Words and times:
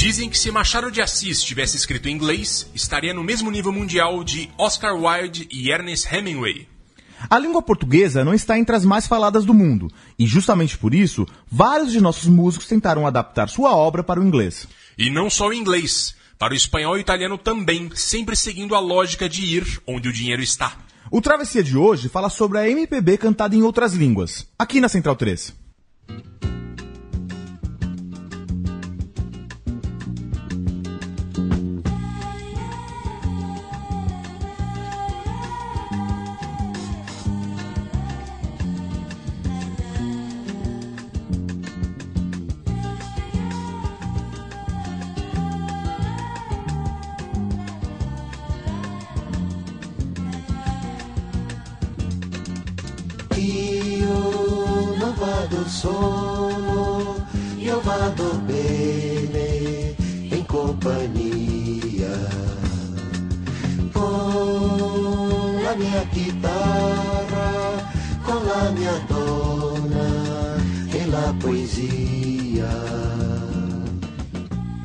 Dizem 0.00 0.30
que 0.30 0.38
se 0.38 0.50
Machado 0.50 0.90
de 0.90 1.02
Assis 1.02 1.42
tivesse 1.42 1.76
escrito 1.76 2.08
em 2.08 2.12
inglês, 2.12 2.66
estaria 2.74 3.12
no 3.12 3.22
mesmo 3.22 3.50
nível 3.50 3.70
mundial 3.70 4.24
de 4.24 4.48
Oscar 4.56 4.94
Wilde 4.94 5.46
e 5.52 5.70
Ernest 5.70 6.08
Hemingway. 6.10 6.66
A 7.28 7.38
língua 7.38 7.60
portuguesa 7.60 8.24
não 8.24 8.32
está 8.32 8.58
entre 8.58 8.74
as 8.74 8.82
mais 8.82 9.06
faladas 9.06 9.44
do 9.44 9.52
mundo, 9.52 9.90
e 10.18 10.26
justamente 10.26 10.78
por 10.78 10.94
isso, 10.94 11.26
vários 11.52 11.92
de 11.92 12.00
nossos 12.00 12.30
músicos 12.30 12.66
tentaram 12.66 13.06
adaptar 13.06 13.50
sua 13.50 13.76
obra 13.76 14.02
para 14.02 14.18
o 14.18 14.24
inglês. 14.24 14.66
E 14.96 15.10
não 15.10 15.28
só 15.28 15.48
o 15.48 15.52
inglês, 15.52 16.16
para 16.38 16.54
o 16.54 16.56
espanhol 16.56 16.96
e 16.96 17.00
o 17.00 17.02
italiano 17.02 17.36
também, 17.36 17.90
sempre 17.94 18.34
seguindo 18.34 18.74
a 18.74 18.80
lógica 18.80 19.28
de 19.28 19.44
ir 19.44 19.82
onde 19.86 20.08
o 20.08 20.12
dinheiro 20.14 20.40
está. 20.40 20.78
O 21.10 21.20
Travessia 21.20 21.62
de 21.62 21.76
hoje 21.76 22.08
fala 22.08 22.30
sobre 22.30 22.56
a 22.56 22.66
MPB 22.66 23.18
cantada 23.18 23.54
em 23.54 23.60
outras 23.60 23.92
línguas, 23.92 24.46
aqui 24.58 24.80
na 24.80 24.88
Central 24.88 25.14
3. 25.14 25.60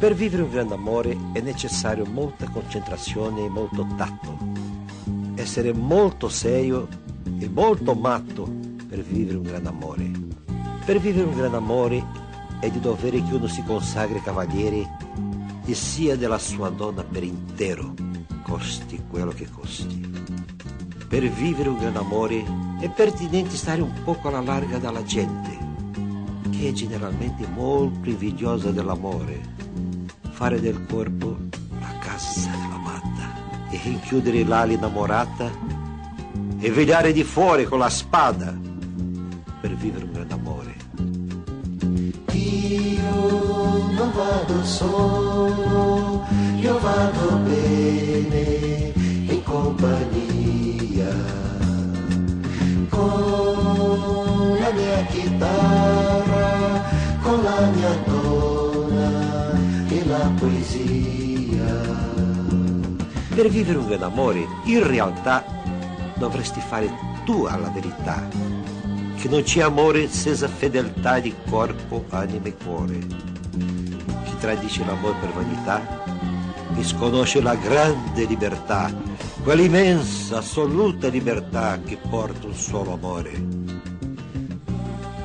Per 0.05 0.13
vivere 0.13 0.43
un 0.43 0.51
grande 0.51 0.75
amore 0.75 1.17
è 1.33 1.41
necessario 1.41 2.05
molta 2.05 2.47
concentrazione 2.47 3.45
e 3.45 3.49
molto 3.49 3.87
tatto. 3.97 4.37
Essere 5.33 5.73
molto 5.73 6.29
serio 6.29 6.87
e 7.39 7.49
molto 7.49 7.95
matto 7.95 8.47
per 8.87 9.01
vivere 9.01 9.37
un 9.37 9.41
grande 9.41 9.69
amore. 9.69 10.11
Per 10.85 10.99
vivere 10.99 11.25
un 11.25 11.35
grande 11.35 11.57
amore 11.57 12.05
è 12.59 12.69
di 12.69 12.79
dovere 12.79 13.23
che 13.23 13.33
uno 13.33 13.47
si 13.47 13.63
consagri 13.63 14.21
cavaliere 14.21 14.87
e 15.65 15.73
sia 15.73 16.15
della 16.15 16.37
sua 16.37 16.69
donna 16.69 17.03
per 17.03 17.23
intero, 17.23 17.95
costi 18.43 19.01
quello 19.09 19.31
che 19.31 19.49
costi. 19.49 20.07
Per 21.09 21.27
vivere 21.29 21.69
un 21.69 21.79
grande 21.79 21.97
amore 21.97 22.45
è 22.79 22.91
pertinente 22.91 23.55
stare 23.55 23.81
un 23.81 24.03
poco 24.03 24.27
alla 24.27 24.41
larga 24.41 24.77
dalla 24.77 25.03
gente, 25.03 25.57
che 26.51 26.67
è 26.67 26.71
generalmente 26.73 27.47
molto 27.47 28.07
invidiosa 28.07 28.69
dell'amore, 28.69 29.54
fare 30.35 30.59
del 30.59 30.85
corpo 30.85 31.37
la 31.79 31.97
casa 31.99 32.49
dell'amata 32.49 33.69
e 33.69 33.79
rinchiudere 33.81 34.43
là 34.43 34.65
l'innamorata 34.65 35.49
e 36.59 36.71
vegliare 36.71 37.13
di 37.13 37.23
fuori 37.23 37.63
con 37.63 37.79
la 37.79 37.89
spada 37.89 38.53
per 39.61 39.73
vivere 39.75 40.03
un 40.03 40.11
grande 40.11 40.33
amore. 40.33 40.75
Io 42.33 43.91
non 43.93 44.11
vado 44.13 44.65
solo, 44.65 46.25
io 46.57 46.79
vado 46.79 47.37
bene 47.37 48.91
in 49.31 49.41
compagnia. 49.41 51.15
Con 52.89 54.57
la 54.59 54.71
mia 54.73 55.05
chitarra, 55.05 56.83
con 57.21 57.41
la 57.41 57.71
mia 57.73 57.89
e 57.89 57.97
poesia. 57.99 58.54
Per 63.35 63.49
vivere 63.49 63.77
un 63.77 63.87
grande 63.87 64.05
amore, 64.05 64.47
in 64.63 64.87
realtà 64.87 65.43
dovresti 66.15 66.61
fare 66.61 66.89
tu 67.25 67.43
alla 67.43 67.67
verità, 67.67 68.25
che 69.17 69.27
non 69.27 69.43
c'è 69.43 69.61
amore 69.61 70.07
senza 70.07 70.47
fedeltà 70.47 71.19
di 71.19 71.35
corpo, 71.49 72.05
anima 72.11 72.45
e 72.45 72.55
cuore. 72.55 72.97
Chi 74.23 74.37
tradisce 74.39 74.85
l'amore 74.85 75.17
per 75.19 75.33
vanità 75.33 76.03
misconosce 76.69 77.41
la 77.41 77.55
grande 77.55 78.23
libertà, 78.23 78.89
quell'immensa, 79.43 80.37
assoluta 80.37 81.09
libertà 81.09 81.77
che 81.85 81.97
porta 81.97 82.47
un 82.47 82.55
solo 82.55 82.93
amore. 82.93 83.31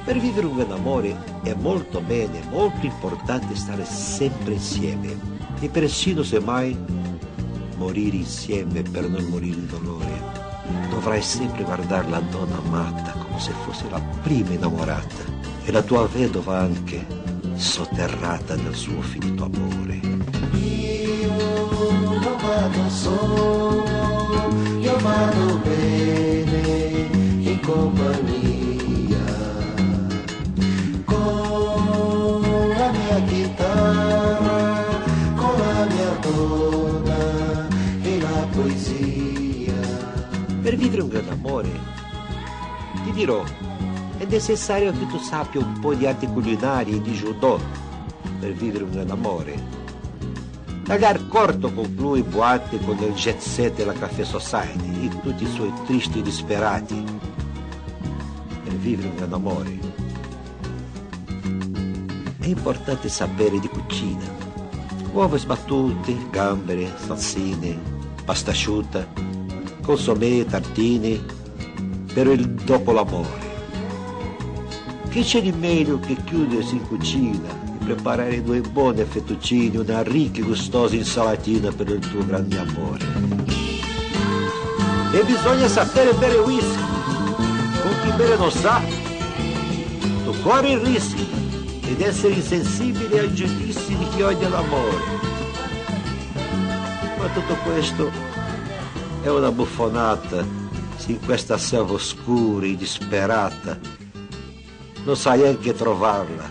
Per 0.05 0.19
vivere 0.19 0.47
un 0.47 0.57
grande 0.57 0.75
amore 0.75 1.17
è 1.45 1.55
molto 1.55 2.01
bene, 2.01 2.43
molto 2.51 2.85
importante 2.87 3.55
stare 3.55 3.85
sempre 3.85 4.55
insieme 4.55 5.40
e 5.61 5.69
persino 5.69 6.23
semmai 6.23 6.77
morire 7.77 8.17
insieme 8.17 8.83
per 8.83 9.09
non 9.09 9.25
morire 9.25 9.57
di 9.57 9.67
dolore 9.67 10.41
dovrai 10.91 11.23
sempre 11.23 11.63
guardare 11.65 12.09
la 12.09 12.21
donna 12.21 12.57
amata 12.57 13.13
come 13.13 13.41
se 13.41 13.53
fosse 13.65 13.89
la 13.91 14.01
prima 14.23 14.51
innamorata 14.51 15.25
e 15.65 15.73
la 15.73 15.83
tua 15.83 16.07
vedova 16.07 16.59
anche 16.59 17.07
sotterrata 17.55 18.57
nel 18.57 18.75
suo 18.75 19.01
finito 19.03 19.45
amore. 19.45 20.01
Io 20.53 21.33
non 21.91 22.37
vado 22.41 22.89
solo, 22.89 23.85
io 24.79 24.99
vado 24.99 25.59
bene 25.59 27.09
in 27.41 27.61
compagnia. 27.61 28.50
Amore, 41.51 41.81
ti 43.05 43.11
dirò, 43.13 43.43
è 44.17 44.25
necessario 44.25 44.93
che 44.93 45.07
tu 45.07 45.19
sappia 45.19 45.61
un 45.61 45.79
po' 45.81 45.95
di 45.95 46.07
arti 46.07 46.27
culinarie 46.27 46.97
e 46.97 47.03
di 47.03 47.13
judo 47.13 47.61
per 48.39 48.53
vivere 48.53 48.85
un 48.85 48.91
grande 48.91 49.13
amore. 49.13 49.79
Tagliar 50.85 51.27
corto 51.29 51.73
conclui 51.73 52.21
in 52.21 52.31
boate 52.31 52.79
con 52.81 52.97
il 52.99 53.13
jet 53.15 53.39
set 53.39 53.79
e 53.79 53.85
la 53.85 53.93
caffè 53.93 54.25
society 54.25 55.07
e 55.07 55.21
tutti 55.21 55.45
i 55.45 55.53
suoi 55.53 55.73
tristi 55.87 56.23
disperati 56.23 57.05
per 58.65 58.73
vivere 58.75 59.09
un 59.09 59.15
grande 59.17 59.35
amore. 59.35 59.79
È 62.39 62.47
importante 62.47 63.09
sapere 63.09 63.59
di 63.59 63.69
cucina. 63.69 64.39
Uova 65.13 65.37
sbattute, 65.37 66.17
gambere, 66.31 66.93
salsine, 66.97 67.79
pasta 68.25 68.51
asciutta, 68.51 69.07
consommé, 69.83 70.45
tartine, 70.45 71.39
per 72.13 72.27
il 72.27 72.49
dopo 72.49 72.93
l'amore. 72.93 73.49
Che 75.09 75.23
c'è 75.23 75.43
di 75.43 75.53
meglio 75.53 75.99
che 75.99 76.17
chiudersi 76.25 76.77
in 76.77 76.87
cucina 76.87 77.49
e 77.49 77.85
preparare 77.85 78.43
due 78.43 78.61
buone 78.61 79.05
fettuccine, 79.05 79.79
una 79.79 80.03
ricca 80.03 80.41
e 80.41 80.45
gustosa 80.45 80.95
insalatina 80.95 81.73
per 81.73 81.89
il 81.89 81.99
tuo 81.99 82.25
grande 82.25 82.59
amore? 82.59 83.05
E 85.13 85.25
bisogna 85.25 85.69
sapere 85.69 86.13
bere 86.15 86.37
whisky. 86.37 86.89
Con 87.83 87.93
chi 88.03 88.13
bere 88.17 88.37
non 88.37 88.51
sa, 88.51 88.81
corri 90.43 90.73
il 90.73 90.79
rischio 90.79 91.27
ed 91.87 92.01
essere 92.01 92.35
insensibile 92.35 93.21
ai 93.21 93.35
giudizi 93.35 93.97
di 93.97 94.09
chi 94.09 94.23
odia 94.23 94.49
l'amore. 94.49 95.19
Ma 97.19 97.27
tutto 97.35 97.55
questo 97.65 98.11
è 99.23 99.29
una 99.29 99.51
buffonata 99.51 100.60
in 101.07 101.21
questa 101.25 101.59
selva 101.59 101.95
oscura 101.95 102.67
e 102.67 102.77
disperata 102.77 103.79
non 105.05 105.17
sai 105.17 105.47
anche 105.47 105.73
trovarla, 105.73 106.49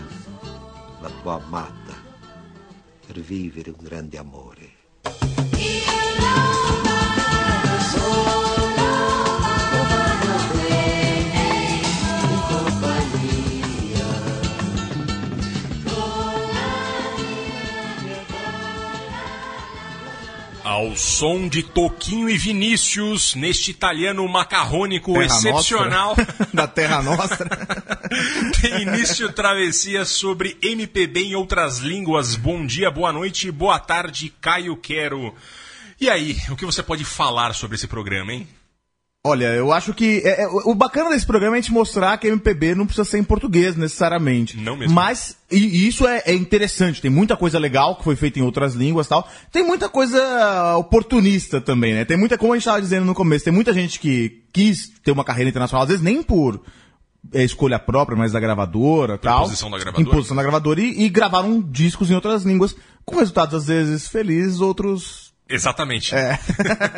la 1.00 1.10
tua 1.22 1.34
amata. 1.34 1.78
per 3.06 3.20
vivere 3.20 3.70
un 3.70 3.82
grande 3.82 4.18
amore. 4.18 4.79
Ao 20.80 20.96
som 20.96 21.46
de 21.46 21.62
Toquinho 21.62 22.30
e 22.30 22.38
Vinícius, 22.38 23.34
neste 23.34 23.70
italiano 23.70 24.26
macarrônico 24.26 25.12
Terra 25.12 25.26
excepcional, 25.26 26.16
Nostra. 26.16 26.48
da 26.54 26.66
Terra 26.66 27.02
Nostra. 27.02 27.50
tem 28.62 28.80
início 28.80 29.30
travessia 29.30 30.06
sobre 30.06 30.56
MPB 30.62 31.20
em 31.20 31.34
outras 31.34 31.80
línguas. 31.80 32.34
Bom 32.34 32.64
dia, 32.64 32.90
boa 32.90 33.12
noite, 33.12 33.50
boa 33.50 33.78
tarde, 33.78 34.32
Caio 34.40 34.74
Quero. 34.74 35.34
E 36.00 36.08
aí, 36.08 36.40
o 36.48 36.56
que 36.56 36.64
você 36.64 36.82
pode 36.82 37.04
falar 37.04 37.54
sobre 37.54 37.76
esse 37.76 37.86
programa, 37.86 38.32
hein? 38.32 38.48
Olha, 39.22 39.54
eu 39.54 39.70
acho 39.70 39.92
que 39.92 40.22
é- 40.24 40.44
é- 40.44 40.48
o 40.48 40.74
bacana 40.74 41.10
desse 41.10 41.26
programa 41.26 41.54
é 41.54 41.58
a 41.58 41.60
gente 41.60 41.72
mostrar 41.72 42.16
que 42.16 42.26
MPB 42.26 42.74
não 42.74 42.86
precisa 42.86 43.04
ser 43.04 43.18
em 43.18 43.24
português 43.24 43.76
necessariamente. 43.76 44.56
Não 44.56 44.76
mesmo. 44.76 44.94
Mas 44.94 45.36
e, 45.50 45.86
isso 45.86 46.08
é, 46.08 46.22
é 46.24 46.34
interessante. 46.34 47.02
Tem 47.02 47.10
muita 47.10 47.36
coisa 47.36 47.58
legal 47.58 47.96
que 47.96 48.04
foi 48.04 48.16
feita 48.16 48.38
em 48.38 48.42
outras 48.42 48.74
línguas, 48.74 49.06
e 49.06 49.10
tal. 49.10 49.28
Tem 49.52 49.62
muita 49.62 49.90
coisa 49.90 50.74
oportunista 50.76 51.60
também, 51.60 51.92
né? 51.92 52.06
Tem 52.06 52.16
muita, 52.16 52.38
como 52.38 52.54
a 52.54 52.56
gente 52.56 52.62
estava 52.62 52.80
dizendo 52.80 53.04
no 53.04 53.14
começo, 53.14 53.44
tem 53.44 53.52
muita 53.52 53.74
gente 53.74 54.00
que 54.00 54.42
quis 54.54 54.88
ter 55.04 55.12
uma 55.12 55.24
carreira 55.24 55.50
internacional, 55.50 55.82
às 55.82 55.88
vezes 55.88 56.02
nem 56.02 56.22
por 56.22 56.58
é, 57.34 57.44
escolha 57.44 57.78
própria, 57.78 58.16
mas 58.16 58.32
da 58.32 58.40
gravadora, 58.40 59.18
tal. 59.18 59.40
imposição 59.42 59.70
da 59.70 59.78
gravadora. 59.78 60.08
Imposição 60.08 60.36
da 60.36 60.42
gravadora 60.42 60.80
e, 60.80 61.02
e 61.04 61.08
gravaram 61.10 61.60
discos 61.60 62.10
em 62.10 62.14
outras 62.14 62.44
línguas 62.44 62.74
com 63.04 63.16
resultados 63.16 63.54
às 63.54 63.66
vezes 63.66 64.08
felizes, 64.08 64.60
outros 64.60 65.29
Exatamente. 65.50 66.14
É. 66.14 66.38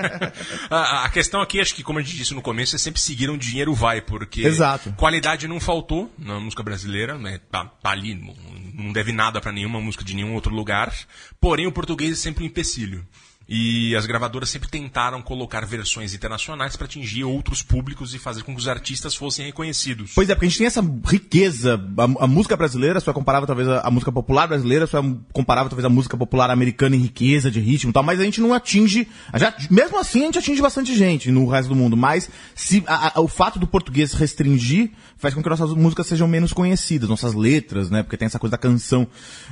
a, 0.70 1.04
a 1.04 1.08
questão 1.08 1.40
aqui, 1.40 1.60
acho 1.60 1.74
que 1.74 1.82
como 1.82 1.98
a 1.98 2.02
gente 2.02 2.16
disse 2.16 2.34
no 2.34 2.42
começo, 2.42 2.76
é 2.76 2.78
sempre 2.78 3.00
seguir 3.00 3.30
onde 3.30 3.46
o 3.46 3.50
dinheiro 3.50 3.74
vai, 3.74 4.00
porque 4.00 4.42
Exato. 4.42 4.92
qualidade 4.92 5.48
não 5.48 5.58
faltou 5.58 6.12
na 6.18 6.38
música 6.38 6.62
brasileira, 6.62 7.18
né? 7.18 7.40
Tá, 7.50 7.64
tá 7.64 7.90
ali, 7.90 8.14
não, 8.74 8.92
deve 8.92 9.12
nada 9.12 9.40
pra 9.40 9.50
nenhuma 9.50 9.80
música 9.80 10.04
de 10.04 10.14
nenhum 10.14 10.34
outro 10.34 10.54
lugar. 10.54 10.92
Porém, 11.40 11.66
o 11.66 11.72
português 11.72 12.12
é 12.12 12.16
sempre 12.16 12.44
um 12.44 12.46
empecilho. 12.46 13.06
E 13.48 13.94
as 13.96 14.06
gravadoras 14.06 14.48
sempre 14.48 14.68
tentaram 14.68 15.20
colocar 15.20 15.64
versões 15.66 16.14
internacionais 16.14 16.76
para 16.76 16.86
atingir 16.86 17.24
outros 17.24 17.62
públicos 17.62 18.14
e 18.14 18.18
fazer 18.18 18.42
com 18.42 18.54
que 18.54 18.60
os 18.60 18.68
artistas 18.68 19.14
fossem 19.14 19.44
reconhecidos. 19.46 20.12
Pois 20.14 20.28
é, 20.30 20.34
porque 20.34 20.46
a 20.46 20.48
gente 20.48 20.58
tem 20.58 20.66
essa 20.66 20.82
riqueza. 21.06 21.80
A, 21.98 22.24
a 22.24 22.26
música 22.26 22.56
brasileira 22.56 23.00
só 23.00 23.10
é 23.10 23.14
comparável 23.14 23.46
talvez 23.46 23.68
a, 23.68 23.90
música 23.90 24.10
popular 24.12 24.46
brasileira, 24.46 24.86
só 24.86 25.00
é 25.00 25.14
comparável 25.32 25.68
talvez 25.68 25.84
a 25.84 25.88
música 25.90 26.16
popular 26.16 26.50
americana 26.50 26.96
em 26.96 27.00
riqueza 27.00 27.50
de 27.50 27.60
ritmo 27.60 27.90
e 27.90 27.92
tal, 27.92 28.02
mas 28.02 28.20
a 28.20 28.24
gente 28.24 28.40
não 28.40 28.54
atinge. 28.54 29.06
Já, 29.34 29.54
mesmo 29.70 29.98
assim, 29.98 30.22
a 30.22 30.26
gente 30.26 30.38
atinge 30.38 30.62
bastante 30.62 30.94
gente 30.96 31.30
no 31.30 31.46
resto 31.48 31.68
do 31.68 31.74
mundo. 31.76 31.96
Mas 31.96 32.30
se 32.54 32.82
a- 32.86 33.18
a- 33.18 33.20
o 33.20 33.28
fato 33.28 33.58
do 33.58 33.66
português 33.66 34.12
restringir 34.12 34.90
faz 35.16 35.34
com 35.34 35.42
que 35.42 35.48
nossas 35.48 35.72
músicas 35.74 36.06
sejam 36.06 36.26
menos 36.26 36.52
conhecidas, 36.52 37.08
nossas 37.08 37.34
letras, 37.34 37.90
né? 37.90 38.02
Porque 38.02 38.16
tem 38.16 38.26
essa 38.26 38.38
coisa 38.38 38.52
da 38.52 38.58
canção. 38.58 39.06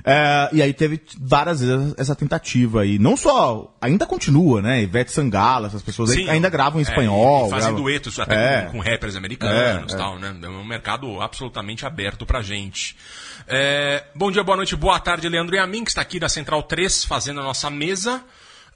É, 0.05 0.49
e 0.53 0.63
aí 0.63 0.73
teve 0.73 1.01
várias 1.21 1.61
vezes 1.61 1.95
essa 1.97 2.15
tentativa 2.15 2.83
aí. 2.83 2.99
Não 2.99 3.17
só. 3.17 3.77
Ainda 3.81 4.05
continua, 4.07 4.61
né? 4.61 4.83
Ivete 4.83 5.11
Sangala, 5.11 5.67
essas 5.69 5.81
pessoas 5.83 6.11
Sim, 6.11 6.29
ainda 6.29 6.51
gravam 6.51 6.81
em 6.81 6.85
é, 6.85 6.89
espanhol. 6.89 7.47
e 7.47 7.51
fazem 7.51 7.75
duetos 7.75 8.19
até 8.21 8.59
É. 8.59 8.63
com, 8.67 8.73
com 8.73 8.79
rappers 8.81 9.17
americanos 9.17 9.93
É, 9.93 9.95
e 9.95 9.99
tal, 9.99 10.19
né? 10.19 10.37
É 10.43 10.49
um 10.49 10.65
mercado 10.65 11.21
absolutamente 11.21 11.87
aberto 11.87 12.27
pra 12.27 12.43
gente. 12.43 12.95
É, 13.49 14.05
bom 14.15 14.31
dia, 14.31 14.45
boa 14.45 14.57
noite, 14.57 14.77
boa 14.77 15.01
tarde, 15.01 15.29
Leandro 15.31 15.57
e 15.57 15.59
a 15.59 15.67
mim, 15.67 15.83
que 15.83 15.91
está 15.91 16.03
aqui 16.03 16.21
da 16.21 16.29
Central 16.29 16.63
3 16.63 17.05
fazendo 17.05 17.41
a 17.41 17.43
nossa 17.43 17.71
mesa. 17.71 18.23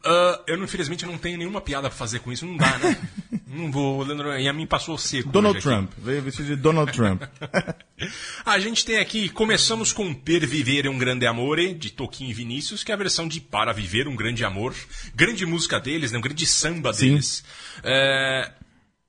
Ah, 0.04 0.40
eu, 0.46 0.62
infelizmente, 0.62 1.06
não 1.06 1.16
tenho 1.16 1.38
nenhuma 1.38 1.60
piada 1.60 1.88
pra 1.88 1.96
fazer 1.96 2.18
com 2.18 2.30
isso, 2.30 2.44
não 2.44 2.56
dá, 2.56 2.78
né? 2.78 2.98
não 3.46 3.70
vou, 3.72 4.02
Leandro 4.02 4.36
e 4.38 4.46
a 4.48 4.52
mim 4.52 4.66
passou 4.66 4.98
seco. 4.98 5.30
Donald. 5.30 5.60
Trump. 5.60 5.90
Veio 5.96 6.20
vestido 6.22 6.48
de 6.48 6.56
Donald 6.56 6.92
Trump. 6.92 7.22
A 8.44 8.58
gente 8.58 8.84
tem 8.84 8.98
aqui, 8.98 9.28
começamos 9.28 9.92
com 9.92 10.12
Per 10.12 10.46
Viver 10.46 10.88
um 10.88 10.98
Grande 10.98 11.26
Amore, 11.26 11.72
de 11.72 11.90
Toquinho 11.90 12.30
e 12.30 12.34
Vinícius, 12.34 12.82
que 12.84 12.90
é 12.90 12.94
a 12.94 12.98
versão 12.98 13.26
de 13.26 13.40
Para 13.40 13.72
Viver 13.72 14.08
um 14.08 14.16
Grande 14.16 14.44
Amor. 14.44 14.74
Grande 15.14 15.46
música 15.46 15.80
deles, 15.80 16.12
né? 16.12 16.18
um 16.18 16.20
grande 16.20 16.44
samba 16.44 16.92
deles. 16.92 17.44
É, 17.82 18.50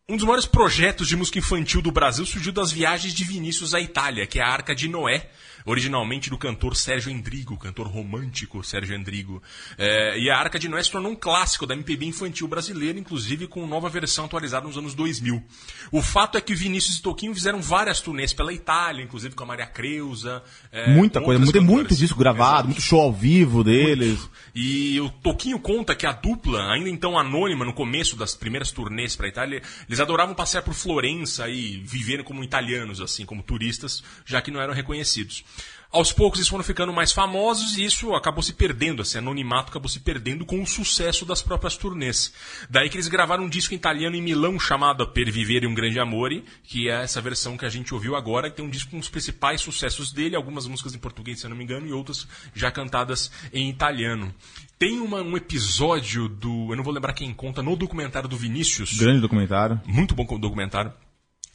Um 0.07 0.15
dos 0.15 0.25
maiores 0.25 0.45
projetos 0.45 1.07
de 1.07 1.15
música 1.17 1.39
infantil 1.39 1.81
do 1.81 1.91
Brasil 1.91 2.25
surgiu 2.25 2.53
das 2.53 2.71
viagens 2.71 3.13
de 3.13 3.23
Vinícius 3.23 3.73
à 3.73 3.81
Itália, 3.81 4.27
que 4.27 4.39
é 4.39 4.43
a 4.43 4.47
Arca 4.47 4.75
de 4.75 4.87
Noé, 4.87 5.27
originalmente 5.65 6.29
do 6.29 6.37
cantor 6.37 6.75
Sérgio 6.75 7.11
Endrigo, 7.11 7.57
cantor 7.57 7.87
romântico 7.87 8.63
Sérgio 8.63 8.95
Endrigo. 8.95 9.41
É, 9.77 10.17
e 10.19 10.29
a 10.29 10.37
Arca 10.37 10.59
de 10.59 10.69
Noé 10.69 10.83
se 10.83 10.91
tornou 10.91 11.11
um 11.11 11.15
clássico 11.15 11.65
da 11.65 11.73
MPB 11.73 12.05
infantil 12.05 12.47
brasileira, 12.47 12.99
inclusive 12.99 13.47
com 13.47 13.65
nova 13.65 13.89
versão 13.89 14.25
atualizada 14.25 14.67
nos 14.67 14.77
anos 14.77 14.93
2000. 14.93 15.43
O 15.91 16.01
fato 16.01 16.37
é 16.37 16.41
que 16.41 16.53
Vinícius 16.53 16.97
e 16.97 17.01
Toquinho 17.01 17.33
fizeram 17.33 17.61
várias 17.61 17.99
turnês 17.99 18.31
pela 18.31 18.53
Itália, 18.53 19.03
inclusive 19.03 19.33
com 19.33 19.43
a 19.43 19.47
Maria 19.47 19.65
Creuza. 19.65 20.43
é, 20.71 20.93
Muita 20.93 21.19
coisa, 21.19 21.39
muito, 21.39 21.53
tem 21.53 21.61
muito 21.61 21.95
disco 21.95 22.19
gravado, 22.19 22.53
Exato. 22.53 22.67
muito 22.67 22.81
show 22.81 23.01
ao 23.01 23.11
vivo 23.11 23.63
deles. 23.63 24.29
E 24.53 24.99
o 24.99 25.09
Toquinho 25.09 25.59
conta 25.59 25.95
que 25.95 26.05
a 26.05 26.11
dupla, 26.11 26.71
ainda 26.71 26.89
então 26.89 27.17
anônima 27.17 27.65
no 27.65 27.73
começo 27.73 28.15
das 28.15 28.35
primeiras 28.35 28.71
turnês 28.71 29.15
para 29.15 29.25
a 29.25 29.29
Itália, 29.29 29.61
eles 29.87 29.99
adoravam 29.99 30.35
passear 30.35 30.61
por 30.61 30.73
Florença 30.73 31.49
e 31.49 31.77
viver 31.79 32.23
como 32.23 32.43
italianos, 32.43 33.01
assim, 33.01 33.25
como 33.25 33.41
turistas, 33.41 34.03
já 34.25 34.41
que 34.41 34.51
não 34.51 34.61
eram 34.61 34.73
reconhecidos. 34.73 35.43
Aos 35.91 36.11
poucos 36.11 36.39
eles 36.39 36.49
foram 36.49 36.63
ficando 36.63 36.91
mais 36.91 37.11
famosos 37.13 37.77
e 37.77 37.85
isso 37.85 38.13
acabou 38.13 38.43
se 38.43 38.53
perdendo, 38.53 39.01
esse 39.01 39.17
anonimato 39.17 39.69
acabou 39.69 39.87
se 39.87 39.99
perdendo 40.01 40.45
com 40.45 40.61
o 40.61 40.67
sucesso 40.67 41.25
das 41.25 41.41
próprias 41.41 41.77
turnês. 41.77 42.33
Daí 42.69 42.89
que 42.89 42.97
eles 42.97 43.07
gravaram 43.07 43.45
um 43.45 43.49
disco 43.49 43.73
em 43.73 43.77
italiano 43.77 44.15
em 44.15 44.21
Milão 44.21 44.59
chamado 44.59 45.07
Per 45.07 45.31
Vivere 45.31 45.65
um 45.67 45.73
Grande 45.73 45.99
Amore, 45.99 46.43
que 46.63 46.89
é 46.89 47.03
essa 47.03 47.21
versão 47.21 47.55
que 47.57 47.65
a 47.65 47.69
gente 47.69 47.93
ouviu 47.93 48.15
agora, 48.15 48.49
que 48.49 48.57
tem 48.57 48.65
um 48.65 48.69
disco 48.69 48.91
com 48.91 48.99
os 48.99 49.07
principais 49.07 49.61
sucessos 49.61 50.11
dele, 50.11 50.35
algumas 50.35 50.67
músicas 50.67 50.93
em 50.93 50.99
português, 50.99 51.39
se 51.39 51.45
eu 51.45 51.49
não 51.49 51.55
me 51.57 51.63
engano, 51.63 51.87
e 51.87 51.93
outras 51.93 52.27
já 52.53 52.69
cantadas 52.69 53.31
em 53.53 53.69
italiano. 53.69 54.35
Tem 54.77 54.99
uma- 54.99 55.21
um 55.21 55.37
episódio 55.37 56.27
do. 56.27 56.71
Eu 56.71 56.75
não 56.75 56.83
vou 56.83 56.91
lembrar 56.93 57.13
quem 57.13 57.33
conta, 57.33 57.63
no 57.63 57.75
documentário 57.77 58.27
do 58.27 58.35
Vinícius. 58.35 58.97
Grande 58.97 59.21
documentário. 59.21 59.79
Muito 59.85 60.13
bom 60.13 60.25
documentário. 60.37 60.91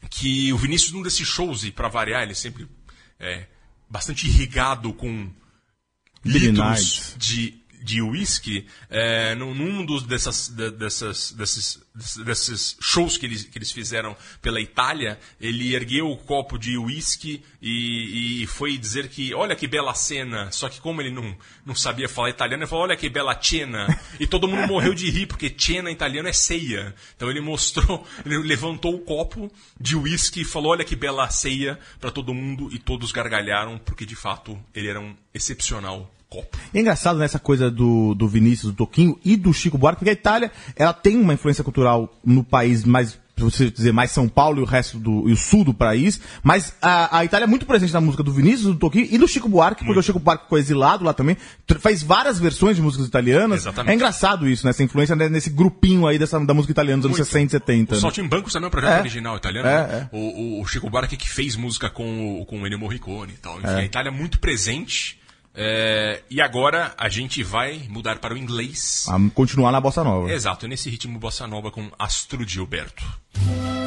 Que 0.09 0.50
o 0.53 0.56
Vinícius, 0.56 0.93
num 0.93 1.03
desses 1.03 1.29
shows, 1.29 1.62
e 1.65 1.71
pra 1.71 1.88
variar, 1.88 2.23
ele 2.23 2.35
sempre 2.35 2.67
é 3.19 3.47
bastante 3.91 4.27
irrigado 4.29 4.93
com 4.93 5.29
litros 6.25 7.15
de, 7.19 7.61
de 7.82 8.03
whisky, 8.03 8.67
é, 8.88 9.35
num, 9.35 9.55
num 9.55 9.85
dos 9.85 10.03
dessas, 10.03 10.49
de- 10.49 10.71
dessas, 10.71 11.33
desses, 11.33 11.81
desses 12.25 12.76
shows 12.81 13.16
que 13.16 13.26
eles, 13.26 13.45
que 13.45 13.59
eles 13.59 13.73
fizeram 13.73 14.16
pela 14.40 14.61
Itália, 14.61 15.19
ele 15.40 15.75
ergueu 15.75 16.11
o 16.11 16.16
copo 16.16 16.59
de 16.59 16.76
whisky 16.76 17.43
e, 17.61 18.43
e 18.43 18.47
foi 18.47 18.76
dizer 18.76 19.09
que, 19.09 19.35
olha 19.35 19.57
que 19.57 19.66
bela 19.66 19.95
cena, 19.95 20.50
só 20.52 20.69
que 20.69 20.81
como 20.81 21.00
ele 21.00 21.11
não, 21.11 21.37
não 21.64 21.75
sabia 21.75 22.09
falar 22.09 22.31
italiano, 22.31 22.62
ele 22.62 22.71
falou, 22.71 22.85
olha 22.85 22.97
que 22.97 23.09
bela 23.09 23.38
cena, 23.40 23.87
e 24.19 24.26
todo 24.26 24.49
mundo 24.49 24.66
morreu 24.69 24.95
de 24.95 25.11
rir, 25.11 25.26
porque 25.26 25.55
cena 25.57 25.90
em 25.90 25.95
italiano 25.95 26.28
é 26.28 26.33
ceia. 26.33 26.95
Então 27.16 27.31
ele 27.31 27.40
mostrou, 27.40 28.07
ele 28.25 28.38
levantou 28.38 28.95
o 28.95 29.00
copo 29.00 29.50
de 29.78 29.97
whisky 29.97 30.43
e 30.43 30.45
falou, 30.45 30.73
olha 30.73 30.85
que 30.85 30.97
bela 30.97 31.28
ceia. 31.31 31.78
Para 32.00 32.11
todo 32.11 32.35
mundo, 32.35 32.69
e 32.73 32.78
todos 32.78 33.12
gargalharam, 33.12 33.78
porque 33.78 34.07
de 34.07 34.16
fato 34.16 34.59
ele 34.75 34.88
era 34.88 35.00
um 35.00 35.14
excepcional 35.35 36.11
copo. 36.31 36.57
E 36.73 36.79
é 36.79 36.81
engraçado 36.81 37.19
nessa 37.19 37.39
coisa 37.39 37.71
do, 37.71 38.15
do 38.15 38.29
Vinícius, 38.29 38.71
do 38.73 38.77
Toquinho 38.77 39.19
e 39.25 39.37
do 39.37 39.53
Chico 39.53 39.77
Buarque, 39.77 39.99
porque 39.99 40.11
a 40.11 40.15
Itália, 40.15 40.51
ela 40.77 40.93
tem 40.93 41.17
uma 41.19 41.35
influência 41.35 41.65
cultural 41.65 42.15
no 42.25 42.45
país 42.45 42.85
mais, 42.85 43.19
você 43.37 43.71
dizer, 43.71 43.91
mais 43.93 44.11
São 44.13 44.29
Paulo 44.29 44.61
e 44.61 44.63
o 44.63 44.67
resto 44.67 44.99
do, 44.99 45.29
e 45.29 45.33
o 45.33 45.37
sul 45.37 45.65
do 45.65 45.73
país, 45.75 46.21
mas 46.43 46.75
a, 46.81 47.19
a 47.19 47.25
Itália 47.25 47.45
é 47.45 47.47
muito 47.49 47.65
presente 47.67 47.93
na 47.93 48.01
música 48.01 48.23
do 48.23 48.31
Vinícius, 48.33 48.67
do 48.75 48.77
Toquinho 48.77 49.09
e 49.11 49.17
do 49.19 49.27
Chico 49.27 49.49
Buarque, 49.49 49.83
porque 49.85 49.99
o 49.99 50.03
Chico 50.03 50.21
Buarque 50.21 50.45
ficou 50.45 50.59
exilado 50.59 51.03
lá 51.05 51.13
também, 51.15 51.37
faz 51.81 52.03
várias 52.03 52.39
versões 52.39 52.77
de 52.77 52.83
músicas 52.83 53.07
italianas. 53.09 53.63
Exatamente. 53.63 53.91
É 53.93 53.95
engraçado 53.97 54.49
isso, 54.49 54.65
né? 54.65 54.71
Essa 54.71 54.85
influência 54.85 55.17
né, 55.17 55.29
nesse 55.29 55.51
grupinho 55.51 56.07
aí 56.07 56.19
dessa, 56.19 56.39
da 56.39 56.55
música 56.55 56.71
italiana 56.73 56.99
dos 56.99 57.07
anos 57.07 57.19
Muito. 57.19 57.27
60 57.29 57.47
e 57.47 57.51
70. 57.51 57.93
O 57.93 57.95
né? 57.97 58.01
Saltimbancos 58.03 58.53
também 58.53 58.67
é 58.67 58.69
um 58.69 58.71
projeto 58.71 58.93
É. 58.93 59.01
original 59.01 59.37
italiano. 59.37 59.67
É, 59.69 59.87
né? 59.87 60.09
O, 60.13 60.19
o- 60.59 60.63
o 60.63 60.67
Chico 60.67 60.89
Buarque 60.91 61.17
que 61.17 61.29
fez 61.29 61.57
música 61.57 61.89
com, 61.91 62.41
o- 62.41 62.45
com 62.47 62.61
o 62.61 62.67
Ennio 62.67 62.79
Morricone 62.79 63.33
e 63.33 63.37
tal. 63.39 63.57
Enfim, 63.59 63.67
É. 63.69 63.75
a 63.81 63.85
Itália 63.85 64.11
é 64.11 64.13
muito 64.13 64.39
presente. 64.39 65.19
É, 65.54 66.23
e 66.30 66.40
agora 66.40 66.95
a 66.97 67.09
gente 67.09 67.42
vai 67.42 67.87
mudar 67.88 68.19
para 68.19 68.35
o 68.35 68.38
inglês. 68.38 69.07
A 69.09 69.19
continuar 69.35 69.73
na 69.73 69.80
Bossa 69.80 70.04
Nova. 70.04 70.30
Exato, 70.30 70.69
nesse 70.69 70.88
ritmo 70.88 71.19
bossa 71.19 71.47
nova 71.47 71.71
com 71.71 71.90
Astro 71.99 72.47
Gilberto. 72.47 73.04
insensitive. 73.35 73.80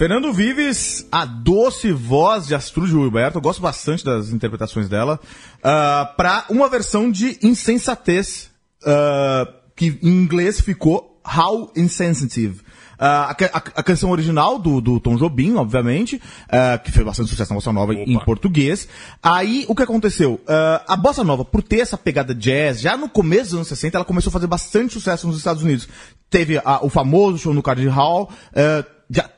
Fernando 0.00 0.32
Vives, 0.32 1.06
a 1.12 1.26
doce 1.26 1.92
voz 1.92 2.46
de 2.46 2.54
Astrud 2.54 2.88
Gilberto, 2.88 3.36
eu 3.36 3.42
gosto 3.42 3.60
bastante 3.60 4.02
das 4.02 4.30
interpretações 4.30 4.88
dela, 4.88 5.20
ah, 5.62 6.10
pra 6.16 6.46
uma 6.48 6.70
versão 6.70 7.10
de 7.10 7.38
Insensatez, 7.42 8.48
ah, 8.82 9.46
que 9.76 9.98
em 10.02 10.08
inglês 10.08 10.58
ficou 10.58 11.20
How 11.22 11.70
Insensitive. 11.76 12.62
Ah, 12.98 13.24
a, 13.38 13.58
a- 13.58 13.62
a 13.76 13.82
canção 13.82 14.10
original 14.10 14.58
do, 14.58 14.80
do 14.80 14.98
Tom 15.00 15.16
Jobim, 15.16 15.56
obviamente, 15.56 16.18
ah, 16.48 16.78
que 16.82 16.90
fez 16.90 17.04
bastante 17.04 17.28
sucesso 17.28 17.50
na 17.50 17.56
Bossa 17.56 17.70
Nova 17.70 17.92
em 17.92 18.16
Opa. 18.16 18.24
português. 18.24 18.88
Aí, 19.22 19.66
o 19.68 19.74
que 19.74 19.82
aconteceu? 19.82 20.40
Ah, 20.48 20.82
a 20.88 20.96
Bossa 20.96 21.22
Nova, 21.22 21.44
por 21.44 21.62
ter 21.62 21.80
essa 21.80 21.98
pegada 21.98 22.34
jazz, 22.34 22.80
já 22.80 22.96
no 22.96 23.06
começo 23.06 23.50
dos 23.50 23.54
anos 23.56 23.68
60, 23.68 23.98
ela 23.98 24.04
começou 24.06 24.30
a 24.30 24.32
fazer 24.32 24.46
bastante 24.46 24.94
sucesso 24.94 25.26
nos 25.26 25.36
Estados 25.36 25.62
Unidos. 25.62 25.86
Teve 26.30 26.58
o 26.80 26.88
famoso 26.88 27.36
show 27.36 27.52
no 27.52 27.62
Carnegie 27.62 27.90
Hall, 27.90 28.30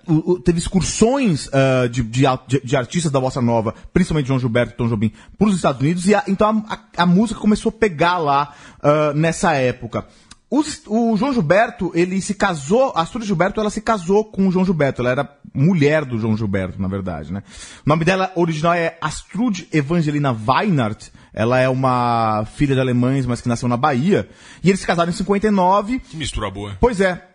o- 0.06 0.32
o- 0.32 0.40
teve 0.40 0.58
excursões 0.58 1.48
ah, 1.52 1.86
de, 1.88 2.02
de, 2.02 2.22
de- 2.46 2.60
de 2.62 2.76
artistas 2.76 3.10
da 3.10 3.20
Bossa 3.20 3.40
Nova, 3.40 3.74
principalmente 3.92 4.26
João 4.26 4.38
Gilberto 4.38 4.74
e 4.74 4.76
Tom 4.76 4.88
Jobim, 4.88 5.12
para 5.38 5.48
os 5.48 5.56
Estados 5.56 5.80
Unidos, 5.80 6.06
e 6.06 6.14
a- 6.14 6.24
então 6.28 6.64
a, 6.68 6.74
a- 6.74 7.02
a 7.02 7.06
música 7.06 7.40
começou 7.40 7.70
a 7.70 7.72
pegar 7.72 8.18
lá 8.18 8.54
ah, 8.82 9.12
nessa 9.14 9.52
época. 9.54 10.06
Os- 10.50 10.82
o 10.86 11.16
João 11.16 11.32
Gilberto, 11.32 11.90
ele 11.94 12.20
se 12.20 12.34
casou, 12.34 12.92
a 12.94 13.00
Astrid 13.00 13.24
Gilberto, 13.26 13.58
ela 13.58 13.70
se 13.70 13.80
casou 13.80 14.24
com 14.26 14.46
o 14.46 14.52
João 14.52 14.66
Gilberto, 14.66 15.00
ela 15.00 15.10
era 15.10 15.36
mulher 15.54 16.04
do 16.04 16.18
João 16.18 16.36
Gilberto, 16.36 16.80
na 16.80 16.88
verdade, 16.88 17.32
né? 17.32 17.42
O 17.86 17.88
nome 17.88 18.04
dela 18.04 18.30
original 18.34 18.74
é 18.74 18.98
Astrud 19.00 19.66
Evangelina 19.72 20.30
Weinert, 20.46 21.08
ela 21.32 21.58
é 21.58 21.68
uma 21.70 22.44
filha 22.54 22.74
de 22.74 22.80
alemães, 22.82 23.24
mas 23.24 23.40
que 23.40 23.48
nasceu 23.48 23.66
na 23.66 23.78
Bahia, 23.78 24.28
e 24.62 24.68
eles 24.68 24.80
se 24.80 24.86
casaram 24.86 25.10
em 25.10 25.14
59, 25.14 26.00
Que 26.00 26.16
mistura 26.18 26.50
boa. 26.50 26.76
Pois 26.78 27.00
é. 27.00 27.26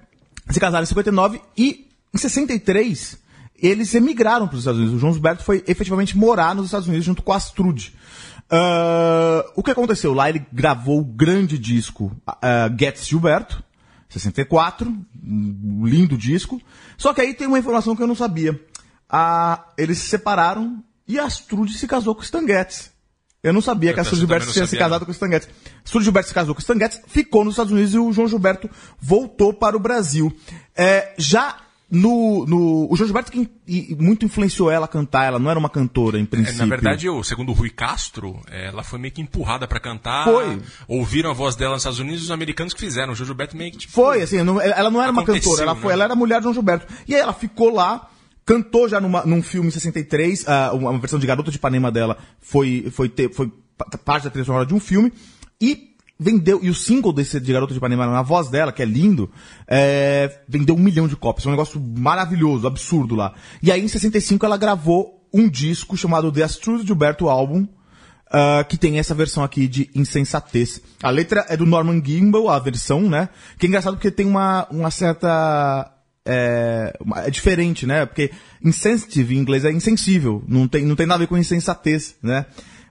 Se 0.51 0.59
casaram 0.59 0.83
em 0.83 0.87
59 0.87 1.41
e 1.57 1.86
em 2.13 2.17
63 2.17 3.17
eles 3.59 3.93
emigraram 3.95 4.47
para 4.47 4.55
os 4.55 4.61
Estados 4.61 4.79
Unidos. 4.79 4.97
O 4.97 4.99
João 4.99 5.13
Gilberto 5.13 5.43
foi 5.43 5.63
efetivamente 5.67 6.15
morar 6.15 6.53
nos 6.53 6.65
Estados 6.65 6.87
Unidos 6.87 7.05
junto 7.05 7.23
com 7.23 7.33
a 7.33 7.37
Astrude. 7.37 7.93
Ah, 8.49 9.45
o 9.55 9.63
que 9.63 9.71
aconteceu? 9.71 10.13
Lá 10.13 10.29
ele 10.29 10.45
gravou 10.51 10.99
o 10.99 11.05
grande 11.05 11.57
disco 11.57 12.15
ah, 12.25 12.69
Gets 12.77 13.07
Gilberto, 13.07 13.63
64, 14.09 14.95
um 15.23 15.85
lindo 15.85 16.17
disco. 16.17 16.61
Só 16.97 17.13
que 17.13 17.21
aí 17.21 17.33
tem 17.33 17.47
uma 17.47 17.59
informação 17.59 17.95
que 17.95 18.01
eu 18.01 18.07
não 18.07 18.15
sabia. 18.15 18.59
Ah, 19.09 19.65
eles 19.77 19.99
se 19.99 20.07
separaram 20.07 20.83
e 21.07 21.19
a 21.19 21.25
Astrude 21.25 21.77
se 21.77 21.87
casou 21.87 22.13
com 22.13 22.21
o 22.21 22.23
Stan 22.23 22.45
Getz. 22.45 22.91
Eu 23.43 23.53
não 23.53 23.61
sabia 23.61 23.91
Eu 23.91 23.93
que 23.93 23.99
a 23.99 24.01
Astrude 24.01 24.21
Gilberto 24.21 24.51
tinha 24.51 24.67
se 24.67 24.77
casado 24.77 25.05
com 25.05 25.11
o 25.11 25.13
Stan 25.13 25.29
Getz. 25.29 25.49
Astrude 25.83 26.05
Gilberto 26.05 26.27
se 26.27 26.33
casou 26.33 26.53
com 26.53 26.59
o 26.59 26.61
Stan 26.61 26.77
Getz, 26.77 27.01
ficou 27.07 27.43
nos 27.43 27.53
Estados 27.53 27.71
Unidos 27.71 27.93
e 27.93 27.97
o 27.97 28.11
João 28.11 28.27
Gilberto 28.27 28.69
voltou 28.99 29.53
para 29.53 29.75
o 29.75 29.79
Brasil. 29.79 30.35
É, 30.75 31.13
já 31.17 31.57
no, 31.89 32.45
no. 32.45 32.91
O 32.91 32.95
João 32.97 33.07
Gilberto 33.07 33.31
que 33.31 33.49
in- 33.67 33.95
muito 33.99 34.25
influenciou 34.25 34.69
ela 34.69 34.85
a 34.85 34.87
cantar, 34.89 35.25
ela 35.25 35.39
não 35.39 35.49
era 35.49 35.57
uma 35.57 35.69
cantora, 35.69 36.19
em 36.19 36.23
É, 36.23 36.25
princípio. 36.25 36.59
na 36.59 36.65
verdade, 36.65 37.05
eu, 37.05 37.23
segundo 37.23 37.49
o 37.49 37.53
Rui 37.53 37.69
Castro, 37.69 38.39
é, 38.51 38.67
ela 38.67 38.83
foi 38.83 38.99
meio 38.99 39.13
que 39.13 39.21
empurrada 39.21 39.67
pra 39.67 39.79
cantar. 39.79 40.25
Foi. 40.25 40.59
Ouviram 40.87 41.29
a 41.29 41.33
voz 41.33 41.55
dela 41.55 41.73
nos 41.73 41.81
Estados 41.81 41.99
Unidos 41.99 42.21
e 42.21 42.25
os 42.25 42.31
americanos 42.31 42.73
que 42.73 42.79
fizeram. 42.81 43.13
O 43.13 43.15
Jojo 43.15 43.27
Gilberto 43.27 43.55
meio 43.55 43.71
que 43.71 43.77
tipo, 43.77 43.93
Foi, 43.93 44.21
assim, 44.21 44.43
não- 44.43 44.59
ela 44.59 44.89
não 44.89 45.01
era 45.01 45.11
uma 45.11 45.23
cantora, 45.23 45.61
ela, 45.63 45.75
foi, 45.75 45.87
né? 45.89 45.93
ela 45.93 46.03
era 46.05 46.15
mulher 46.15 46.37
de 46.39 46.43
João 46.43 46.53
Gilberto. 46.53 46.85
E 47.07 47.15
aí 47.15 47.21
ela 47.21 47.33
ficou 47.33 47.69
lá, 47.73 48.09
cantou 48.45 48.89
já 48.89 48.99
numa, 48.99 49.25
num 49.25 49.41
filme 49.41 49.69
em 49.69 49.71
63, 49.71 50.45
ah, 50.47 50.71
uma 50.73 50.89
uma 50.89 50.99
versão 50.99 51.17
de 51.19 51.25
Garota 51.27 51.51
de 51.51 51.57
Ipanema 51.57 51.91
dela 51.91 52.17
foi, 52.41 52.87
foi, 52.91 53.07
ter, 53.09 53.33
foi 53.33 53.49
pa- 53.77 53.85
parte 54.03 54.23
da 54.25 54.29
trilha 54.29 54.45
sonora 54.45 54.65
de 54.65 54.73
um 54.73 54.79
filme, 54.79 55.11
e 55.61 55.95
vendeu, 56.19 56.59
e 56.63 56.69
o 56.69 56.75
single 56.75 57.13
desse 57.13 57.39
de 57.39 57.53
Garota 57.53 57.73
de 57.73 57.77
Ipanema 57.77 58.07
na 58.07 58.21
voz 58.21 58.49
dela, 58.49 58.71
que 58.71 58.81
é 58.81 58.85
lindo, 58.85 59.29
é, 59.67 60.41
vendeu 60.47 60.75
um 60.75 60.79
milhão 60.79 61.07
de 61.07 61.15
cópias, 61.15 61.45
é 61.45 61.49
um 61.49 61.51
negócio 61.51 61.79
maravilhoso, 61.79 62.67
absurdo 62.67 63.15
lá. 63.15 63.33
E 63.61 63.71
aí 63.71 63.83
em 63.83 63.87
65 63.87 64.45
ela 64.45 64.57
gravou 64.57 65.27
um 65.33 65.49
disco 65.49 65.97
chamado 65.97 66.31
The 66.31 66.43
Astrud 66.43 66.85
Gilberto 66.85 67.29
Album, 67.29 67.67
ah, 68.29 68.65
que 68.67 68.77
tem 68.77 68.99
essa 68.99 69.13
versão 69.13 69.43
aqui 69.43 69.67
de 69.67 69.89
insensatez. 69.95 70.81
A 71.01 71.09
letra 71.09 71.45
é 71.47 71.55
do 71.55 71.65
Norman 71.65 72.01
Gimbel, 72.03 72.49
a 72.49 72.59
versão, 72.59 73.01
né? 73.01 73.29
Que 73.57 73.65
é 73.65 73.69
engraçado 73.69 73.93
porque 73.95 74.11
tem 74.11 74.25
uma, 74.25 74.67
uma 74.69 74.91
certa. 74.91 75.93
É, 76.25 76.93
é 77.25 77.29
diferente, 77.29 77.85
né? 77.85 78.05
Porque 78.05 78.31
insensitive 78.61 79.35
em 79.35 79.39
inglês 79.39 79.63
é 79.63 79.71
insensível. 79.71 80.43
Não 80.45 80.67
tem, 80.67 80.85
não 80.85 80.95
tem 80.95 81.05
nada 81.05 81.15
a 81.15 81.19
ver 81.19 81.27
com 81.27 81.37
insensatez, 81.37 82.15
né? 82.21 82.45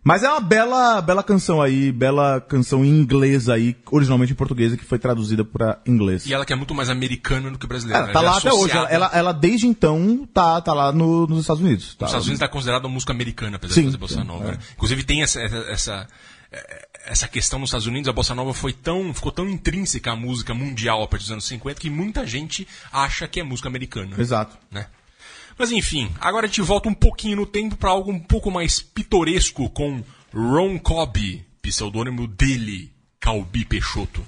Mas 0.07 0.23
é 0.23 0.31
uma 0.31 0.39
bela, 0.41 1.03
bela 1.03 1.21
canção 1.21 1.61
aí, 1.61 1.91
bela 1.91 2.41
canção 2.41 2.85
em 2.85 2.89
inglês 2.91 3.49
aí, 3.49 3.77
originalmente 3.91 4.31
em 4.33 4.37
português, 4.37 4.73
e 4.73 4.77
que 4.77 4.85
foi 4.85 5.01
traduzida 5.01 5.45
para 5.45 5.81
inglês. 5.85 6.25
E 6.27 6.33
ela 6.33 6.47
que 6.47 6.53
é 6.53 6.57
muito 6.57 6.73
mais 6.73 6.89
americana 6.89 7.51
do 7.51 7.59
que 7.59 7.67
brasileira. 7.67 8.05
Ela 8.05 8.13
tá 8.13 8.21
Ela 8.21 8.29
é 8.29 8.31
lá 8.31 8.39
até 8.39 8.53
hoje. 8.53 8.77
Ela, 8.77 8.89
ela, 8.89 9.11
ela, 9.13 9.33
desde 9.33 9.67
então 9.67 10.25
tá, 10.33 10.61
tá 10.61 10.73
lá 10.73 10.93
no- 10.93 11.27
nos 11.27 11.41
Estados 11.41 11.61
Unidos. 11.61 11.97
Tá 11.97 12.05
Os 12.05 12.11
Estados 12.13 12.27
Unidos 12.29 12.41
está 12.41 12.47
considerada 12.49 12.87
uma 12.87 12.95
música 12.95 13.13
americana, 13.13 13.57
apesar 13.57 13.75
Sim, 13.75 13.81
de 13.81 13.87
fazer 13.89 13.99
bossa 13.99 14.21
sim, 14.21 14.25
nova. 14.25 14.45
é. 14.45 14.51
né? 14.53 14.59
Inclusive 14.75 15.03
tem 15.03 15.23
essa, 15.25 15.41
essa, 15.41 16.07
eh, 16.53 16.89
essa 17.07 17.27
questão 17.27 17.59
nos 17.59 17.71
Estados 17.71 17.89
Unidos, 17.89 18.09
a 18.09 18.13
bossa 18.13 18.33
nova 18.33 18.55
foi 18.55 18.73
tão, 18.73 19.13
ficou 19.13 19.33
tão 19.33 19.49
intrínseca 19.49 20.13
à 20.13 20.15
música 20.17 20.55
mundial 20.55 21.03
a 21.03 21.09
partir 21.09 21.25
dos 21.25 21.33
anos 21.33 21.47
50 21.49 21.81
que 21.81 21.91
muita 21.91 22.25
gente 22.25 22.65
acha 22.93 23.27
que 23.27 23.41
é 23.41 23.43
música 23.43 23.69
americana. 23.69 24.15
Exato. 24.17 24.57
né? 24.71 24.87
Mas 25.59 25.73
enfim, 25.73 26.11
agora 26.21 26.45
a 26.45 26.49
gente 26.49 26.61
volta 26.61 26.89
um 26.89 26.95
pouquinho 26.95 27.37
no 27.37 27.47
tempo 27.47 27.77
para 27.77 27.91
algo 27.91 28.13
um 28.13 28.19
pouco 28.19 28.51
mais 28.51 28.81
pitoresco 28.81 29.71
com 29.71 30.03
Ron 30.33 30.79
Cobb, 30.79 31.45
pseudônimo 31.63 32.27
dele, 32.27 32.93
Calbi 33.19 33.65
Peixoto. 33.65 34.23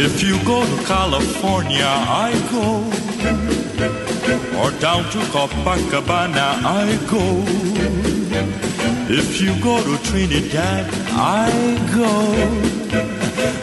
If 0.00 0.22
you 0.22 0.38
go 0.44 0.64
to 0.64 0.84
California, 0.84 1.86
I 1.86 2.32
go. 2.52 2.97
Or 4.60 4.70
down 4.80 5.04
to 5.12 5.18
Copacabana, 5.32 6.48
I 6.64 6.96
go. 7.06 7.24
If 9.08 9.40
you 9.40 9.54
go 9.62 9.82
to 9.82 10.02
Trinidad, 10.04 10.84
I 11.12 11.50
go. 11.94 12.12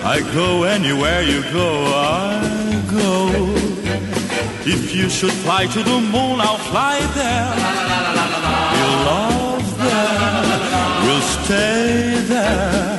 I 0.03 0.21
go 0.33 0.63
anywhere 0.63 1.21
you 1.21 1.41
go, 1.51 1.69
I 1.93 2.81
go. 2.89 3.29
If 4.65 4.95
you 4.95 5.09
should 5.09 5.33
fly 5.43 5.65
to 5.67 5.83
the 5.83 5.99
moon, 5.99 6.39
I'll 6.39 6.63
fly 6.71 6.99
there. 7.19 7.51
We'll 8.73 8.99
love 9.11 9.77
there. 9.83 10.25
We'll 11.03 11.27
stay 11.43 12.21
there. 12.33 12.97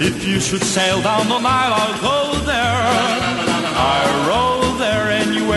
If 0.00 0.26
you 0.26 0.40
should 0.40 0.62
sail 0.62 1.00
down 1.02 1.28
the 1.28 1.38
Nile, 1.38 1.74
I'll 1.74 2.00
go 2.00 2.38
there. 2.44 2.82
I 3.76 4.26
there. 4.28 4.51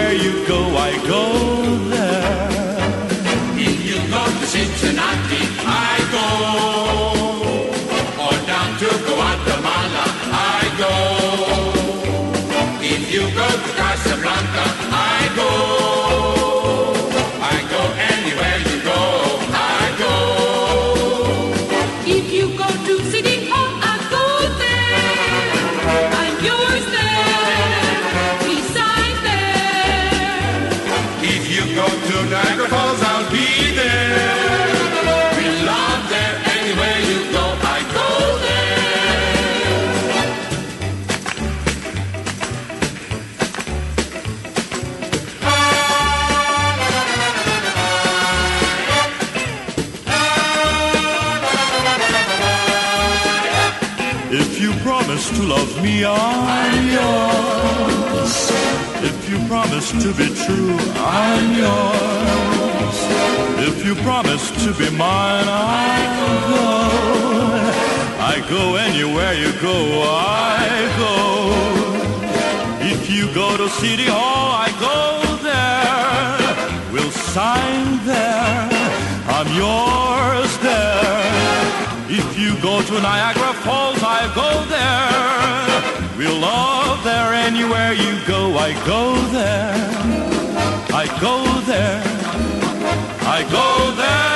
Anywhere 0.05 0.23
you 0.23 0.47
go, 0.47 0.59
I 0.77 0.91
go 1.07 1.23
there. 1.89 2.87
If 3.57 3.77
you 3.89 3.97
go 4.11 4.23
to 4.23 4.45
Cincinnati, 4.45 5.41
I 5.65 5.97
go. 6.15 6.27
Or 8.23 8.35
down 8.45 8.69
to 8.81 8.89
Guatemala, 9.07 10.05
I 10.31 10.61
go. 10.83 10.93
If 12.83 13.11
you 13.13 13.23
go 13.33 13.49
to 13.49 13.71
Casablanca, 13.79 14.65
I 14.91 15.31
go. 15.35 16.04
I'm 56.03 56.87
yours. 56.87 58.51
If 59.03 59.29
you 59.29 59.37
promise 59.47 59.91
to 59.91 60.11
be 60.13 60.27
true, 60.43 60.75
I'm 60.97 61.53
yours. 61.55 62.97
If 63.67 63.85
you 63.85 63.95
promise 64.03 64.51
to 64.65 64.73
be 64.73 64.89
mine, 64.97 65.47
I'll 65.47 66.41
go. 66.51 67.05
I 68.19 68.35
go 68.49 68.75
anywhere 68.75 69.33
you 69.33 69.51
go, 69.61 69.77
I 70.03 70.67
go. 70.97 71.15
If 72.81 73.09
you 73.09 73.33
go 73.33 73.55
to 73.55 73.69
City 73.69 74.05
Hall, 74.05 74.51
I 74.65 74.69
go 74.87 75.35
there. 75.49 76.91
We'll 76.91 77.11
sign 77.11 78.05
there. 78.05 78.69
I'm 79.27 79.47
yours 79.55 80.57
there. 80.59 81.65
If 82.09 82.37
you 82.37 82.59
go 82.61 82.81
to 82.81 82.93
Niagara 83.01 83.53
Falls, 83.63 84.01
I 84.03 84.31
go 84.35 84.65
there. 84.69 85.44
We'll 86.17 86.39
love 86.39 87.03
there 87.03 87.33
anywhere 87.33 87.91
you 87.93 88.25
go. 88.25 88.57
I 88.57 88.73
go 88.85 89.15
there. 89.31 89.75
I 90.93 91.05
go 91.19 91.43
there. 91.61 92.01
I 93.27 93.43
go 93.51 93.95
there. 93.97 94.35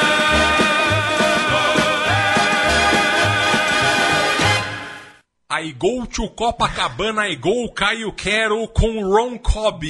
I 5.51 5.71
go 5.71 6.05
to 6.05 6.29
Copacabana, 6.29 7.21
I 7.21 7.35
go 7.35 7.69
Caio 7.69 8.11
Quero 8.11 8.67
com 8.67 9.01
Ron 9.01 9.37
Cobb, 9.37 9.83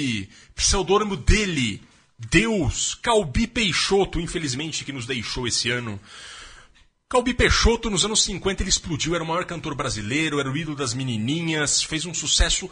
pseudônimo 0.56 1.16
dele, 1.18 1.82
Deus, 2.18 2.96
Calbi 2.96 3.46
Peixoto, 3.46 4.20
infelizmente 4.20 4.86
que 4.86 4.92
nos 4.92 5.06
deixou 5.06 5.48
esse 5.48 5.70
ano. 5.70 6.00
Calbi 7.12 7.34
Peixoto, 7.34 7.90
nos 7.90 8.06
anos 8.06 8.22
50, 8.22 8.62
ele 8.62 8.70
explodiu, 8.70 9.16
era 9.16 9.24
o 9.24 9.28
maior 9.28 9.44
cantor 9.44 9.74
brasileiro, 9.74 10.40
era 10.40 10.48
o 10.48 10.56
ídolo 10.56 10.76
das 10.76 10.94
menininhas, 10.94 11.82
fez 11.82 12.06
um 12.06 12.14
sucesso 12.14 12.70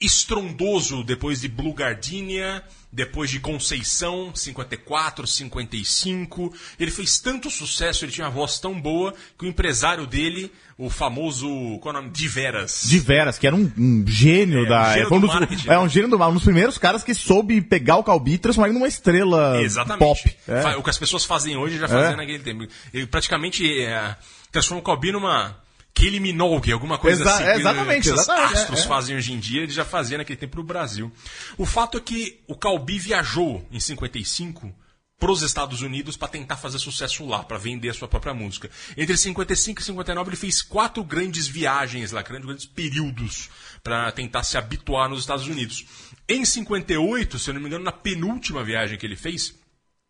estrondoso 0.00 1.02
depois 1.04 1.40
de 1.40 1.48
Blue 1.48 1.74
Gardenia, 1.74 2.62
depois 2.92 3.30
de 3.30 3.38
Conceição, 3.38 4.32
54, 4.34 5.26
55. 5.26 6.52
Ele 6.78 6.90
fez 6.90 7.18
tanto 7.18 7.50
sucesso, 7.50 8.04
ele 8.04 8.12
tinha 8.12 8.26
uma 8.26 8.32
voz 8.32 8.58
tão 8.58 8.80
boa, 8.80 9.14
que 9.38 9.44
o 9.44 9.48
empresário 9.48 10.06
dele, 10.06 10.50
o 10.78 10.88
famoso, 10.88 11.46
qual 11.80 11.94
é 11.94 11.98
o 11.98 12.00
nome? 12.02 12.12
De 12.12 12.26
Veras. 12.26 12.82
De 12.86 12.98
Veras, 12.98 13.38
que 13.38 13.46
era 13.46 13.54
um, 13.54 13.70
um 13.76 14.04
gênio 14.06 14.64
É, 14.64 14.68
da. 14.68 14.82
um 14.88 14.92
gênio 14.94 15.08
foi 15.08 15.18
um 15.18 15.20
do 15.20 15.26
dos- 15.46 15.66
é 15.66 15.78
um 15.78 15.88
gênio 15.88 16.08
do 16.10 16.16
um 16.24 16.32
dos 16.34 16.44
primeiros 16.44 16.78
caras 16.78 17.04
que 17.04 17.14
soube 17.14 17.60
pegar 17.60 17.96
o 17.96 18.04
Calbi 18.04 18.32
e 18.34 18.38
transformar 18.38 18.68
ele 18.68 18.78
numa 18.78 18.88
estrela 18.88 19.60
Exatamente. 19.62 19.98
pop. 20.00 20.36
É. 20.48 20.76
O 20.76 20.82
que 20.82 20.90
as 20.90 20.98
pessoas 20.98 21.24
fazem 21.24 21.56
hoje 21.56 21.78
já 21.78 21.84
É. 21.84 21.88
faziam 21.88 22.16
naquele 22.16 22.38
tempo. 22.40 22.66
Ele 22.94 23.06
praticamente 23.06 23.80
é, 23.82 24.16
transforma 24.50 24.80
o 24.80 24.84
Calbi 24.84 25.12
numa 25.12 25.56
Kylie 25.94 26.20
Minogue, 26.20 26.72
alguma 26.72 26.98
coisa 26.98 27.22
Exa- 27.22 27.34
assim. 27.34 27.42
é, 27.44 27.52
que- 27.54 27.60
exatamente, 27.60 28.02
que 28.02 28.10
os 28.14 28.20
exatamente, 28.20 28.54
é, 28.54 28.58
astros 28.60 28.80
é. 28.80 28.86
fazem 28.86 29.16
hoje 29.16 29.32
em 29.32 29.38
dia, 29.38 29.62
ele 29.62 29.72
já 29.72 29.84
fazia 29.84 30.18
naquele 30.18 30.38
tempo 30.38 30.56
no 30.56 30.62
Brasil. 30.64 31.12
O 31.58 31.66
fato 31.66 31.98
é 31.98 32.00
que 32.00 32.40
o 32.46 32.54
Calbi 32.54 32.98
viajou 32.98 33.66
em 33.70 33.78
55 33.80 34.72
para 35.18 35.30
os 35.30 35.42
Estados 35.42 35.82
Unidos 35.82 36.16
para 36.16 36.28
tentar 36.28 36.56
fazer 36.56 36.78
sucesso 36.78 37.26
lá, 37.26 37.42
para 37.42 37.58
vender 37.58 37.90
a 37.90 37.94
sua 37.94 38.08
própria 38.08 38.32
música. 38.32 38.70
Entre 38.96 39.14
55 39.16 39.82
e 39.82 39.84
59 39.84 40.30
ele 40.30 40.36
fez 40.36 40.62
quatro 40.62 41.04
grandes 41.04 41.46
viagens 41.46 42.10
lá, 42.12 42.22
grandes, 42.22 42.46
grandes 42.46 42.64
períodos 42.66 43.50
para 43.82 44.10
tentar 44.12 44.42
se 44.44 44.56
habituar 44.56 45.10
nos 45.10 45.20
Estados 45.20 45.46
Unidos. 45.46 45.84
Em 46.26 46.42
58, 46.44 47.38
se 47.38 47.50
eu 47.50 47.54
não 47.54 47.60
me 47.60 47.66
engano, 47.66 47.84
na 47.84 47.92
penúltima 47.92 48.64
viagem 48.64 48.96
que 48.96 49.04
ele 49.04 49.16
fez, 49.16 49.54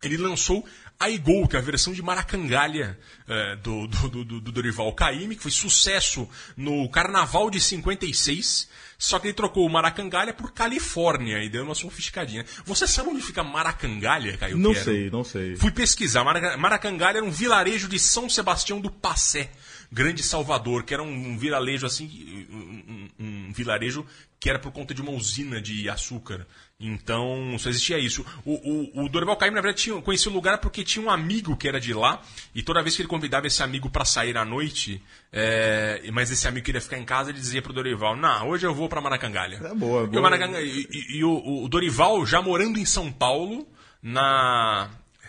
ele 0.05 0.17
lançou 0.17 0.65
a 1.01 1.09
Igol, 1.09 1.49
que 1.49 1.57
é 1.57 1.59
a 1.59 1.63
versão 1.63 1.95
de 1.95 2.03
Maracangalha 2.03 2.99
eh, 3.27 3.57
do, 3.57 3.87
do, 3.87 4.09
do, 4.11 4.25
do- 4.25 4.41
do 4.43 4.53
Dorival 4.53 4.93
Caymmi, 4.93 5.35
que 5.35 5.43
foi 5.43 5.51
sucesso 5.51 6.29
no 6.55 6.87
Carnaval 6.91 7.49
de 7.51 7.59
56, 7.59 8.69
só 8.99 9.19
que 9.19 9.29
ele 9.29 9.35
trocou 9.35 9.67
o 9.67 9.71
Maracangalha 9.71 10.35
por 10.35 10.53
Califórnia 10.53 11.43
e 11.43 11.49
deu 11.49 11.65
uma 11.65 11.75
sofisticadinha. 11.75 12.45
Você 12.67 12.87
sabe 12.87 13.09
onde 13.09 13.23
fica 13.23 13.43
Maracangalha, 13.43 14.37
Caio? 14.37 14.59
Não 14.59 14.73
Quero? 14.75 14.85
sei, 14.85 15.11
não 15.11 15.25
sei. 15.25 15.57
Fui 15.57 15.71
pesquisar. 15.71 16.23
Maraca- 16.23 16.57
Maracangalha 16.59 17.17
era 17.17 17.25
um 17.27 17.31
vilarejo 17.31 17.89
de 17.89 17.99
São 17.99 18.29
Sebastião 18.29 18.79
do 18.79 18.91
Passé, 18.91 19.51
Grande 19.91 20.23
Salvador, 20.23 20.83
que 20.85 20.93
era 20.93 21.03
um, 21.03 21.09
um 21.31 21.39
vilarejo 21.39 21.87
assim, 21.87 22.47
um, 22.51 23.09
um- 23.19 23.49
um 23.49 23.53
vilarejo 23.55 24.05
que 24.39 24.49
era 24.51 24.59
por 24.59 24.71
conta 24.71 24.93
de 24.95 25.01
uma 25.01 25.13
usina 25.13 25.61
de 25.63 25.89
açúcar. 25.89 26.47
Então, 26.81 27.55
só 27.59 27.69
existia 27.69 27.99
isso. 27.99 28.25
O, 28.45 28.55
o, 29.01 29.05
o 29.05 29.09
Dorival 29.11 29.37
Caymmi, 29.37 29.55
na 29.57 29.61
verdade, 29.61 29.83
tinha, 29.83 30.01
conhecia 30.01 30.31
o 30.31 30.35
lugar 30.35 30.59
porque 30.59 30.83
tinha 30.83 31.05
um 31.05 31.11
amigo 31.11 31.55
que 31.55 31.69
era 31.69 31.79
de 31.79 31.93
lá, 31.93 32.23
e 32.55 32.63
toda 32.63 32.83
vez 32.83 32.97
que 32.97 33.03
ele 33.03 33.09
convidava 33.09 33.47
esse 33.47 33.63
amigo 33.63 33.91
para 33.91 34.05
sair 34.07 34.37
à 34.39 34.45
noite, 34.47 35.03
é, 35.31 36.03
mas 36.13 36.31
esse 36.31 36.49
amigo 36.49 36.65
queria 36.65 36.81
ficar 36.81 36.97
em 36.99 37.05
casa, 37.05 37.29
ele 37.31 37.39
dizia 37.39 37.61
pro 37.61 37.73
Dorival, 37.75 38.17
não, 38.17 38.49
hoje 38.49 38.67
eu 38.67 38.75
vou 38.75 38.89
para 38.89 39.01
Maracangalha. 39.01 39.57
É 39.63 39.75
boa, 39.75 40.03
E 40.03 40.05
o, 40.05 40.09
boa. 40.09 40.23
Maracangalha- 40.23 40.65
e- 40.65 40.89
e- 40.91 41.19
e 41.19 41.25
o 41.25 41.69
Dorival, 41.69 42.25
já 42.25 42.41
morando 42.41 42.79
em 42.79 42.85
São 42.87 43.13
Paulo, 43.13 43.69
na 44.03 44.89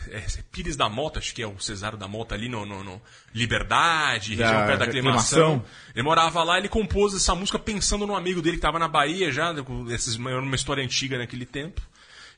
é, 0.10 0.24
Pires 0.52 0.76
da 0.76 0.88
Mota, 0.90 1.20
acho 1.20 1.34
que 1.36 1.42
é 1.42 1.48
o 1.48 1.60
Cesário 1.60 1.98
da 1.98 2.08
Mota 2.08 2.34
ali 2.36 2.48
no, 2.50 2.66
no- 2.66 2.84
no 2.84 3.02
Liberdade, 3.34 4.36
Da 4.36 4.46
região 4.46 4.66
perto 4.68 4.80
da 4.80 4.86
aclimação. 4.86 5.66
Ele 5.96 6.04
morava 6.04 6.44
lá, 6.44 6.58
ele 6.58 6.70
compôs 6.70 7.14
essa 7.14 7.36
música 7.36 7.60
pensando 7.60 8.06
num 8.08 8.16
amigo 8.16 8.42
dele 8.42 8.58
que 8.58 8.60
estava 8.60 8.80
na 8.80 8.88
Bahia 8.88 9.32
já, 9.32 9.54
com 9.64 9.90
esses- 9.92 10.16
uma 10.16 10.56
história 10.56 10.84
antiga 10.84 11.18
naquele 11.18 11.46
tempo. 11.46 11.82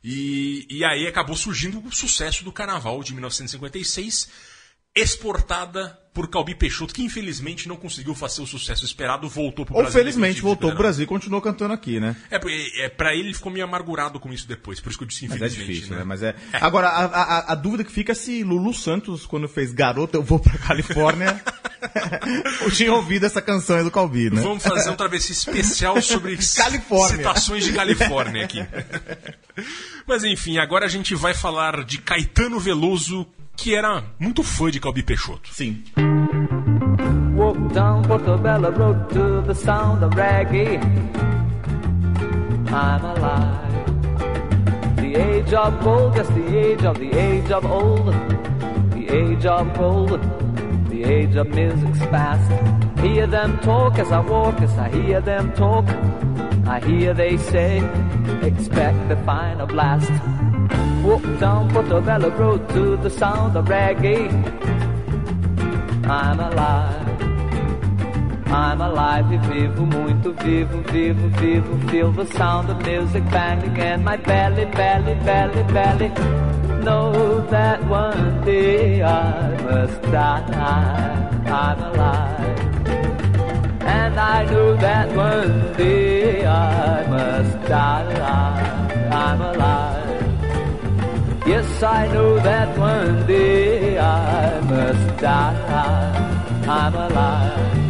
E, 0.04 0.68
e 0.70 0.84
aí 0.84 1.08
acabou 1.08 1.36
surgindo 1.36 1.80
o 1.80 1.92
sucesso 1.92 2.44
do 2.44 2.52
Carnaval 2.52 3.02
de 3.04 3.14
1956, 3.14 4.30
exportada 4.96 5.98
por 6.14 6.30
Calbi 6.30 6.54
Peixoto, 6.54 6.94
que 6.94 7.02
infelizmente 7.04 7.68
não 7.68 7.76
conseguiu 7.76 8.14
fazer 8.14 8.42
o 8.44 8.46
sucesso 8.46 8.86
esperado, 8.86 9.28
voltou 9.28 9.66
pro 9.66 9.74
Ou 9.76 9.82
Brasil. 9.82 10.00
felizmente 10.00 10.22
definitivo, 10.36 10.48
voltou 10.48 10.70
né? 10.70 10.76
pro 10.76 10.84
Brasil 10.84 11.04
e 11.04 11.08
continuou 11.08 11.42
cantando 11.42 11.74
aqui, 11.74 12.00
né? 12.00 12.16
É, 12.30 12.40
é, 12.86 12.90
pra 12.90 13.16
ele 13.16 13.34
ficou 13.34 13.52
meio 13.52 13.66
amargurado 13.66 14.20
com 14.20 14.32
isso 14.32 14.48
depois, 14.48 14.80
por 14.80 14.90
isso 14.90 14.98
que 15.00 15.04
eu 15.04 15.08
disse 15.08 15.28
Mas 15.28 15.42
é 15.42 15.46
infelizmente. 15.48 15.74
difícil, 15.74 15.96
né? 15.96 16.04
Mas 16.04 16.22
é. 16.22 16.36
Agora, 16.54 16.88
a, 16.90 17.06
a- 17.06 17.52
a 17.54 17.56
dúvida 17.56 17.84
que 17.84 17.92
fica 17.92 18.12
é 18.12 18.16
se 18.16 18.44
Lulu 18.44 18.74
Santos, 18.74 19.26
quando 19.26 19.48
fez 19.48 19.74
Garota, 19.74 20.18
eu 20.18 20.22
vou 20.24 20.38
pra 20.40 20.56
Califórnia, 20.60 21.42
eu 22.62 22.70
tinha 22.70 22.94
ouvido 22.94 23.26
essa 23.26 23.42
canção 23.42 23.78
aí 23.78 23.84
do 23.84 23.90
Calbi, 23.90 24.30
né? 24.30 24.42
Vamos 24.42 24.62
fazer 24.64 24.92
um 24.92 24.96
travessia 24.96 25.34
especial 25.34 26.00
sobre 26.02 26.38
Califórnia. 26.56 27.18
citações 27.18 27.64
de 27.66 27.74
Califórnia 27.74 28.46
aqui. 28.46 28.60
Mas 30.08 30.24
enfim, 30.24 30.58
agora 30.58 30.86
a 30.86 30.90
gente 30.90 31.16
vai 31.16 31.34
falar 31.34 31.84
de 31.84 31.98
Caetano 31.98 32.60
Veloso, 32.60 33.26
que 33.56 33.76
era 33.76 34.04
muito 34.20 34.44
fã 34.44 34.70
de 34.70 34.80
Calbi 34.80 35.04
Peixoto. 35.04 35.54
Sim. 35.54 35.84
Walk 37.36 37.60
down 37.74 38.02
Portobello 38.04 38.72
Road 38.72 39.10
to 39.14 39.42
the 39.42 39.54
sound 39.54 40.04
of 40.04 40.14
reggae. 40.16 40.80
I'm 42.68 43.06
alive. 43.06 43.64
The 44.98 45.16
age 45.16 45.54
of 45.54 45.84
gold, 45.84 46.16
yes, 46.16 46.28
the 46.30 46.58
age 46.58 46.86
of 46.86 46.98
the 46.98 47.12
age 47.18 47.52
of 47.52 47.66
old. 47.66 48.14
The 48.94 49.10
age 49.10 49.46
of 49.46 49.78
gold, 49.78 50.22
the 50.90 51.04
age 51.04 51.36
of 51.36 51.48
music's 51.50 52.00
past. 52.08 52.50
Hear 53.00 53.28
them 53.28 53.60
talk 53.60 54.00
as 54.00 54.12
I 54.12 54.22
walk, 54.22 54.62
as 54.62 54.76
I 54.78 54.90
hear 54.90 55.22
them 55.22 55.52
talk. 55.54 55.86
I 56.66 56.80
hear 56.80 57.14
they 57.14 57.38
say, 57.38 57.78
expect 58.42 59.10
the 59.10 59.18
final 59.26 59.68
blast. 59.68 60.10
Walk 61.04 61.24
down 61.40 61.70
Portobello 61.72 62.30
Road 62.30 62.70
to 62.70 62.96
the 62.98 63.10
sound 63.10 63.58
of 63.58 63.66
reggae. 63.66 64.32
I'm 66.06 66.40
alive. 66.40 67.04
I'm 68.48 68.82
alive 68.82 69.34
e 69.34 69.38
vivo, 69.38 69.86
muito 69.86 70.32
vivo, 70.34 70.82
vivo, 70.84 71.28
vivo. 71.40 71.90
Feel 71.90 72.12
the 72.12 72.26
sound 72.28 72.70
of 72.70 72.82
music 72.86 73.24
banging 73.32 73.76
in 73.76 74.04
my 74.04 74.16
belly, 74.16 74.66
belly, 74.66 75.16
belly, 75.26 75.64
belly. 75.74 76.10
Know 76.84 77.46
that 77.50 77.84
one 77.88 78.46
day 78.46 79.02
I 79.04 79.62
must 79.64 80.02
die. 80.04 81.44
I'm 81.46 81.82
alive. 81.82 82.73
And 83.86 84.20
I 84.20 84.46
know 84.46 84.76
that 84.76 85.16
one 85.16 85.74
day 85.74 86.46
I 86.46 87.08
must 87.08 87.68
die. 87.68 89.10
I'm 89.12 89.42
alive. 89.42 90.04
Yes, 91.46 91.84
I 91.84 92.08
know 92.08 92.40
that 92.40 92.78
one 92.78 93.28
day 93.28 94.00
I 94.00 94.62
must 94.62 95.18
die. 95.20 96.64
I'm 96.68 96.96
alive. 96.96 97.84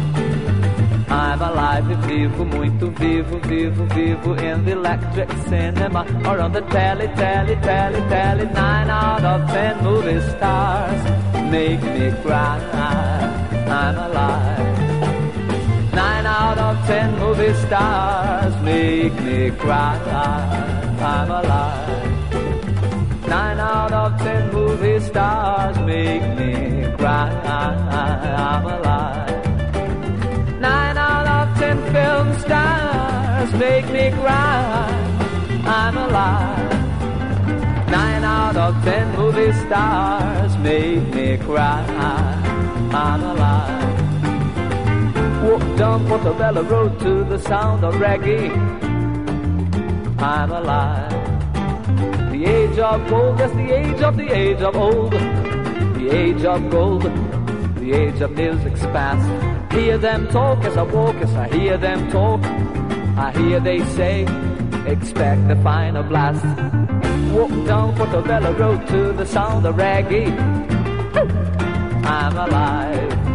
I'm 1.08 1.42
alive 1.42 1.64
vivo, 2.06 2.44
muito 2.44 2.90
vivo, 2.90 3.38
vivo, 3.38 3.84
vivo 3.86 4.34
in 4.34 4.64
the 4.64 4.72
electric 4.72 5.30
cinema 5.48 6.04
or 6.26 6.40
on 6.40 6.52
the 6.52 6.60
telly, 6.62 7.08
telly, 7.08 7.56
telly, 7.56 8.00
telly. 8.08 8.46
Nine 8.46 8.90
out 8.90 9.24
of 9.24 9.50
ten 9.50 9.82
movie 9.82 10.20
stars 10.30 11.02
make 11.50 11.82
me 11.82 12.12
cry. 12.22 12.58
I'm 13.68 13.96
alive. 13.96 14.73
Ten 16.86 17.18
movie 17.18 17.54
stars 17.54 18.54
make 18.62 19.14
me 19.22 19.50
cry. 19.52 19.98
I'm 21.00 21.30
alive. 21.30 22.14
Nine 23.26 23.58
out 23.58 23.92
of 23.92 24.18
ten 24.18 24.52
movie 24.52 25.00
stars 25.00 25.78
make 25.78 26.22
me 26.38 26.84
cry. 26.98 27.30
I'm 27.46 28.66
alive. 28.66 30.60
Nine 30.60 30.98
out 30.98 31.26
of 31.26 31.58
ten 31.58 31.78
film 31.92 32.38
stars 32.40 33.52
make 33.54 33.86
me 33.90 34.10
cry. 34.20 34.86
I'm 35.64 35.96
alive. 35.96 36.70
Nine 37.90 38.24
out 38.24 38.56
of 38.56 38.74
ten 38.84 39.06
movie 39.16 39.52
stars 39.52 40.56
make 40.58 41.14
me 41.14 41.38
cry. 41.38 41.82
I'm 42.92 43.22
alive. 43.22 43.83
Down 45.76 46.06
Portobello 46.06 46.62
Road 46.62 47.00
to 47.00 47.24
the 47.24 47.38
sound 47.38 47.82
of 47.84 47.94
reggae. 47.94 48.48
I'm 50.20 50.52
alive. 50.52 51.10
The 52.30 52.44
age 52.46 52.78
of 52.78 53.08
gold, 53.08 53.38
that's 53.38 53.52
the 53.54 53.72
age 53.72 54.00
of 54.00 54.16
the 54.16 54.32
age 54.32 54.60
of 54.60 54.76
old. 54.76 55.12
The 55.12 56.10
age 56.12 56.44
of 56.44 56.70
gold, 56.70 57.02
the 57.02 57.92
age 57.92 58.20
of 58.20 58.30
music's 58.32 58.82
past. 58.94 59.72
Hear 59.72 59.98
them 59.98 60.28
talk 60.28 60.62
as 60.64 60.76
I 60.76 60.82
walk, 60.82 61.16
as 61.16 61.34
I 61.34 61.48
hear 61.48 61.76
them 61.76 62.08
talk. 62.12 62.40
I 63.18 63.32
hear 63.36 63.58
they 63.58 63.84
say, 63.96 64.22
expect 64.86 65.48
the 65.48 65.56
final 65.64 66.04
blast. 66.04 66.44
Walk 67.32 67.50
down 67.66 67.96
Portobello 67.96 68.52
Road 68.52 68.86
to 68.86 69.12
the 69.12 69.26
sound 69.26 69.66
of 69.66 69.74
reggae. 69.74 70.30
I'm 72.06 72.36
alive. 72.36 73.33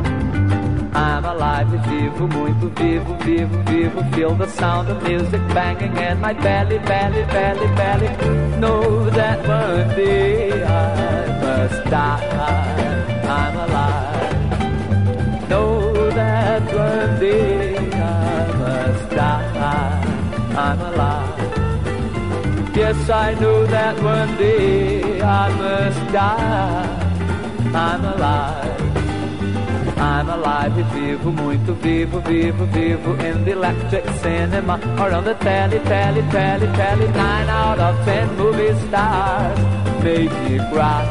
I'm 1.00 1.24
alive 1.24 1.76
e 1.76 1.78
vivo, 1.90 2.28
muito 2.28 2.70
vivo, 2.78 3.16
vivo, 3.24 3.58
vivo. 3.64 4.04
Feel 4.14 4.36
the 4.36 4.48
sound 4.48 4.90
of 4.90 5.02
music 5.02 5.40
banging 5.54 5.96
in 5.96 6.20
my 6.20 6.34
belly, 6.34 6.78
belly, 6.80 7.24
belly, 7.24 7.68
belly. 7.78 8.10
Know 8.60 9.10
that 9.12 9.40
one 9.48 9.96
day 9.96 10.52
I 10.62 11.28
must 11.42 11.90
die. 11.90 12.20
I'm 13.24 13.56
alive. 13.66 15.50
Know 15.50 16.10
that 16.12 16.64
one 16.64 17.20
day 17.22 17.78
I 17.94 18.52
must 18.58 19.10
die. 19.12 20.04
I'm 20.58 20.82
alive. 20.82 22.76
Yes, 22.76 23.10
I 23.10 23.36
know 23.36 23.66
that 23.68 23.96
one 24.04 24.36
day 24.36 25.22
I 25.22 25.50
must 25.64 26.12
die. 26.12 26.88
I'm 27.74 28.04
alive. 28.04 28.69
I'm 30.00 30.30
alive 30.30 30.82
vivo, 30.94 31.30
muito 31.30 31.74
vivo, 31.74 32.22
vivo, 32.22 32.66
vivo 32.68 33.14
in 33.16 33.44
the 33.44 33.52
electric 33.52 34.08
cinema 34.22 34.80
or 34.98 35.12
on 35.14 35.26
the 35.26 35.34
telly, 35.36 35.80
telly, 35.80 36.22
telly, 36.32 36.68
telly. 36.68 37.08
Nine 37.10 37.50
out 37.50 37.80
of 37.80 38.06
ten 38.06 38.34
movie 38.38 38.74
stars 38.88 39.60
make 40.02 40.32
me 40.44 40.58
cry. 40.72 41.04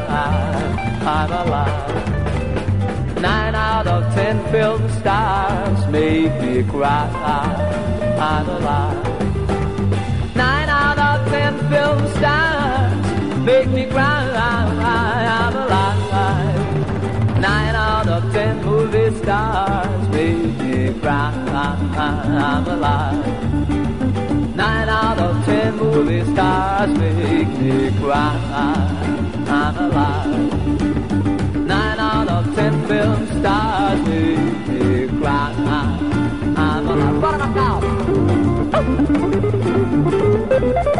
I'm 1.05 1.31
alive. 1.31 3.21
Nine 3.21 3.53
out 3.53 3.85
of 3.85 4.11
ten 4.15 4.43
film 4.51 4.89
stars 4.99 5.87
make 5.87 6.33
me 6.41 6.63
cry. 6.63 7.09
I'm 8.17 8.49
alive. 8.49 10.35
Nine 10.35 10.69
out 10.69 10.97
of 10.97 11.27
ten 11.29 11.53
film 11.69 12.07
stars 12.17 13.39
make 13.45 13.67
me 13.69 13.85
cry. 13.85 14.25
I'm 14.33 15.53
alive. 15.55 15.68
Of 18.19 18.33
ten 18.33 18.55
movie 18.65 19.15
stars 19.19 20.09
make 20.09 20.57
me 20.59 20.93
cry. 20.99 21.31
I'm 21.95 22.67
alive. 22.67 23.25
Nine 24.57 24.89
out 24.89 25.19
of 25.19 25.45
ten 25.45 25.77
movie 25.77 26.25
stars 26.33 26.91
make 26.97 27.47
me 27.47 27.91
cry. 28.01 28.35
I'm 29.47 29.77
alive. 29.77 30.53
Nine 31.65 31.99
out 31.99 32.27
of 32.27 32.53
ten 32.55 32.85
film 32.89 33.25
stars 33.39 34.01
make 34.01 34.67
me 34.67 35.07
cry. 35.21 35.53
I'm 36.57 36.87
alive. 36.89 37.21
Bottom 37.21 37.57
up 40.77 40.95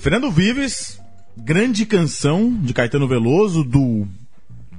Fernando 0.00 0.30
Vives, 0.30 0.98
grande 1.36 1.84
canção 1.84 2.52
de 2.62 2.72
Caetano 2.72 3.06
Veloso, 3.06 3.62
do 3.62 4.06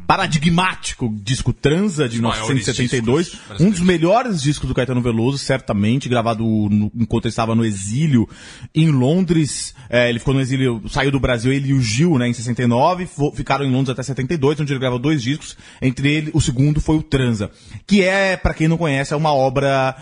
paradigmático 0.08 1.14
disco 1.24 1.54
Transa 1.54 2.10
de 2.10 2.20
maiores 2.22 2.48
1972, 2.50 3.28
discos 3.28 3.62
um 3.62 3.70
dos 3.70 3.80
melhores 3.80 4.42
discos 4.42 4.68
do 4.68 4.74
Caetano 4.76 5.00
Veloso, 5.02 5.38
certamente, 5.38 6.10
gravado 6.10 6.44
no- 6.44 6.92
enquanto 6.96 7.26
ele 7.26 7.30
estava 7.30 7.56
no 7.56 7.64
exílio 7.64 8.28
em 8.76 8.90
Londres. 8.90 9.74
É, 9.90 10.10
ele 10.10 10.20
ficou 10.20 10.34
no 10.34 10.42
exílio, 10.42 10.82
saiu 10.90 11.12
do 11.12 11.20
Brasil, 11.20 11.54
ele 11.54 11.70
e 11.70 11.74
o 11.74 11.82
Gil, 11.82 12.18
né, 12.18 12.28
em 12.28 12.34
69, 12.34 13.06
fo- 13.06 13.32
ficaram 13.32 13.64
em 13.64 13.72
Londres 13.72 13.90
até 13.92 14.04
72, 14.04 14.60
onde 14.60 14.74
ele 14.74 14.80
gravou 14.82 15.00
dois 15.00 15.22
discos, 15.22 15.56
entre 15.82 16.12
ele, 16.12 16.32
o 16.34 16.42
segundo 16.42 16.82
foi 16.82 16.98
o 16.98 17.04
Transa, 17.04 17.50
que 17.88 18.02
é, 18.04 18.36
pra 18.36 18.54
quem 18.54 18.68
não 18.68 18.78
conhece, 18.78 19.14
é 19.14 19.18
uma 19.18 19.34
obra 19.34 19.96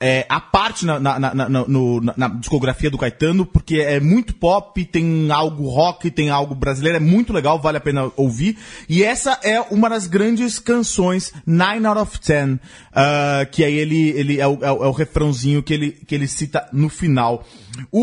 é, 0.00 0.24
a 0.28 0.40
parte 0.40 0.86
na, 0.86 1.00
na, 1.00 1.18
na, 1.18 1.48
no- 1.48 2.00
na- 2.00 2.28
discografia 2.28 2.88
do 2.88 2.96
Caetano, 2.96 3.44
porque 3.44 3.76
é 3.80 3.98
muito 3.98 4.32
pop, 4.34 4.84
tem 4.84 5.28
algo 5.32 5.68
rock, 5.68 6.08
tem 6.10 6.30
algo 6.30 6.54
brasileiro, 6.54 6.98
é 6.98 7.00
muito 7.00 7.32
legal, 7.32 7.60
vale 7.60 7.78
a 7.78 7.80
pena 7.80 8.10
ouvir. 8.16 8.56
E 8.88 9.02
essa 9.02 9.40
é 9.42 9.60
uma 9.72 9.88
das 9.90 10.06
grandes 10.06 10.60
canções, 10.60 11.32
Nine 11.44 11.84
Out 11.86 12.00
of 12.00 12.20
Ten, 12.20 12.60
ah, 12.92 13.44
que 13.50 13.64
aí 13.64 13.74
ele, 13.76 14.10
ele 14.10 14.40
é, 14.40 14.46
o, 14.46 14.58
é, 14.64 14.70
o, 14.70 14.84
é 14.84 14.86
o 14.86 14.92
refrãozinho 14.92 15.62
que 15.64 15.74
ele, 15.74 15.90
que 15.90 16.14
ele 16.14 16.28
cita 16.28 16.68
no 16.72 16.88
final. 16.88 17.44
O, 17.90 18.00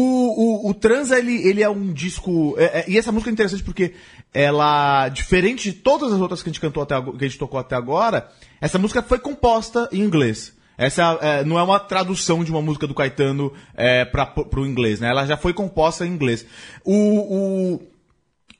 o, 0.67 0.69
o 0.69 0.73
Transa, 0.73 1.17
ele, 1.17 1.47
ele 1.47 1.63
é 1.63 1.69
um 1.69 1.93
disco, 1.93 2.55
é- 2.57 2.79
é- 2.81 2.85
e 2.89 2.97
essa 2.97 3.11
música 3.11 3.29
é 3.29 3.33
interessante 3.33 3.63
porque 3.63 3.93
ela, 4.33 5.07
diferente 5.07 5.71
de 5.71 5.77
todas 5.77 6.11
as 6.11 6.19
outras 6.19 6.43
que 6.43 6.49
a 6.49 6.51
gente 6.51 6.59
cantou 6.59 6.83
até 6.83 7.01
que 7.01 7.23
a 7.23 7.27
gente 7.27 7.37
tocou 7.39 7.57
até 7.57 7.73
agora, 7.75 8.29
essa 8.59 8.77
música 8.77 9.01
foi 9.01 9.17
composta 9.17 9.87
em 9.93 10.01
inglês. 10.01 10.54
Essa 10.77 11.17
é, 11.21 11.43
não 11.43 11.57
é 11.57 11.63
uma 11.63 11.79
tradução 11.79 12.43
de 12.43 12.51
uma 12.51 12.61
música 12.61 12.85
do 12.85 12.93
Caetano 12.93 13.51
é, 13.73 14.05
para 14.05 14.33
o 14.57 14.65
inglês, 14.65 14.99
né? 14.99 15.09
Ela 15.09 15.25
já 15.25 15.37
foi 15.37 15.53
composta 15.53 16.05
em 16.05 16.11
inglês. 16.11 16.45
O, 16.83 17.75
o 17.75 17.81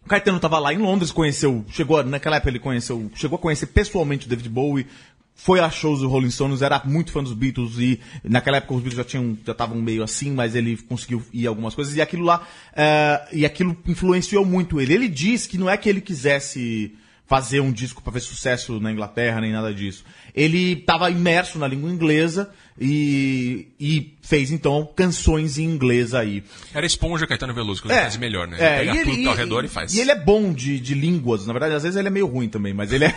Caetano 0.08 0.38
estava 0.38 0.60
lá 0.60 0.73
em 0.73 0.78
Londres, 0.78 1.12
conheceu, 1.12 1.65
chegou 1.69 2.04
naquela 2.04 2.38
época 2.38 2.49
ele 2.49 2.60
conheceu, 2.60 3.12
chegou 3.15 3.38
a 3.38 3.41
conhecer 3.41 3.67
pessoalmente 3.67 4.28
o 4.28 4.30
David 4.30 4.49
Bowie, 4.49 4.88
foi 5.34 5.60
a 5.60 5.69
shows 5.69 5.99
do 5.99 6.08
Rolling 6.08 6.32
Stones, 6.32 6.62
era 6.62 6.82
muito 6.86 7.12
fã 7.12 7.21
dos 7.21 7.34
Beatles 7.34 7.78
e 7.78 7.99
naquela 8.23 8.58
época 8.58 8.73
os 8.73 8.82
Beatles 8.82 8.97
já 8.97 9.04
tinham, 9.04 9.38
já 9.45 9.51
estavam 9.51 9.82
meio 9.82 10.01
assim, 10.01 10.32
mas 10.32 10.56
ele 10.56 10.78
conseguiu 10.78 11.21
ir 11.34 11.45
algumas 11.45 11.75
coisas 11.75 11.95
e 11.95 12.01
aquilo 12.01 12.23
lá, 12.23 12.47
é, 12.73 13.28
e 13.34 13.45
aquilo 13.45 13.75
influenciou 13.86 14.45
muito 14.45 14.80
ele. 14.80 14.93
Ele 14.93 15.10
diz 15.10 15.45
que 15.45 15.58
não 15.58 15.69
é 15.69 15.75
que 15.75 15.89
ele 15.89 15.99
quisesse 15.99 16.95
fazer 17.28 17.60
um 17.60 17.72
disco 17.72 18.02
para 18.04 18.14
ver 18.14 18.20
sucesso 18.20 18.80
na 18.80 18.92
Inglaterra 18.92 19.42
nem 19.42 19.52
nada 19.52 19.74
disso. 19.74 20.04
Ele 20.34 20.74
estava 20.74 21.10
imerso 21.10 21.58
na 21.58 21.68
língua 21.68 21.90
inglesa 21.90 22.50
e, 22.80 23.68
e 23.80 24.14
fez 24.22 24.52
então 24.52 24.88
canções 24.96 25.58
em 25.58 25.64
inglês 25.64 26.14
aí. 26.14 26.44
Era 26.74 26.86
esponja 26.86 27.26
Caetano 27.26 27.54
Veloso, 27.54 27.82
que 27.82 27.92
É. 27.92 28.02
faz 28.02 28.18
melhor, 28.18 28.48
né? 28.48 28.58
É, 28.60 28.82
Ele 28.82 28.90
Pega 28.92 29.02
e 29.02 29.04
tudo 29.06 29.18
ele- 29.18 29.28
ao 29.28 29.36
redor 29.36 29.66
e 29.66 29.68
faz. 29.68 29.94
E 29.94 30.02
ele 30.02 30.12
é 30.12 30.16
bom 30.16 30.54
de, 30.54 30.80
de 30.80 30.94
línguas, 30.94 31.48
na 31.48 31.54
verdade, 31.54 31.74
às 31.74 31.84
vezes 31.84 31.98
ele 31.98 32.08
é 32.08 32.12
meio 32.12 32.28
ruim 32.28 32.48
também, 32.50 32.74
mas 32.74 32.92
ele 32.92 33.06
é. 33.06 33.14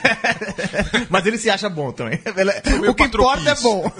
mas 1.10 1.26
ele 1.26 1.36
se 1.38 1.50
acha 1.50 1.68
bom 1.68 1.92
também. 1.92 2.18
É- 2.24 2.88
O 2.90 2.94
que 2.94 3.04
importa 3.04 3.50
é 3.50 3.54
bom. 3.56 3.92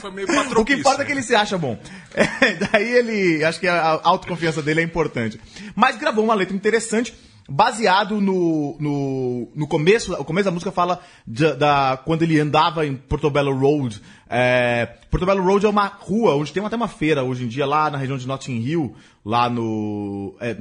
Foi 0.00 0.10
meio 0.12 0.28
O 0.58 0.64
que 0.64 0.74
importa 0.74 1.02
é 1.02 1.04
né? 1.04 1.04
que 1.06 1.12
ele 1.12 1.22
se 1.22 1.34
acha 1.34 1.58
bom. 1.58 1.78
É, 2.14 2.54
daí 2.72 2.88
ele. 2.96 3.44
Acho 3.44 3.58
que 3.60 3.66
a 3.68 4.00
autoconfiança 4.04 4.62
dele 4.62 4.80
é 4.80 4.84
importante. 4.84 5.40
Mas 5.74 5.96
gravou 5.96 6.24
uma 6.24 6.34
letra 6.34 6.54
interessante. 6.56 7.14
Baseado 7.48 8.20
no, 8.20 8.76
no, 8.80 9.48
no 9.54 9.66
começo, 9.68 10.12
o 10.14 10.24
começo 10.24 10.46
da 10.46 10.50
música 10.50 10.72
fala 10.72 11.00
de- 11.26 11.54
da, 11.54 11.96
quando 12.04 12.22
ele 12.22 12.40
andava 12.40 12.84
em 12.86 12.96
Portobello 12.96 13.56
Road. 13.56 14.00
É, 14.28 14.86
Portobello 15.10 15.44
Road 15.44 15.64
é 15.64 15.68
uma 15.68 15.86
rua 15.86 16.34
onde 16.34 16.52
tem 16.52 16.64
até 16.64 16.74
uma 16.74 16.88
feira 16.88 17.22
hoje 17.22 17.44
em 17.44 17.48
dia, 17.48 17.64
lá 17.64 17.88
na 17.88 17.98
região 17.98 18.18
de 18.18 18.26
Notting 18.26 18.58
Hill, 18.58 18.94
lá 19.24 19.48
no. 19.48 20.34
é, 20.40 20.56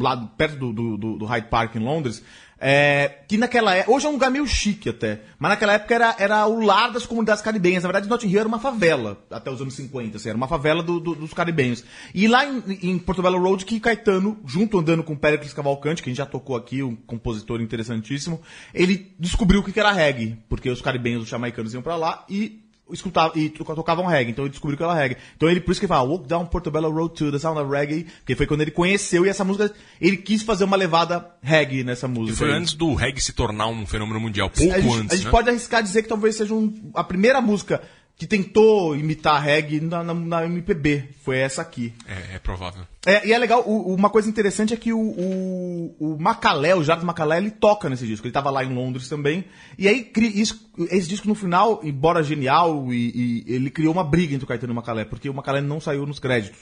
lá 0.00 0.16
perto 0.38 0.72
do, 0.72 0.96
do- 0.96 1.18
do 1.18 1.24
Hyde 1.24 1.48
Park 1.48 1.74
em 1.74 1.80
Londres. 1.80 2.22
É, 2.60 3.18
que 3.28 3.36
naquela 3.38 3.72
época, 3.74 3.92
hoje 3.94 4.06
é 4.06 4.08
um 4.08 4.12
lugar 4.12 4.30
meio 4.32 4.44
chique 4.46 4.88
até, 4.88 5.20
mas 5.38 5.50
naquela 5.50 5.74
época 5.74 5.94
era, 5.94 6.16
era 6.18 6.46
o 6.46 6.60
lar 6.60 6.90
das 6.90 7.06
comunidades 7.06 7.40
caribenhas. 7.42 7.84
Na 7.84 7.88
verdade, 7.88 8.08
Notting 8.08 8.28
Hill 8.28 8.40
era 8.40 8.48
uma 8.48 8.58
favela, 8.58 9.24
até 9.30 9.48
os 9.50 9.60
anos 9.60 9.74
50, 9.74 10.16
assim, 10.16 10.28
era 10.28 10.36
uma 10.36 10.48
favela 10.48 10.82
do- 10.82 10.98
do- 10.98 11.14
dos 11.14 11.32
caribenhos. 11.32 11.84
E 12.12 12.26
lá 12.26 12.44
em, 12.44 12.62
em 12.82 12.98
Portobello 12.98 13.38
Road, 13.38 13.64
que 13.64 13.78
Caetano, 13.78 14.38
junto 14.44 14.76
andando 14.78 15.04
com 15.04 15.14
Pericles 15.16 15.52
Cavalcante, 15.52 16.02
que 16.02 16.08
a 16.08 16.10
gente 16.10 16.18
já 16.18 16.26
tocou 16.26 16.56
aqui, 16.56 16.82
um 16.82 16.96
compositor 16.96 17.60
interessantíssimo, 17.60 18.40
ele 18.74 19.14
descobriu 19.18 19.60
o 19.60 19.62
que 19.62 19.78
era 19.78 19.92
reggae, 19.92 20.36
porque 20.48 20.68
os 20.68 20.82
caribenhos, 20.82 21.22
os 21.22 21.28
jamaicanos 21.28 21.72
iam 21.74 21.82
pra 21.82 21.94
lá 21.94 22.24
e 22.28 22.60
escutavam 22.92 23.32
e 23.36 23.48
to- 23.50 23.64
tocavam 23.64 24.06
reggae, 24.06 24.30
então 24.30 24.44
ele 24.44 24.50
descobriu 24.50 24.76
que 24.76 24.82
era 24.82 24.94
reggae. 24.94 25.16
Então 25.36 25.48
ele 25.48 25.60
por 25.60 25.72
isso 25.72 25.80
que 25.80 25.86
ele 25.86 25.88
fala 25.92 26.08
Walk 26.08 26.26
Down 26.26 26.46
Portobello 26.46 26.90
Road 26.90 27.14
to 27.14 27.30
the 27.32 27.38
Sound 27.38 27.58
of 27.60 27.70
Reggae, 27.70 28.06
que 28.26 28.34
foi 28.34 28.46
quando 28.46 28.62
ele 28.62 28.70
conheceu 28.70 29.24
e 29.26 29.28
essa 29.28 29.44
música 29.44 29.72
ele 30.00 30.16
quis 30.16 30.42
fazer 30.42 30.64
uma 30.64 30.76
levada 30.76 31.26
reggae 31.42 31.84
nessa 31.84 32.06
E 32.06 32.10
música. 32.10 32.38
foi 32.38 32.48
aí. 32.52 32.58
antes 32.58 32.74
do 32.74 32.94
reggae 32.94 33.20
se 33.20 33.32
tornar 33.32 33.66
um 33.68 33.86
fenômeno 33.86 34.20
mundial, 34.20 34.50
pouco 34.50 34.72
a 34.72 34.80
gente, 34.80 34.94
antes, 34.96 35.12
a 35.12 35.16
gente 35.16 35.24
né? 35.26 35.30
pode 35.30 35.48
arriscar 35.50 35.82
dizer 35.82 36.02
que 36.02 36.08
talvez 36.08 36.36
seja 36.36 36.54
um- 36.54 36.90
a 36.94 37.04
primeira 37.04 37.40
música 37.40 37.82
que 38.18 38.26
tentou 38.26 38.96
imitar 38.96 39.40
reggae 39.40 39.80
na, 39.80 40.02
na- 40.02 40.12
na 40.12 40.44
MPB. 40.44 41.04
Foi 41.22 41.38
essa 41.38 41.62
aqui. 41.62 41.92
É, 42.04 42.34
é 42.34 42.38
provável. 42.40 42.82
É, 43.06 43.24
e 43.28 43.32
é 43.32 43.38
legal, 43.38 43.62
o- 43.64 43.94
uma 43.94 44.10
coisa 44.10 44.28
interessante 44.28 44.74
é 44.74 44.76
que 44.76 44.92
o, 44.92 44.98
o, 44.98 45.96
o 46.00 46.18
Macalé, 46.20 46.74
o 46.74 46.82
Jardim 46.82 47.06
Macalé, 47.06 47.38
ele 47.38 47.52
toca 47.52 47.88
nesse 47.88 48.04
disco. 48.08 48.26
Ele 48.26 48.32
tava 48.32 48.50
lá 48.50 48.64
em 48.64 48.74
Londres 48.74 49.08
também. 49.08 49.44
E 49.78 49.86
aí, 49.86 50.10
isso- 50.34 50.68
esse 50.90 51.08
disco 51.08 51.28
no 51.28 51.34
final, 51.36 51.80
embora 51.84 52.22
genial, 52.24 52.92
e, 52.92 53.44
e 53.46 53.54
ele 53.54 53.70
criou 53.70 53.92
uma 53.92 54.02
briga 54.02 54.34
entre 54.34 54.44
o 54.44 54.48
Caetano 54.48 54.72
e 54.72 54.74
o 54.74 54.76
Macalé, 54.76 55.04
porque 55.04 55.30
o 55.30 55.34
Macalé 55.34 55.60
não 55.60 55.80
saiu 55.80 56.04
nos 56.04 56.18
créditos. 56.18 56.58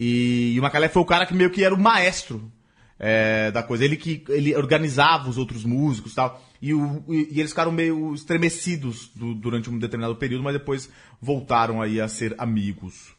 E, 0.00 0.52
e 0.54 0.58
o 0.58 0.62
Macalé 0.62 0.88
foi 0.88 1.02
o 1.02 1.06
cara 1.06 1.26
que 1.26 1.34
meio 1.34 1.50
que 1.50 1.64
era 1.64 1.74
o 1.74 1.78
maestro 1.80 2.50
é, 2.98 3.50
da 3.50 3.62
coisa. 3.62 3.84
Ele 3.84 3.96
que 3.96 4.24
ele 4.28 4.54
organizava 4.56 5.28
os 5.28 5.36
outros 5.36 5.64
músicos 5.64 6.12
e 6.12 6.16
tal. 6.16 6.42
E, 6.60 6.72
o- 6.74 7.04
e- 7.08 7.28
eles 7.38 7.50
ficaram 7.50 7.70
meio 7.72 8.14
estremecidos 8.14 9.10
du- 9.14 9.34
durante 9.34 9.68
um 9.70 9.78
determinado 9.78 10.16
período, 10.16 10.42
mas 10.44 10.54
depois 10.54 10.88
voltaram 11.20 11.80
aí 11.82 12.00
a 12.00 12.08
ser 12.08 12.34
amigos. 12.38 13.14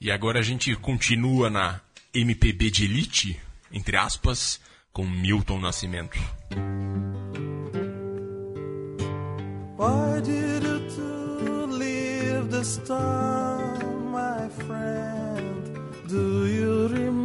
E 0.00 0.10
agora 0.10 0.38
a 0.40 0.42
gente 0.42 0.74
continua 0.76 1.48
na 1.48 1.80
MPB 2.14 2.70
de 2.70 2.84
elite, 2.84 3.40
entre 3.72 3.96
aspas, 3.96 4.60
com 4.92 5.06
Milton 5.06 5.58
Nascimento. 5.60 6.18
Why 9.78 10.20
did 10.22 10.62
you 10.96 11.66
leave 11.66 12.48
this 12.50 12.78
town, 12.86 14.10
my 14.10 14.48
friend? 14.64 16.08
Do 16.08 16.46
you 16.48 16.88
remember 16.88 17.15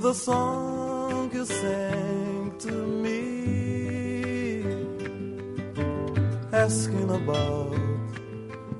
The 0.00 0.14
song 0.14 1.30
you 1.30 1.44
sang 1.44 2.54
to 2.60 2.72
me, 3.04 4.64
asking 6.54 7.10
about 7.10 7.76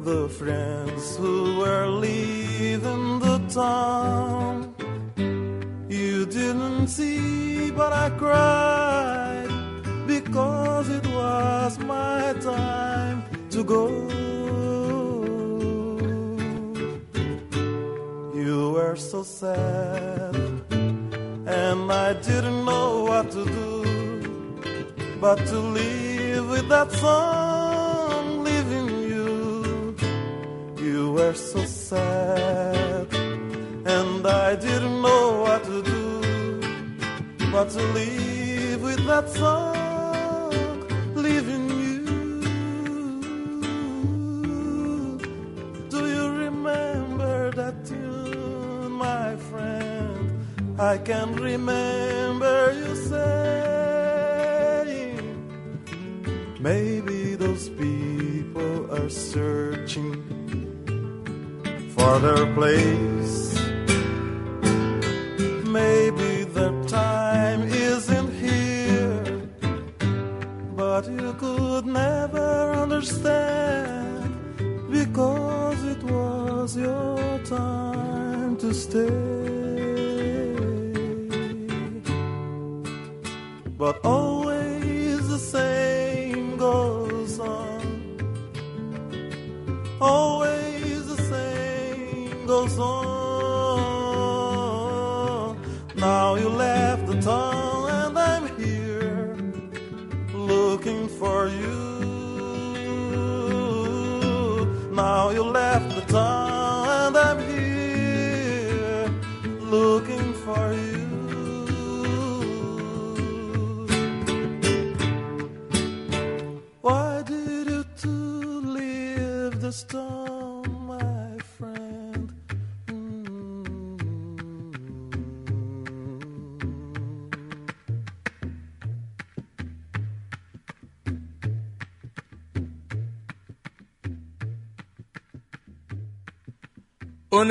the 0.00 0.30
friends 0.30 1.18
who 1.18 1.58
were 1.58 1.88
leaving 1.88 3.18
the 3.18 3.38
town. 3.52 4.74
You 5.90 6.24
didn't 6.24 6.88
see, 6.88 7.70
but 7.70 7.92
I 7.92 8.08
cried 8.16 9.50
because 10.06 10.88
it 10.88 11.06
was 11.08 11.78
my 11.80 12.32
time 12.40 13.24
to 13.50 13.62
go. 13.62 13.88
You 18.34 18.70
were 18.72 18.96
so 18.96 19.22
sad, 19.22 19.99
and 21.70 21.92
I 21.92 22.14
didn't 22.14 22.64
know 22.64 23.04
what 23.04 23.30
to 23.30 23.44
do 23.44 23.70
but 25.20 25.38
to 25.50 25.58
live 25.58 26.48
with 26.50 26.68
that 26.68 26.90
song, 26.90 28.42
leaving 28.42 28.88
you. 29.12 29.94
You 30.84 31.12
were 31.12 31.34
so 31.34 31.62
sad, 31.64 33.06
and 33.96 34.26
I 34.26 34.56
didn't 34.56 35.00
know 35.06 35.42
what 35.46 35.62
to 35.70 35.82
do 35.82 36.06
but 37.52 37.68
to 37.76 37.82
live 37.98 38.82
with 38.82 39.06
that 39.06 39.28
song, 39.28 39.89
I 50.80 50.96
can 50.96 51.34
remember 51.34 52.72
you 52.72 52.96
saying, 52.96 54.40
maybe 56.58 57.34
those 57.34 57.68
people 57.68 58.90
are 58.90 59.10
searching 59.10 60.24
for 61.94 62.18
their 62.20 62.46
place. 62.54 63.60
Maybe 65.68 66.44
their 66.44 66.72
time 66.84 67.64
isn't 67.64 68.32
here, 68.32 69.42
but 70.74 71.06
you 71.10 71.34
could 71.34 71.84
never 71.84 72.72
understand 72.72 74.32
because 74.90 75.84
it 75.84 76.02
was 76.04 76.74
your 76.74 77.38
time 77.44 78.56
to 78.56 78.72
stay. 78.72 79.39
But 83.80 84.04
always 84.04 85.26
the 85.26 85.38
same 85.38 86.58
goes 86.58 87.40
on. 87.40 87.80
Always 89.98 91.06
the 91.06 91.16
same 91.16 92.46
goes 92.46 92.78
on. 92.78 93.09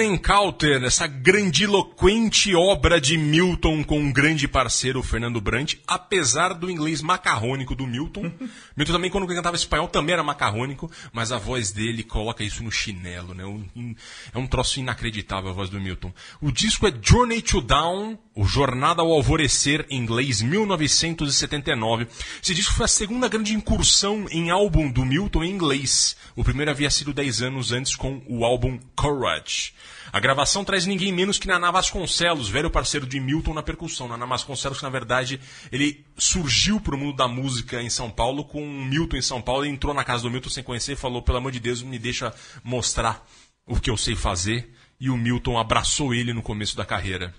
Encounter, 0.04 0.84
essa 0.84 1.08
grandiloquente 1.08 2.56
obra 2.56 3.00
de 3.00 3.18
Milton 3.18 3.84
com 3.84 4.00
um 4.00 4.12
grande 4.12 4.48
parceiro, 4.48 5.04
Fernando 5.04 5.40
Brant, 5.42 5.76
apesar 5.88 6.54
do 6.54 6.70
inglês 6.70 7.02
macarrônico 7.02 7.76
do 7.76 7.86
Milton. 7.86 8.32
Milton 8.76 8.94
também, 8.94 9.12
quando 9.12 9.28
cantava 9.28 9.56
espanhol, 9.56 9.88
também 9.88 10.14
era 10.14 10.24
macarrônico, 10.24 10.90
mas 11.12 11.32
a 11.32 11.38
voz 11.38 11.72
dele 11.72 12.04
coloca 12.04 12.44
isso 12.44 12.64
no 12.64 12.72
chinelo, 12.72 13.34
né? 13.34 13.46
Um- 13.46 13.96
é 14.34 14.38
um 14.38 14.48
troço 14.48 14.80
inacreditável 14.80 15.50
a 15.50 15.54
voz 15.54 15.70
do 15.70 15.80
Milton. 15.80 16.14
O 16.42 16.52
disco 16.52 16.88
é 16.88 16.94
Journey 17.02 17.42
to 17.42 17.62
Dawn, 17.62 18.18
o 18.40 18.46
Jornada 18.46 19.02
ao 19.02 19.12
Alvorecer, 19.12 19.86
em 19.90 20.00
inglês, 20.00 20.42
1979. 20.42 22.08
Esse 22.42 22.56
disco 22.56 22.74
foi 22.74 22.86
a 22.86 22.88
segunda 22.88 23.28
grande 23.28 23.54
incursão 23.54 24.28
em 24.32 24.50
álbum 24.50 24.90
do 24.90 25.04
Milton 25.04 25.44
em 25.44 25.52
inglês. 25.52 26.16
O 26.38 26.44
primeiro 26.44 26.72
havia 26.72 26.90
sido 26.90 27.12
10 27.12 27.42
anos 27.42 27.74
antes 27.74 27.98
com 27.98 28.22
o 28.30 28.46
álbum 28.46 28.80
Courage. 28.96 29.74
A 30.10 30.22
gravação 30.22 30.64
traz 30.64 30.86
ninguém 30.86 31.12
menos 31.12 31.38
que 31.38 31.50
Naná 31.50 31.70
Vasconcelos, 31.70 32.48
velho 32.48 32.72
parceiro 32.72 33.06
de 33.06 33.20
Milton 33.20 33.54
na 33.54 33.62
percussão. 33.62 34.08
Naná 34.08 34.26
Vasconcelos, 34.26 34.78
que 34.78 34.86
na 34.86 34.90
verdade, 34.90 35.38
ele 35.70 36.06
surgiu 36.18 36.80
pro 36.80 36.98
mundo 36.98 37.18
da 37.18 37.28
música 37.28 37.82
em 37.82 37.90
São 37.90 38.10
Paulo 38.10 38.46
com 38.46 38.64
o 38.64 38.86
Milton 38.86 39.18
em 39.18 39.22
São 39.22 39.42
Paulo. 39.42 39.66
Ele 39.66 39.74
entrou 39.74 39.94
na 39.94 40.06
casa 40.06 40.24
do 40.24 40.32
Milton 40.32 40.50
sem 40.50 40.64
conhecer 40.64 40.94
e 40.94 40.96
falou, 40.96 41.22
pelo 41.22 41.40
amor 41.40 41.52
de 41.52 41.60
Deus, 41.60 41.82
me 41.82 42.00
deixa 42.00 42.34
mostrar 42.64 43.22
o 43.66 43.78
que 43.78 43.90
eu 43.90 43.98
sei 43.98 44.16
fazer. 44.16 44.74
E 44.98 45.10
o 45.10 45.18
Milton 45.18 45.58
abraçou 45.58 46.14
ele 46.14 46.34
no 46.34 46.42
começo 46.42 46.76
da 46.76 46.86
carreira. 46.86 47.34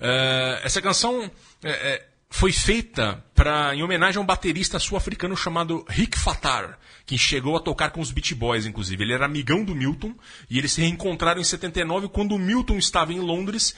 Eh, 0.00 0.60
essa 0.64 0.80
canção 0.80 1.30
eh, 1.62 2.04
foi 2.30 2.52
feita 2.52 3.24
pra, 3.34 3.74
em 3.74 3.82
homenagem 3.82 4.18
a 4.18 4.20
um 4.22 4.26
baterista 4.26 4.78
sul-africano 4.78 5.36
chamado 5.36 5.84
Rick 5.88 6.18
Fatar, 6.18 6.78
que 7.06 7.16
chegou 7.16 7.56
a 7.56 7.60
tocar 7.60 7.90
com 7.90 8.00
os 8.00 8.10
Beach 8.10 8.34
Boys, 8.34 8.66
inclusive. 8.66 9.04
Ele 9.04 9.12
era 9.12 9.26
amigão 9.26 9.64
do 9.64 9.74
Milton 9.74 10.14
e 10.50 10.58
eles 10.58 10.72
se 10.72 10.80
reencontraram 10.80 11.40
em 11.40 11.44
79 11.44 12.08
quando 12.08 12.34
o 12.34 12.38
Milton 12.38 12.76
estava 12.76 13.12
em 13.12 13.20
Londres 13.20 13.74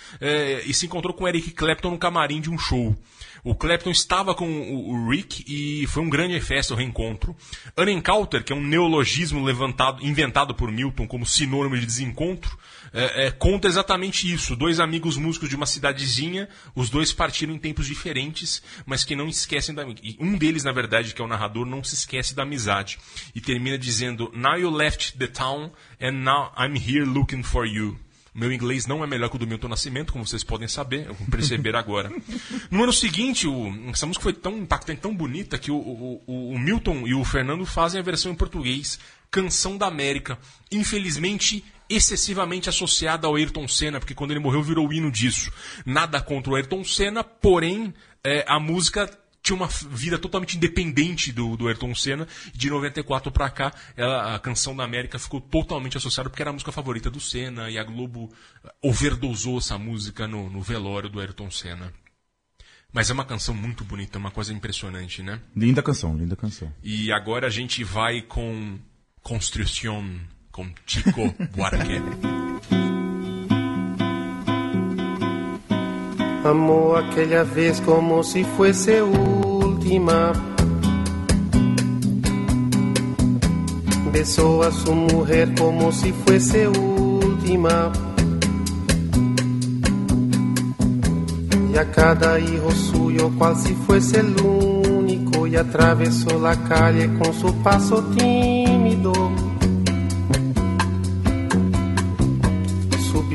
e 0.64 0.72
se 0.72 0.86
encontrou 0.86 1.12
com 1.12 1.26
Eric 1.26 1.50
Clapton 1.50 1.90
no 1.90 1.98
camarim 1.98 2.40
de 2.40 2.48
um 2.48 2.56
show. 2.56 2.96
O 3.46 3.54
Clapton 3.54 3.90
estava 3.90 4.34
com 4.34 4.44
o, 4.48 5.08
Rick 5.08 5.44
e 5.46 5.86
foi 5.86 6.02
um 6.02 6.10
grande 6.10 6.40
festa 6.40 6.74
o 6.74 6.76
reencontro. 6.76 7.36
An 7.76 7.88
Encounter, 7.88 8.42
que 8.42 8.52
é 8.52 8.56
um 8.56 8.60
neologismo 8.60 9.40
levantado, 9.40 10.04
inventado 10.04 10.52
por 10.52 10.68
Milton 10.72 11.06
como 11.06 11.24
sinônimo 11.24 11.78
de 11.78 11.86
desencontro, 11.86 12.58
é, 12.96 13.26
é, 13.26 13.30
conta 13.30 13.68
exatamente 13.68 14.32
isso. 14.32 14.56
Dois 14.56 14.80
amigos 14.80 15.16
músicos 15.16 15.48
de 15.48 15.56
uma 15.56 15.66
cidadezinha, 15.66 16.48
os 16.74 16.88
dois 16.90 17.12
partiram 17.12 17.54
em 17.54 17.58
tempos 17.58 17.86
diferentes, 17.86 18.62
mas 18.86 19.04
que 19.04 19.14
não 19.14 19.28
esquecem 19.28 19.74
da. 19.74 19.84
Um 20.18 20.36
deles, 20.38 20.64
na 20.64 20.72
verdade, 20.72 21.14
que 21.14 21.20
é 21.20 21.24
o 21.24 21.28
narrador, 21.28 21.66
não 21.66 21.84
se 21.84 21.94
esquece 21.94 22.34
da 22.34 22.42
amizade. 22.44 22.98
E 23.34 23.40
termina 23.40 23.76
dizendo: 23.78 24.32
Now 24.34 24.56
you 24.58 24.70
left 24.70 25.16
the 25.18 25.26
town 25.26 25.70
and 26.00 26.12
now 26.12 26.52
I'm 26.58 26.76
here 26.76 27.04
looking 27.04 27.42
for 27.42 27.66
you. 27.66 27.98
Meu 28.34 28.52
inglês 28.52 28.86
não 28.86 29.02
é 29.02 29.06
melhor 29.06 29.30
que 29.30 29.36
o 29.36 29.38
do 29.38 29.46
Milton 29.46 29.68
Nascimento, 29.68 30.12
como 30.12 30.26
vocês 30.26 30.44
podem 30.44 30.68
saber, 30.68 31.08
perceber 31.30 31.74
agora. 31.76 32.12
No 32.70 32.82
ano 32.82 32.92
seguinte, 32.92 33.46
o- 33.48 33.72
essa 33.90 34.04
música 34.04 34.22
foi 34.22 34.34
tão 34.34 34.58
impactante, 34.58 35.00
tão 35.00 35.14
bonita, 35.16 35.56
que 35.56 35.70
o- 35.70 35.76
o- 36.26 36.52
o 36.52 36.58
Milton 36.58 37.06
e 37.06 37.14
o 37.14 37.24
Fernando 37.24 37.64
fazem 37.64 37.98
a 37.98 38.02
versão 38.04 38.30
em 38.30 38.34
português, 38.34 38.98
Canção 39.30 39.78
da 39.78 39.86
América. 39.86 40.38
Infelizmente, 40.70 41.64
excessivamente 41.88 42.68
associada 42.68 43.26
ao 43.26 43.36
Ayrton 43.36 43.66
Senna, 43.68 43.98
porque 43.98 44.14
quando 44.14 44.30
ele 44.32 44.40
morreu 44.40 44.62
virou 44.62 44.88
o 44.88 44.92
hino 44.92 45.10
disso. 45.10 45.50
Nada 45.84 46.20
contra 46.20 46.52
o 46.52 46.56
Ayrton 46.56 46.82
Senna, 46.84 47.22
porém, 47.24 47.92
é, 48.24 48.44
a 48.48 48.58
música 48.58 49.08
tinha 49.42 49.56
uma 49.56 49.68
vida 49.90 50.18
totalmente 50.18 50.56
independente 50.56 51.30
do, 51.30 51.56
do 51.56 51.68
Ayrton 51.68 51.94
Senna. 51.94 52.26
De 52.52 52.68
94 52.68 53.30
pra 53.30 53.48
cá, 53.48 53.72
ela- 53.96 54.34
a 54.34 54.38
canção 54.40 54.74
da 54.74 54.82
América 54.82 55.18
ficou 55.20 55.40
totalmente 55.40 55.96
associada 55.96 56.28
porque 56.28 56.42
era 56.42 56.50
a 56.50 56.52
música 56.52 56.72
favorita 56.72 57.08
do 57.08 57.20
Senna 57.20 57.70
e 57.70 57.78
a 57.78 57.84
Globo 57.84 58.32
eh, 58.64 58.68
overdosou 58.82 59.58
essa 59.58 59.78
música 59.78 60.26
no, 60.26 60.50
no 60.50 60.60
velório 60.60 61.08
do 61.08 61.20
Ayrton 61.20 61.48
Senna. 61.50 61.92
Mas 62.92 63.08
é 63.10 63.12
uma 63.12 63.24
canção 63.24 63.54
muito 63.54 63.84
bonita, 63.84 64.18
uma 64.18 64.30
coisa 64.32 64.52
impressionante, 64.52 65.22
né? 65.22 65.40
Linda 65.54 65.82
canção, 65.82 66.16
linda 66.16 66.34
canção. 66.34 66.72
E 66.82 67.12
agora 67.12 67.46
a 67.46 67.50
gente 67.50 67.84
vai 67.84 68.22
com 68.22 68.78
Construction, 69.22 70.18
com 70.56 70.64
Chico 70.86 71.34
Buarque. 71.54 72.00
Amó 76.42 76.96
aquella 76.96 77.44
vez 77.44 77.78
como 77.82 78.22
si 78.22 78.42
fuese 78.42 79.02
última. 79.02 80.32
Besó 84.10 84.62
a 84.62 84.72
su 84.72 84.94
mujer 84.94 85.54
como 85.58 85.92
si 85.92 86.12
fuese 86.12 86.68
última. 86.68 87.92
Y 91.70 91.76
a 91.76 91.90
cada 91.92 92.40
hijo 92.40 92.70
suyo 92.70 93.30
cual 93.36 93.56
si 93.56 93.74
fuese 93.74 94.20
el 94.20 94.34
único. 94.40 95.46
Y 95.46 95.56
atravesó 95.56 96.40
la 96.40 96.56
calle 96.64 97.12
con 97.18 97.34
su 97.34 97.54
paso 97.62 98.02
tímido. 98.16 99.12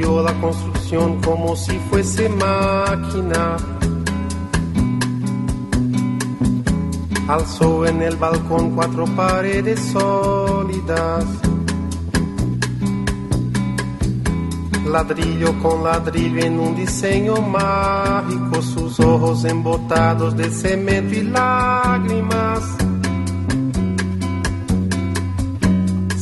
La 0.02 0.34
construcción 0.42 1.22
como 1.22 1.56
si 1.56 1.78
fuese 1.90 2.28
máquina. 2.28 3.56
Alzó 7.28 7.86
en 7.86 8.02
el 8.02 8.16
balcón 8.18 8.72
cuatro 8.72 9.06
paredes 9.16 9.80
sólidas. 9.80 11.26
Ladrillo 14.86 15.58
con 15.62 15.84
ladrillo 15.84 16.46
en 16.46 16.60
un 16.60 16.76
diseño 16.76 17.36
mágico, 17.36 18.62
sus 18.62 19.00
ojos 19.00 19.46
embotados 19.46 20.36
de 20.36 20.50
cemento 20.52 21.16
y 21.16 21.24
lágrimas. 21.24 22.76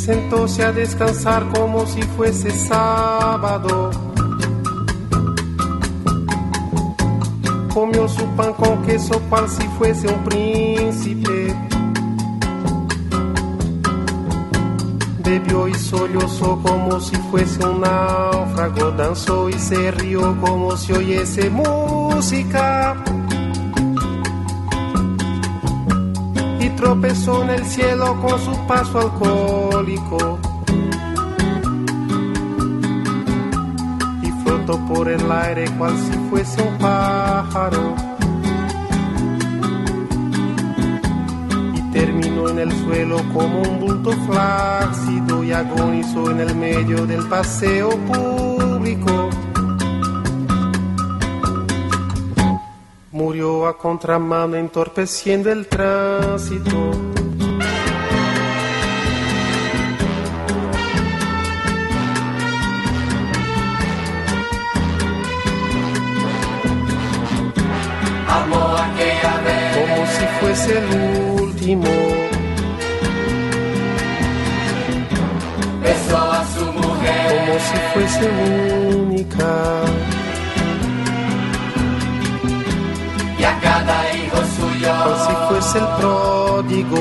Sentóse 0.10 0.64
a 0.64 0.72
descansar 0.72 1.48
como 1.50 1.86
si 1.86 2.02
fuese 2.02 2.50
sábado. 2.50 3.92
Comió 7.72 8.08
su 8.08 8.26
pan 8.36 8.54
con 8.54 8.82
queso 8.88 9.22
cual 9.30 9.48
si 9.48 9.62
fuese 9.78 10.08
un 10.08 10.24
príncipe. 10.24 11.56
Bebió 15.24 15.68
y 15.68 15.76
sollozó 15.76 16.60
como 16.64 17.00
si 17.00 17.16
fuese 17.30 17.64
un 17.64 17.82
náufrago. 17.82 18.90
Danzó 18.98 19.48
y 19.48 19.60
se 19.60 19.92
rió 19.92 20.36
como 20.42 20.76
si 20.76 20.92
oyese 20.92 21.52
música. 21.52 22.96
Tropezó 26.80 27.44
en 27.44 27.50
el 27.50 27.66
cielo 27.66 28.16
con 28.22 28.40
su 28.40 28.58
paso 28.66 29.00
alcohólico. 29.00 30.40
Y 34.24 34.32
flotó 34.44 34.80
por 34.88 35.10
el 35.10 35.30
aire 35.30 35.70
cual 35.78 35.94
si 35.98 36.18
fuese 36.30 36.62
un 36.62 36.78
pájaro. 36.78 37.96
Y 41.76 41.82
terminó 41.92 42.48
en 42.50 42.60
el 42.60 42.72
suelo 42.86 43.18
como 43.34 43.62
un 43.62 43.80
bulto 43.82 44.14
flácido 44.26 45.44
y 45.44 45.52
agonizó 45.52 46.32
en 46.32 46.40
el 46.40 46.56
medio 46.56 47.06
del 47.06 47.28
paseo 47.28 47.90
público. 47.90 48.49
Murió 53.20 53.68
a 53.68 53.78
contramano 53.78 54.56
entorpeciendo 54.56 55.52
el 55.52 55.68
tránsito. 55.68 56.92
Amó 68.26 68.78
aquella 68.78 69.34
vez. 69.44 69.76
como 69.76 70.06
si 70.08 70.26
fuese 70.40 70.78
el 70.78 71.42
último. 71.42 71.90
Besó 75.82 76.18
a 76.18 76.46
su 76.54 76.66
mujer. 76.72 77.28
Como 77.28 77.60
si 77.60 77.78
fuese 77.92 78.30
única. 78.30 78.69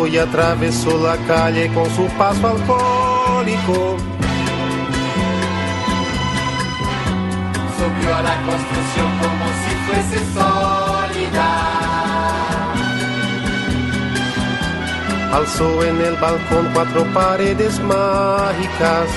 Y 0.06 0.18
atravesó 0.18 0.98
la 0.98 1.16
calle 1.26 1.72
con 1.72 1.86
su 1.96 2.06
paso 2.18 2.48
alcohólico. 2.48 3.96
Subió 7.76 8.16
a 8.16 8.22
la 8.22 8.36
construcción 8.42 9.10
como 9.22 9.44
si 9.62 9.72
fuese 9.86 10.18
sólida. 10.34 11.48
Alzó 15.32 15.84
en 15.84 16.00
el 16.00 16.14
balcón 16.16 16.70
cuatro 16.74 17.04
paredes 17.14 17.80
mágicas. 17.80 19.08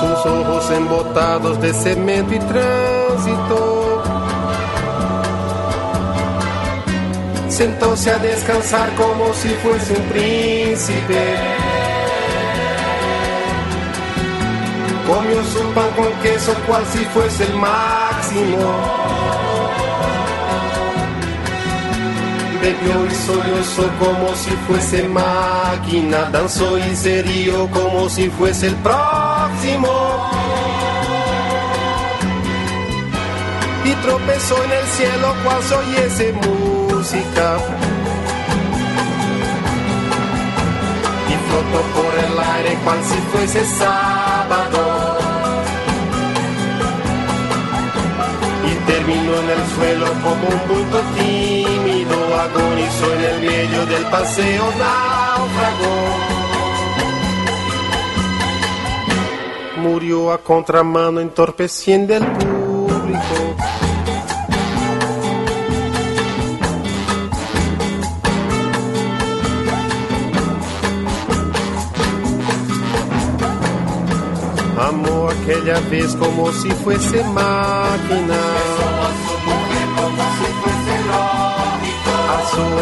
Sus 0.00 0.26
ojos 0.26 0.70
embotados 0.70 1.60
de 1.60 1.72
cemento 1.74 2.34
y 2.34 2.38
tránsito. 2.38 4.02
Sentóse 7.48 8.10
a 8.10 8.18
descansar 8.18 8.94
como 8.94 9.32
si 9.34 9.48
fuese 9.50 9.92
un 9.92 10.02
príncipe. 10.04 11.36
Comió 15.06 15.44
su 15.44 15.60
pan 15.74 15.90
con 15.94 16.12
queso 16.22 16.54
cual 16.66 16.84
si 16.86 17.04
fuese 17.06 17.44
el 17.44 17.54
máximo. 17.56 19.41
Bebió 22.62 23.06
y 23.06 23.14
sollozó 23.26 23.90
como 23.98 24.36
si 24.36 24.50
fuese 24.68 25.08
máquina. 25.08 26.30
Danzó 26.30 26.78
y 26.78 26.94
se 26.94 27.20
rió 27.22 27.68
como 27.72 28.08
si 28.08 28.30
fuese 28.30 28.68
el 28.68 28.76
próximo. 28.76 29.90
Y 33.84 33.90
tropezó 34.06 34.62
en 34.62 34.70
el 34.70 34.86
cielo 34.86 35.34
cual 35.42 35.60
si 35.60 35.74
oyese 35.74 36.32
música. 36.34 37.56
Y 41.28 41.34
flotó 41.48 41.80
por 41.96 42.14
el 42.26 42.38
aire 42.54 42.78
cual 42.84 42.98
si 43.02 43.18
fuese 43.32 43.64
sábado. 43.76 45.18
Y 48.70 48.74
terminó 48.86 49.34
en 49.34 49.50
el 49.50 49.66
suelo 49.74 50.06
como 50.22 50.46
un 50.46 50.68
bulto 50.68 51.02
agonizó 52.34 53.14
en 53.14 53.24
el 53.24 53.40
medio 53.40 53.86
del 53.86 54.04
paseo 54.06 54.64
náufrago. 54.78 56.32
Murió 59.82 60.32
a 60.32 60.38
contramano 60.38 61.20
entorpeciendo 61.20 62.14
el 62.14 62.26
público. 62.26 63.20
Amó 74.78 75.28
aquella 75.28 75.80
vez 75.90 76.14
como 76.16 76.52
si 76.52 76.70
fuese 76.70 77.24
máquina. 77.24 78.51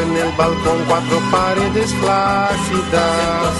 En 0.03 0.16
el 0.16 0.32
balcón 0.36 0.78
cuatro 0.88 1.20
paredes 1.30 1.92
flácidas. 1.94 3.51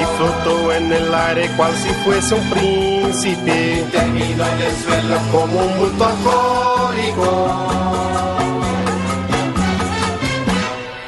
Y 0.00 0.04
flotó 0.16 0.72
en 0.72 0.92
el 0.92 1.14
aire 1.14 1.50
cual 1.56 1.72
si 1.76 1.90
fuese 2.04 2.34
un 2.34 2.50
príncipe. 2.50 3.86
Terminó 3.92 4.44
en 4.46 4.60
el 4.60 4.76
suelo 4.84 5.16
como 5.30 5.60
un 5.60 5.78
bulto 5.78 6.04
alcohólico. 6.04 7.82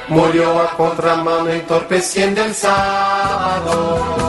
Murió 0.09 0.61
a 0.61 0.77
contramano 0.77 1.49
entorpeciendo 1.49 2.45
el 2.45 2.55
sábado. 2.55 4.24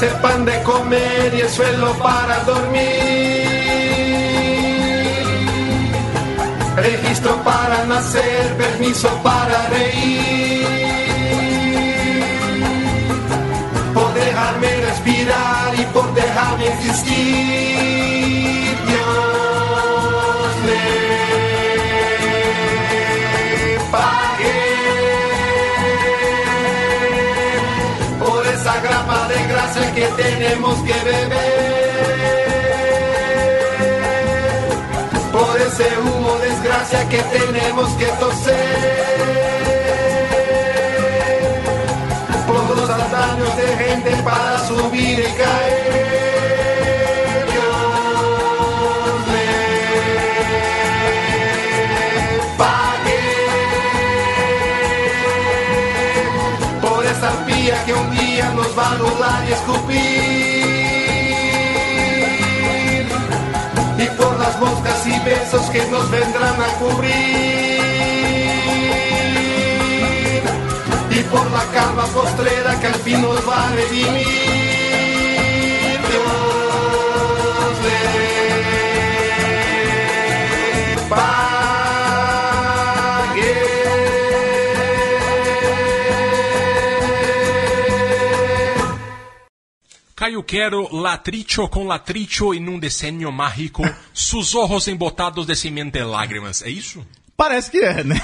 Ese 0.00 0.08
pan 0.22 0.46
de 0.46 0.62
comer 0.62 1.34
y 1.34 1.40
el 1.42 1.50
suelo 1.50 1.92
para 1.98 2.42
dormir. 2.44 3.44
Registro 6.74 7.36
para 7.44 7.84
nacer, 7.84 8.56
permiso 8.56 9.10
para 9.22 9.68
tenemos 30.16 30.78
que 30.80 30.92
beber. 30.92 31.90
Por 35.32 35.60
ese 35.60 35.88
humo 35.98 36.36
desgracia 36.38 37.08
que 37.08 37.22
tenemos 37.22 37.90
que 37.92 38.06
toser. 38.18 38.56
Por 42.46 42.76
los 42.76 42.88
daños 42.88 43.56
de 43.56 43.84
gente 43.84 44.10
para 44.22 44.58
subir 44.66 45.18
y 45.20 45.32
caer. 45.40 45.99
Que 57.84 57.94
un 57.94 58.10
día 58.10 58.50
nos 58.50 58.78
va 58.78 58.86
a 58.86 58.92
anular 58.92 59.44
y 59.48 59.52
escupir. 59.52 60.00
Y 63.98 64.06
por 64.16 64.38
las 64.38 64.58
moscas 64.60 65.06
y 65.06 65.18
besos 65.20 65.70
que 65.70 65.84
nos 65.86 66.10
vendrán 66.10 66.60
a 66.60 66.68
cubrir. 66.78 67.80
Y 71.10 71.20
por 71.24 71.50
la 71.50 71.64
calma 71.74 72.04
postrera 72.06 72.80
que 72.80 72.86
al 72.86 72.94
fin 72.94 73.20
nos 73.22 73.48
va 73.48 73.66
a 73.66 73.70
redimir. 73.70 74.79
Caio 90.20 90.42
Quero, 90.42 90.94
latricho 90.94 91.66
com 91.66 91.86
latricho 91.86 92.52
em 92.52 92.68
um 92.68 92.78
desenho 92.78 93.32
mágico, 93.32 93.82
sus 94.12 94.54
ojos 94.54 94.86
embotados 94.86 95.46
de 95.46 95.56
semente 95.56 95.92
de 95.92 96.02
lágrimas. 96.04 96.60
É 96.60 96.68
isso? 96.68 97.02
Parece 97.34 97.70
que 97.70 97.78
é, 97.78 98.04
né? 98.04 98.20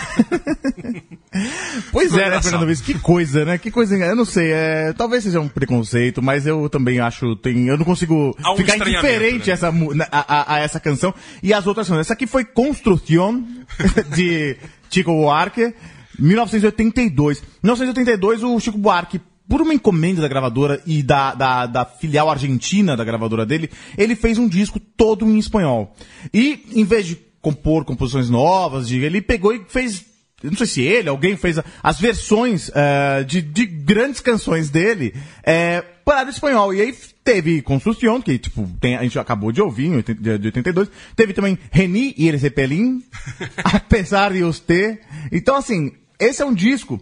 pois 1.91 2.13
é, 2.13 2.17
né, 2.17 2.23
engraçado. 2.27 2.43
Fernando 2.51 2.67
Viz? 2.67 2.83
Que 2.83 2.99
coisa, 2.99 3.47
né? 3.47 3.57
Que 3.57 3.71
coisa. 3.71 3.97
Eu 3.97 4.15
não 4.15 4.27
sei, 4.27 4.53
é, 4.53 4.93
talvez 4.93 5.25
seja 5.25 5.41
um 5.41 5.49
preconceito, 5.49 6.21
mas 6.23 6.47
eu 6.47 6.69
também 6.69 7.01
acho. 7.01 7.35
Tem, 7.37 7.67
eu 7.67 7.79
não 7.79 7.85
consigo 7.87 8.37
um 8.47 8.57
ficar 8.59 8.77
indiferente 8.77 9.47
né? 9.47 9.53
a, 9.53 9.55
essa, 9.55 9.69
a, 10.13 10.35
a- 10.53 10.55
a 10.57 10.59
essa 10.59 10.79
canção 10.79 11.15
e 11.43 11.55
as 11.55 11.67
outras 11.67 11.89
canções. 11.89 12.03
Essa 12.03 12.13
aqui 12.13 12.27
foi 12.27 12.45
Construction, 12.45 13.43
de 14.15 14.59
Chico 14.91 15.13
Buarque, 15.13 15.75
1982. 16.19 17.43
1982, 17.63 18.43
o 18.43 18.61
Chico 18.61 18.77
Buarque. 18.77 19.19
Por 19.49 19.61
uma 19.63 19.73
encomenda 19.75 20.21
da 20.21 20.29
gravadora 20.29 20.83
e 20.87 21.03
da, 21.03 21.35
da, 21.35 21.67
da 21.67 21.85
filial 21.85 22.29
argentina 22.31 22.97
da 22.97 23.05
gravadora 23.05 23.47
dele, 23.47 23.71
ele 23.97 24.17
fez 24.17 24.39
um 24.39 24.49
disco 24.49 24.81
todo 24.81 25.25
em 25.27 25.39
espanhol. 25.39 25.95
E, 26.35 26.65
em 26.73 26.85
vez 26.85 27.07
de 27.07 27.17
compor 27.41 27.85
composições 27.85 28.29
novas, 28.29 28.91
ele 28.91 29.21
pegou 29.21 29.53
e 29.55 29.63
fez 29.69 30.05
não 30.43 30.55
sei 30.57 30.67
se 30.67 30.83
ele, 30.83 31.09
alguém 31.09 31.35
fez 31.37 31.59
as 31.83 31.99
versões 31.99 32.71
eh, 32.75 33.25
de, 33.25 33.41
de 33.41 33.65
grandes 33.65 34.21
canções 34.21 34.69
dele 34.69 35.15
eh, 35.43 35.83
para 36.05 36.27
o 36.27 36.31
espanhol. 36.31 36.75
E 36.75 36.81
aí 36.83 36.95
teve 37.25 37.63
Construction, 37.63 38.21
que 38.21 38.39
tipo, 38.39 38.69
tem- 38.79 38.97
a 38.97 39.03
gente 39.03 39.19
acabou 39.19 39.51
de 39.51 39.63
ouvir, 39.63 39.87
em 39.87 39.97
80 39.97 40.23
de 40.23 40.39
de 40.39 40.47
82. 40.49 40.91
Teve 41.17 41.33
também 41.33 41.59
Reni 41.71 42.15
e 42.19 42.29
El 42.29 42.39
Zeppelin, 42.39 43.03
Apesar 43.65 44.33
de 44.33 44.45
Usted. 44.45 44.99
Então, 45.33 45.57
assim, 45.57 45.93
esse 46.21 46.43
é 46.43 46.45
um 46.45 46.55
disco 46.55 47.01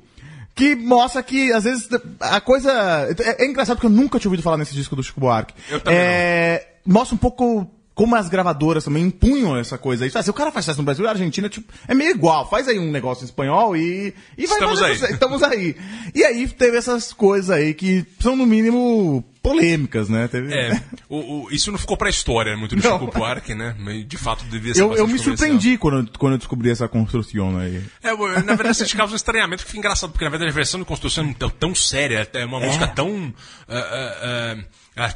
que 0.55 0.77
mostra 0.77 1.23
que, 1.23 1.53
às 1.53 1.65
vezes, 1.65 1.89
a 2.21 2.41
coisa... 2.41 2.73
É, 3.19 3.45
é 3.45 3.47
engraçado 3.47 3.77
porque 3.77 3.87
eu 3.87 3.91
nunca 3.91 4.19
tinha 4.19 4.29
ouvido 4.29 4.43
falar 4.43 4.57
nesse 4.57 4.75
disco 4.75 4.95
do 4.95 5.03
Chico 5.03 5.21
Buarque. 5.21 5.55
Eu 5.69 5.81
também 5.81 5.99
É, 5.99 6.69
Mostra 6.87 7.15
um 7.15 7.19
pouco 7.19 7.67
como 7.95 8.17
as 8.17 8.29
gravadoras 8.29 8.85
também 8.85 9.05
impunham 9.05 9.57
essa 9.57 9.79
coisa 9.79 10.05
aí. 10.05 10.11
Ah, 10.15 10.23
se 10.23 10.29
o 10.29 10.35
cara 10.35 10.51
faz 10.51 10.65
sucesso 10.65 10.81
no 10.81 10.85
Brasil, 10.85 11.07
a 11.07 11.11
Argentina 11.11 11.49
tipo, 11.49 11.73
é 11.87 11.95
meio 11.95 12.11
igual. 12.11 12.49
Faz 12.51 12.67
aí 12.69 12.79
um 12.79 12.91
negócio 12.91 13.23
em 13.23 13.27
espanhol 13.27 13.77
e, 13.77 14.13
e 14.37 14.47
vai 14.47 14.59
Estamos 14.59 14.83
aí. 14.83 14.93
Estamos 15.13 15.43
aí. 15.43 15.77
E 16.15 16.25
aí 16.25 16.47
teve 16.49 16.77
essas 16.77 17.13
coisas 17.13 17.51
aí 17.51 17.73
que 17.73 18.05
são, 18.19 18.37
no 18.37 18.45
mínimo, 18.45 19.25
polêmicas, 19.45 20.09
né? 20.09 20.27
Teve... 20.27 20.53
É, 20.55 20.81
o- 21.09 21.45
o- 21.45 21.49
isso 21.53 21.71
não 21.71 21.79
ficou 21.79 21.99
pra 21.99 22.09
história 22.09 22.57
muito 22.57 22.75
do 22.75 22.83
Não. 22.83 22.99
Chico 22.99 23.13
Buarque, 23.13 23.55
né? 23.55 23.77
De 24.09 24.17
fato, 24.17 24.43
devia 24.47 24.73
ser 24.75 24.81
Eu, 24.81 24.95
eu 24.95 25.07
me 25.07 25.19
surpreendi 25.19 25.77
quando, 25.77 25.99
eu- 25.99 26.19
quando 26.19 26.33
eu 26.33 26.39
descobri 26.39 26.71
essa 26.71 26.89
construção 26.89 27.59
aí. 27.59 27.85
É, 28.03 28.09
na 28.43 28.55
verdade, 28.55 28.83
isso 28.83 28.97
causa 28.97 29.13
um 29.13 29.17
estranhamento 29.17 29.63
que 29.63 29.67
fica 29.71 29.79
engraçado, 29.79 30.11
porque 30.11 30.25
na 30.25 30.31
verdade 30.31 30.51
a 30.51 30.55
versão 30.55 30.81
de 30.81 30.87
construção 30.87 31.29
é 31.29 31.35
tão, 31.35 31.51
tão 31.51 31.75
séria, 31.75 32.27
é 32.33 32.45
uma 32.47 32.59
música 32.59 32.89
tão. 32.89 33.33
ah, 33.69 33.77
ah, 33.77 34.57
ah, 34.97 35.15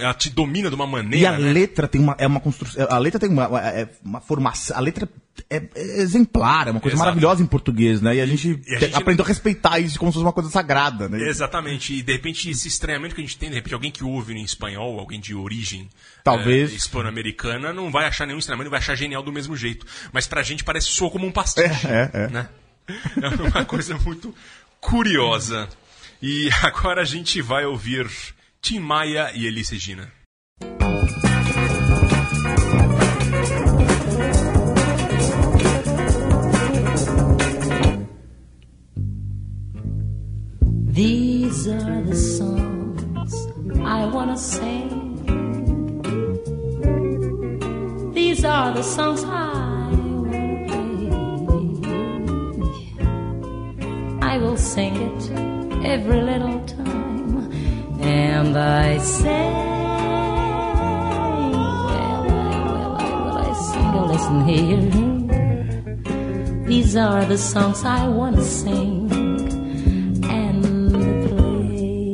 ela, 0.00 0.14
te, 0.14 0.30
domina 0.30 0.68
de 0.68 0.74
uma 0.74 0.84
E 0.84 0.88
maneira. 0.88 1.28
a 1.30 1.38
né? 1.38 1.52
letra 1.52 1.86
tem 1.86 2.00
uma, 2.00 2.16
é 2.18 2.26
uma 2.26 2.40
construção. 2.40 2.86
A 2.90 2.98
letra 2.98 3.20
tem 3.20 3.28
uma, 3.30 3.44
é 3.60 3.88
uma 4.04 4.20
formação. 4.20 4.76
A 4.76 4.80
letra 4.80 5.08
é, 5.48 5.62
é 5.74 6.00
exemplar, 6.02 6.66
é 6.68 6.70
uma 6.72 6.80
coisa 6.80 6.96
Exato. 6.96 7.06
maravilhosa 7.06 7.42
em 7.42 7.46
português, 7.46 8.00
né? 8.00 8.16
E 8.16 8.20
a 8.20 8.26
gente, 8.26 8.60
E 8.66 8.74
a 8.74 8.78
te- 8.78 8.86
gente- 8.86 8.96
aprendeu 8.96 9.24
a 9.24 9.28
respeitar 9.28 9.78
isso 9.78 9.98
como 9.98 10.10
se 10.10 10.14
fosse 10.14 10.24
uma 10.26 10.32
coisa 10.32 10.50
sagrada, 10.50 11.08
né? 11.08 11.20
Exatamente, 11.28 11.94
e 11.94 12.02
de 12.02 12.12
repente 12.12 12.50
esse 12.50 12.66
estranhamento 12.68 13.14
que 13.14 13.20
a 13.20 13.24
gente 13.24 13.38
tem, 13.38 13.48
de 13.48 13.54
repente 13.54 13.72
alguém 13.74 13.90
que 13.92 14.02
ouve 14.02 14.34
em 14.34 14.42
espanhol, 14.42 14.98
alguém 14.98 15.20
de 15.20 15.34
origem 15.34 15.88
Talvez. 16.24 16.72
eh, 16.72 16.74
hispano-americana, 16.74 17.72
não 17.72 17.90
vai 17.90 18.06
achar 18.06 18.26
nenhum 18.26 18.38
estranhamento, 18.40 18.70
vai 18.70 18.80
achar 18.80 18.94
genial 18.96 19.22
do 19.22 19.32
mesmo 19.32 19.56
jeito. 19.56 19.86
Mas 20.12 20.26
pra 20.26 20.42
gente 20.42 20.64
parece 20.64 20.88
soa 20.88 21.10
como 21.10 21.26
um 21.26 21.32
pastiche. 21.32 21.86
É, 21.86 22.10
é, 22.12 22.22
é. 22.24 22.28
Né? 22.28 22.48
É 23.22 23.28
uma 23.56 23.64
coisa 23.64 23.96
muito 23.98 24.34
curiosa. 24.80 25.68
E 26.20 26.50
agora 26.62 27.02
a 27.02 27.04
gente 27.04 27.40
vai 27.40 27.64
ouvir 27.64 28.06
Tim 28.62 28.82
Maia 28.82 29.32
e 29.34 29.46
Elis 29.46 29.70
Regina. 29.70 30.12
These 40.92 41.68
are 41.68 42.02
the 42.02 42.14
songs 42.14 43.34
I 43.82 44.04
wanna 44.06 44.36
sing. 44.36 44.88
These 48.12 48.44
are 48.44 48.72
the 48.74 48.82
songs 48.82 49.24
I 49.24 49.88
wanna 49.90 50.66
play. 50.68 51.08
I 54.20 54.38
will 54.38 54.58
sing 54.58 54.94
it 54.96 55.30
every 55.84 56.20
little 56.20 56.60
time, 56.66 56.79
and 58.10 58.56
I 58.56 58.98
say, 58.98 59.44
well, 61.86 61.98
I, 61.98 62.60
well, 62.72 62.92
I, 62.96 63.08
well, 63.24 63.38
I 63.38 63.52
sing. 63.68 63.90
Oh, 63.96 64.04
listen 64.12 64.38
here. 64.50 64.82
These 66.70 66.92
are 66.96 67.24
the 67.24 67.38
songs 67.38 67.84
I 67.84 68.08
wanna 68.08 68.44
sing 68.44 69.10
and 70.38 70.62
play. 71.26 72.12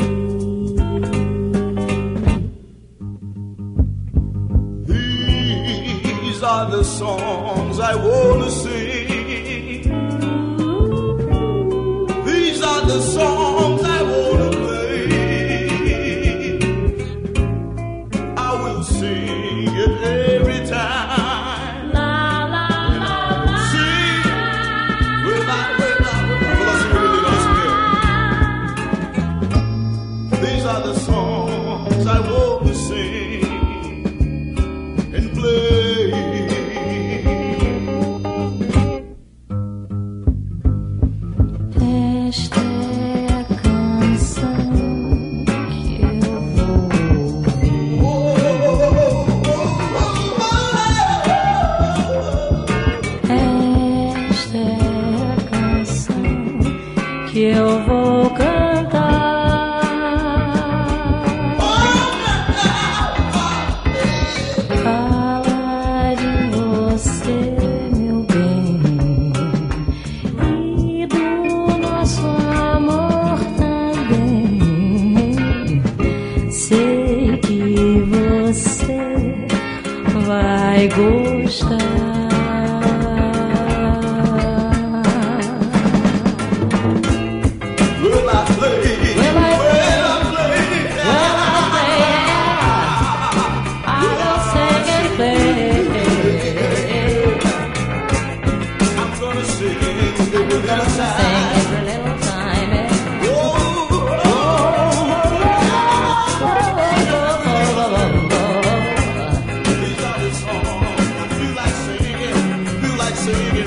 These 6.25 6.43
are 6.43 6.67
the 6.77 6.85
songs 6.85 7.77
I 7.81 7.95
wanna 8.09 8.51
sing. 8.51 8.76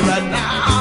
Right 0.01 0.31
now. 0.31 0.78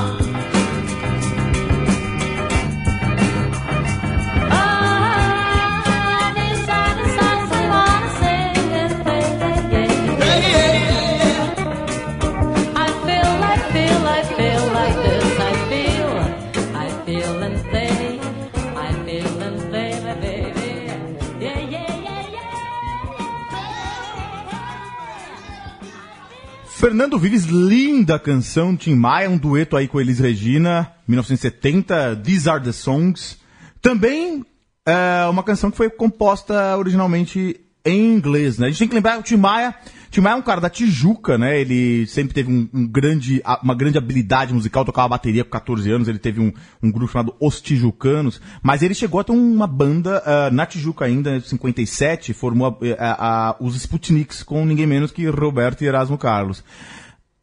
Fernando 26.99 27.17
Vives, 27.17 27.45
linda 27.45 28.19
canção, 28.19 28.77
Tim 28.77 28.97
Maia, 28.97 29.31
um 29.31 29.39
dueto 29.39 29.77
aí 29.77 29.87
com 29.87 30.01
Elis 30.01 30.19
Regina, 30.19 30.91
1970, 31.07 32.17
These 32.25 32.51
Are 32.51 32.61
The 32.61 32.73
Songs. 32.73 33.39
Também 33.81 34.45
é 34.85 35.25
uma 35.31 35.45
canção 35.45 35.71
que 35.71 35.77
foi 35.77 35.89
composta 35.89 36.77
originalmente 36.77 37.61
em 37.85 38.15
inglês, 38.15 38.59
né? 38.59 38.67
A 38.67 38.71
gente 38.71 38.81
tem 38.81 38.89
que 38.89 38.97
lembrar 38.97 39.13
que 39.13 39.21
o 39.21 39.23
Tim 39.23 39.37
Maia, 39.37 39.77
Tim 40.11 40.21
Maia 40.21 40.35
é 40.35 40.37
um 40.37 40.43
cara 40.43 40.61
da 40.61 40.71
Tijuca, 40.71 41.37
né? 41.37 41.61
Ele 41.61 42.07
sempre 42.07 42.33
teve 42.35 42.51
um, 42.51 42.69
um 42.73 42.87
grande, 42.87 43.43
uma 43.63 43.75
grande 43.75 43.99
habilidade 43.99 44.55
musical, 44.55 44.85
tocava 44.85 45.09
bateria 45.09 45.45
com 45.45 45.51
14 45.51 45.91
anos, 45.91 46.09
ele 46.09 46.19
teve 46.19 46.41
um, 46.41 46.53
um 46.83 46.91
grupo 46.91 47.13
chamado 47.13 47.35
Os 47.41 47.61
Tijucanos, 47.61 48.41
mas 48.63 48.83
ele 48.83 48.95
chegou 48.95 49.21
a 49.21 49.25
ter 49.25 49.33
uma 49.33 49.67
banda 49.67 50.23
ah, 50.25 50.51
na 50.51 50.65
Tijuca 50.67 51.05
ainda, 51.05 51.37
em 51.37 51.41
57, 51.41 52.33
formou 52.33 52.67
a- 52.99 53.05
a- 53.05 53.49
a- 53.51 53.57
os 53.61 53.77
Sputniks 53.77 54.43
com 54.43 54.65
ninguém 54.65 54.87
menos 54.87 55.11
que 55.11 55.27
Roberto 55.29 55.83
e 55.83 55.87
Erasmo 55.87 56.17
Carlos. 56.17 56.65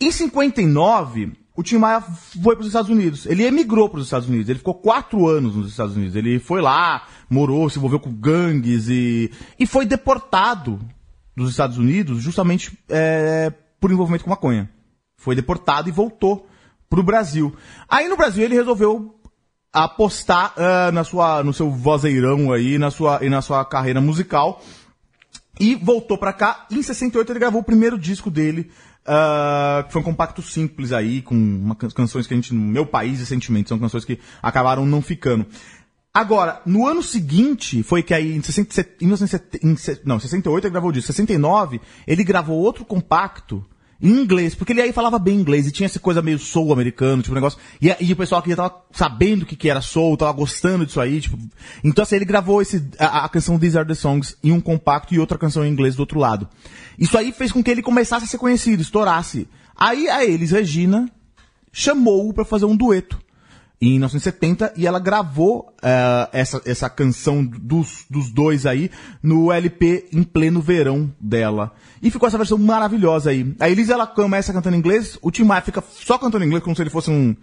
Em 0.01 0.11
59, 0.11 1.31
o 1.55 1.63
Tim 1.63 1.77
Maia 1.77 2.01
foi 2.01 2.55
para 2.55 2.61
os 2.61 2.67
Estados 2.67 2.89
Unidos. 2.89 3.25
Ele 3.25 3.43
emigrou 3.45 3.87
para 3.87 3.99
os 3.99 4.05
Estados 4.07 4.27
Unidos. 4.27 4.49
Ele 4.49 4.59
ficou 4.59 4.73
quatro 4.73 5.27
anos 5.27 5.55
nos 5.55 5.69
Estados 5.69 5.95
Unidos. 5.95 6.15
Ele 6.15 6.37
foi 6.39 6.61
lá, 6.61 7.03
morou, 7.29 7.69
se 7.69 7.77
envolveu 7.77 7.99
com 7.99 8.11
gangues 8.11 8.89
e, 8.89 9.31
e 9.57 9.65
foi 9.65 9.85
deportado 9.85 10.79
dos 11.35 11.49
Estados 11.51 11.77
Unidos 11.77 12.21
justamente 12.21 12.77
é, 12.89 13.51
por 13.79 13.91
envolvimento 13.91 14.23
com 14.23 14.29
maconha. 14.29 14.69
Foi 15.17 15.35
deportado 15.35 15.89
e 15.89 15.91
voltou 15.91 16.47
para 16.89 16.99
o 16.99 17.03
Brasil. 17.03 17.55
Aí 17.89 18.07
no 18.07 18.15
Brasil 18.17 18.43
ele 18.43 18.55
resolveu 18.55 19.19
apostar 19.73 20.53
ah, 20.55 20.91
na 20.91 21.03
sua, 21.03 21.43
no 21.43 21.53
seu 21.53 21.69
vozeirão 21.69 22.51
aí, 22.53 22.77
na 22.77 22.89
sua, 22.91 23.19
e 23.23 23.29
na 23.29 23.41
sua 23.41 23.65
carreira 23.65 23.99
musical. 23.99 24.61
E 25.59 25.75
voltou 25.75 26.17
pra 26.17 26.33
cá. 26.33 26.65
Em 26.71 26.81
68 26.81 27.31
ele 27.31 27.39
gravou 27.39 27.61
o 27.61 27.63
primeiro 27.63 27.97
disco 27.97 28.29
dele, 28.29 28.69
ah, 29.05 29.83
que 29.85 29.93
foi 29.93 30.01
um 30.01 30.05
compacto 30.05 30.41
simples 30.41 30.91
aí, 30.93 31.21
com 31.21 31.35
uma 31.35 31.75
can- 31.75 31.89
canções 31.89 32.27
que 32.27 32.33
a 32.33 32.37
gente. 32.37 32.53
Meu 32.53 32.85
País 32.85 33.19
e 33.19 33.25
Sentimentos, 33.25 33.69
são 33.69 33.79
canções 33.79 34.05
que 34.05 34.19
acabaram 34.41 34.85
não 34.85 35.01
ficando. 35.01 35.45
Agora, 36.15 36.61
no 36.65 36.87
ano 36.87 37.03
seguinte, 37.03 37.83
foi 37.83 38.01
que 38.01 38.13
aí, 38.13 38.37
em, 38.37 38.41
60, 38.41 38.79
em 39.01 39.05
1970, 39.05 39.67
em 39.67 39.75
se- 39.75 39.99
não, 40.05 40.17
68 40.17 40.63
ele 40.65 40.71
gravou 40.71 40.89
disso. 40.89 41.07
69, 41.07 41.81
ele 42.07 42.23
gravou 42.23 42.57
outro 42.57 42.85
compacto 42.85 43.65
em 44.01 44.11
inglês, 44.21 44.55
porque 44.55 44.71
ele 44.71 44.81
aí 44.81 44.93
falava 44.93 45.19
bem 45.19 45.35
inglês 45.37 45.67
e 45.67 45.71
tinha 45.73 45.87
essa 45.87 45.99
coisa 45.99 46.21
meio 46.21 46.39
soul 46.39 46.71
americano, 46.71 47.21
tipo, 47.21 47.33
um 47.33 47.35
negócio. 47.35 47.59
E, 47.81 47.93
e 47.99 48.13
o 48.13 48.15
pessoal 48.15 48.39
aqui 48.39 48.51
já 48.51 48.55
tava 48.55 48.75
sabendo 48.93 49.43
o 49.43 49.45
que, 49.45 49.57
que 49.57 49.69
era 49.69 49.81
soul, 49.81 50.15
tava 50.15 50.31
gostando 50.31 50.85
disso 50.85 51.01
aí, 51.01 51.19
tipo. 51.19 51.37
Então, 51.83 52.03
assim, 52.03 52.15
ele 52.15 52.23
gravou 52.23 52.61
esse, 52.61 52.81
a, 52.97 53.25
a 53.25 53.29
canção 53.29 53.59
These 53.59 53.77
Are 53.77 53.85
the 53.85 53.93
Songs 53.93 54.37
em 54.41 54.53
um 54.53 54.61
compacto 54.61 55.13
e 55.13 55.19
outra 55.19 55.37
canção 55.37 55.65
em 55.65 55.69
inglês 55.69 55.97
do 55.97 55.99
outro 55.99 56.17
lado. 56.17 56.47
Isso 56.97 57.17
aí 57.17 57.33
fez 57.33 57.51
com 57.51 57.61
que 57.61 57.69
ele 57.69 57.81
começasse 57.81 58.23
a 58.23 58.27
ser 58.29 58.37
conhecido, 58.37 58.81
estourasse. 58.81 59.49
Aí 59.75 60.07
a 60.07 60.23
Elis 60.23 60.51
Regina 60.51 61.11
chamou-o 61.73 62.33
pra 62.33 62.45
fazer 62.45 62.63
um 62.63 62.75
dueto 62.77 63.19
em 63.81 63.91
1970 63.91 64.73
e 64.77 64.87
ela 64.87 64.99
gravou 64.99 65.73
eh, 65.81 66.29
essa, 66.31 66.61
essa 66.65 66.89
canção 66.89 67.45
dos, 67.45 68.05
dos 68.09 68.31
dois 68.31 68.65
aí 68.65 68.89
no 69.21 69.51
LP 69.51 70.07
em 70.13 70.23
pleno 70.23 70.61
verão 70.61 71.13
dela. 71.19 71.73
E 72.01 72.09
ficou 72.09 72.27
essa 72.27 72.37
versão 72.37 72.57
maravilhosa 72.57 73.31
aí. 73.31 73.55
A 73.59 73.69
Elise 73.69 73.91
ela 73.91 74.07
começa 74.07 74.53
cantando 74.53 74.75
em 74.75 74.79
inglês, 74.79 75.17
o 75.21 75.31
Tim 75.31 75.43
Maia 75.43 75.61
fica 75.61 75.83
só 75.91 76.17
cantando 76.17 76.43
em 76.43 76.47
inglês 76.47 76.63
como 76.63 76.75
se 76.75 76.81
ele 76.81 76.89
fosse 76.89 77.11
um, 77.11 77.35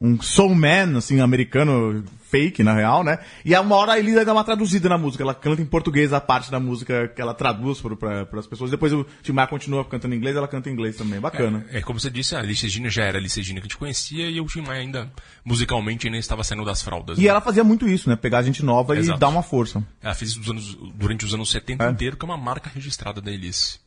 um 0.00 0.20
soul 0.22 0.54
man, 0.54 0.96
assim, 0.96 1.20
americano 1.20 2.04
fake, 2.30 2.62
na 2.62 2.74
real, 2.74 3.02
né? 3.02 3.18
E 3.44 3.54
a 3.54 3.60
uma 3.62 3.74
hora 3.74 3.92
a 3.94 3.98
Elisa 3.98 4.22
dá 4.24 4.32
uma 4.34 4.44
traduzida 4.44 4.86
na 4.88 4.98
música. 4.98 5.24
Ela 5.24 5.34
canta 5.34 5.62
em 5.62 5.64
português 5.66 6.12
a 6.12 6.20
parte 6.20 6.50
da 6.50 6.60
música 6.60 7.08
que 7.08 7.20
ela 7.22 7.32
traduz 7.32 7.80
para 7.98 8.28
as 8.38 8.46
pessoas. 8.46 8.70
Depois 8.70 8.92
o 8.92 9.06
Tim 9.22 9.32
Maia 9.32 9.48
continua 9.48 9.82
cantando 9.84 10.14
em 10.14 10.18
inglês, 10.18 10.36
ela 10.36 10.46
canta 10.46 10.68
em 10.68 10.72
inglês 10.74 10.94
também. 10.96 11.18
Bacana. 11.18 11.64
É, 11.70 11.80
como 11.80 11.98
você 11.98 12.10
disse, 12.10 12.36
a 12.36 12.40
Alice 12.40 12.62
Regina 12.62 12.90
já 12.90 13.04
era 13.04 13.16
a 13.16 13.20
Alice 13.20 13.38
Regina 13.40 13.60
que 13.60 13.64
a 13.66 13.68
gente 13.68 13.78
conhecia 13.78 14.28
e 14.28 14.40
o 14.40 14.46
Tim 14.46 14.60
Maia 14.60 14.82
ainda, 14.82 15.10
musicalmente, 15.42 16.06
ainda 16.06 16.18
estava 16.18 16.44
saindo 16.44 16.66
das 16.66 16.82
fraldas. 16.82 17.16
E 17.18 17.22
né? 17.22 17.28
ela 17.28 17.40
fazia 17.40 17.64
muito 17.64 17.88
isso, 17.88 18.10
né? 18.10 18.14
Pegar 18.16 18.42
gente 18.42 18.62
nova 18.62 18.94
Exato. 18.96 19.16
e 19.16 19.20
dar 19.20 19.28
uma 19.28 19.42
força. 19.42 19.82
Ela 20.02 20.14
fez 20.14 20.32
isso 20.32 20.50
anos- 20.50 20.76
durante 20.94 21.24
os 21.24 21.32
anos 21.32 21.50
70 21.50 21.84
É. 21.86 21.90
inteiro, 21.90 22.16
que 22.16 22.24
é 22.24 22.28
uma 22.28 22.36
marca 22.36 22.70
registrada 22.72 23.20
da 23.22 23.32
Elise. 23.32 23.78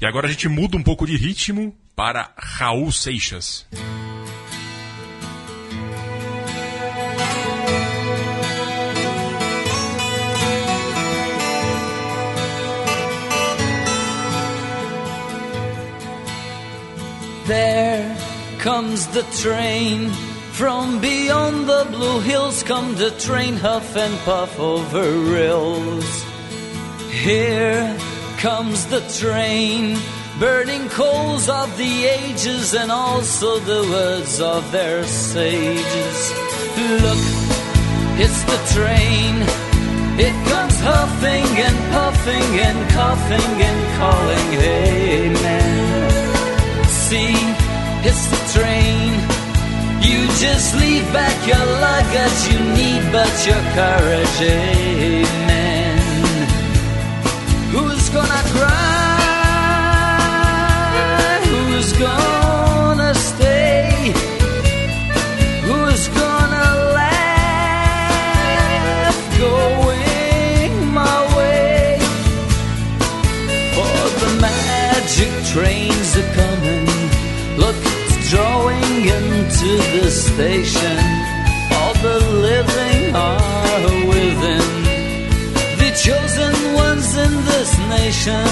E 0.00 0.04
agora 0.04 0.26
a 0.26 0.30
gente 0.30 0.48
muda 0.48 0.76
um 0.76 0.82
pouco 0.82 1.06
de 1.06 1.16
ritmo 1.16 1.72
para 1.94 2.32
Raul 2.36 2.90
Seixas. 2.90 3.64
There 17.46 18.16
comes 18.58 19.06
the 19.08 19.22
train. 19.42 20.10
From 20.52 20.98
beyond 21.00 21.68
the 21.68 21.86
blue 21.90 22.20
hills 22.20 22.62
come 22.62 22.94
the 22.94 23.10
train, 23.10 23.56
huff 23.56 23.96
and 23.96 24.16
puff 24.20 24.58
over 24.58 25.10
rills. 25.32 26.24
Here 27.10 27.94
comes 28.38 28.86
the 28.86 29.02
train, 29.20 29.98
burning 30.40 30.88
coals 30.88 31.50
of 31.50 31.76
the 31.76 32.06
ages 32.06 32.72
and 32.72 32.90
also 32.90 33.58
the 33.58 33.82
words 33.90 34.40
of 34.40 34.72
their 34.72 35.04
sages. 35.04 36.32
Look, 37.04 37.24
it's 38.24 38.42
the 38.44 38.60
train. 38.72 39.34
It 40.16 40.34
comes 40.48 40.80
huffing 40.80 41.50
and 41.66 41.76
puffing 41.92 42.50
and 42.68 42.90
coughing 42.90 43.62
and 43.68 43.80
calling, 43.98 44.48
hey. 44.60 45.43
See, 47.14 47.36
it's 48.08 48.26
the 48.32 48.40
train. 48.58 49.08
You 50.02 50.26
just 50.44 50.74
leave 50.80 51.06
back 51.12 51.36
your 51.46 51.64
luggage, 51.86 52.40
you 52.50 52.58
need 52.78 53.02
but 53.12 53.34
your 53.46 53.62
courage, 53.78 54.38
amen. 54.42 55.98
Who's 57.70 58.08
gonna 58.08 58.42
cry? 58.56 58.83
Station. 80.34 80.98
All 81.78 81.94
the 82.08 82.18
living 82.48 83.14
are 83.14 83.86
within. 84.10 84.66
The 85.80 85.90
chosen 86.06 86.54
ones 86.74 87.08
in 87.24 87.32
this 87.50 87.70
nation. 87.96 88.48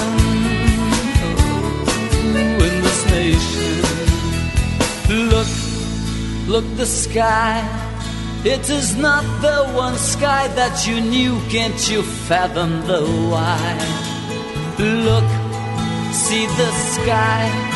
Oh, 2.39 2.66
in 2.68 2.74
this 2.87 3.01
nation. 3.18 3.74
Look, 5.33 5.51
look 6.53 6.66
the 6.76 6.87
sky. 6.87 7.57
It 8.45 8.70
is 8.70 8.97
not 8.97 9.24
the 9.41 9.59
one 9.74 9.97
sky 9.97 10.47
that 10.59 10.87
you 10.87 11.01
knew. 11.01 11.41
Can't 11.51 11.83
you 11.91 12.03
fathom 12.28 12.70
the 12.87 13.03
why? 13.30 13.72
Look, 14.78 15.28
see 16.12 16.47
the 16.47 16.70
sky. 16.95 17.72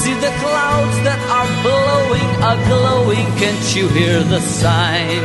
See 0.00 0.14
the 0.14 0.32
clouds 0.40 0.96
that 1.04 1.20
are 1.28 1.50
blowing, 1.60 2.30
are 2.40 2.60
glowing. 2.72 3.26
Can't 3.36 3.68
you 3.76 3.84
hear 3.92 4.24
the 4.24 4.40
sign? 4.40 5.20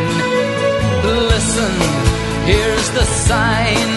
Listen, 1.32 1.72
here's 2.44 2.88
the 2.92 3.08
sign 3.08 3.90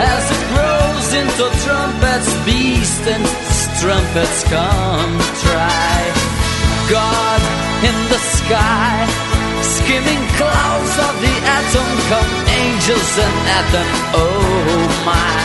as 0.00 0.24
it 0.32 0.42
grows 0.56 1.08
into 1.20 1.44
trumpets, 1.68 2.32
beast 2.48 3.04
and 3.12 3.24
trumpets 3.76 4.38
come 4.48 5.12
try. 5.44 6.00
God 6.88 7.40
in 7.84 7.96
the 8.08 8.20
sky, 8.40 9.04
skimming 9.60 10.22
clouds 10.40 10.94
of 10.96 11.14
the 11.20 11.34
atom, 11.60 11.88
come 12.08 12.32
angels 12.56 13.12
and 13.20 13.36
atom. 13.60 13.88
Oh 14.16 14.80
my, 15.04 15.36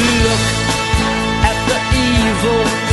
look 0.00 0.44
at 1.44 1.58
the 1.68 1.78
evil, 1.92 2.83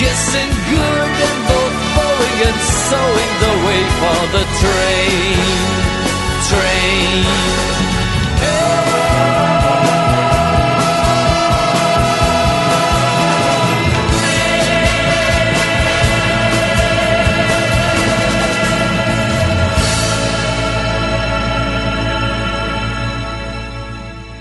kissing 0.00 0.48
good 0.72 1.12
and 1.28 1.38
both 1.46 1.76
bowing 1.94 2.38
and 2.48 2.60
sowing 2.88 3.32
the 3.44 3.54
way 3.66 3.82
for 4.00 4.20
the 4.34 4.44
train, 4.60 5.36
train. 6.48 7.79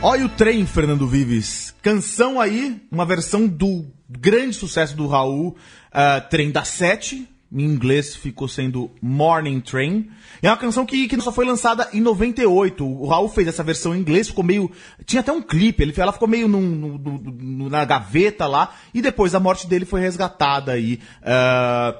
Olha 0.01 0.25
o 0.25 0.29
trem, 0.29 0.65
Fernando 0.65 1.05
Vives. 1.07 1.73
Canção 1.81 2.39
aí, 2.39 2.81
uma 2.89 3.05
versão 3.05 3.45
do 3.47 3.85
grande 4.09 4.55
sucesso 4.55 4.95
do 4.95 5.07
Raul, 5.07 5.55
ah, 5.91 6.21
Trem 6.21 6.51
da 6.51 6.63
Sete. 6.63 7.27
Em 7.51 7.63
inglês 7.63 8.15
ficou 8.15 8.47
sendo 8.47 8.91
Morning 9.01 9.59
Train. 9.59 10.07
É 10.41 10.47
uma 10.49 10.55
canção 10.57 10.85
que, 10.85 11.07
que 11.07 11.19
só 11.19 11.31
foi 11.31 11.45
lançada 11.45 11.89
em 11.91 11.99
98. 11.99 12.85
O 12.85 13.07
Raul 13.07 13.27
fez 13.27 13.47
essa 13.47 13.63
versão 13.63 13.93
em 13.95 13.99
inglês, 13.99 14.27
ficou 14.27 14.43
meio. 14.43 14.71
Tinha 15.03 15.19
até 15.21 15.31
um 15.31 15.41
clipe, 15.41 15.81
ele, 15.81 15.93
ela 15.97 16.13
ficou 16.13 16.27
meio 16.27 16.47
num- 16.47 16.61
no- 16.61 16.97
no- 16.99 17.69
na 17.69 17.83
gaveta 17.85 18.45
lá. 18.45 18.73
E 18.93 19.01
depois 19.01 19.33
a 19.33 19.39
morte 19.39 19.65
dele 19.67 19.83
foi 19.83 19.99
resgatada 19.99 20.71
aí. 20.73 20.99
ah, 21.23 21.95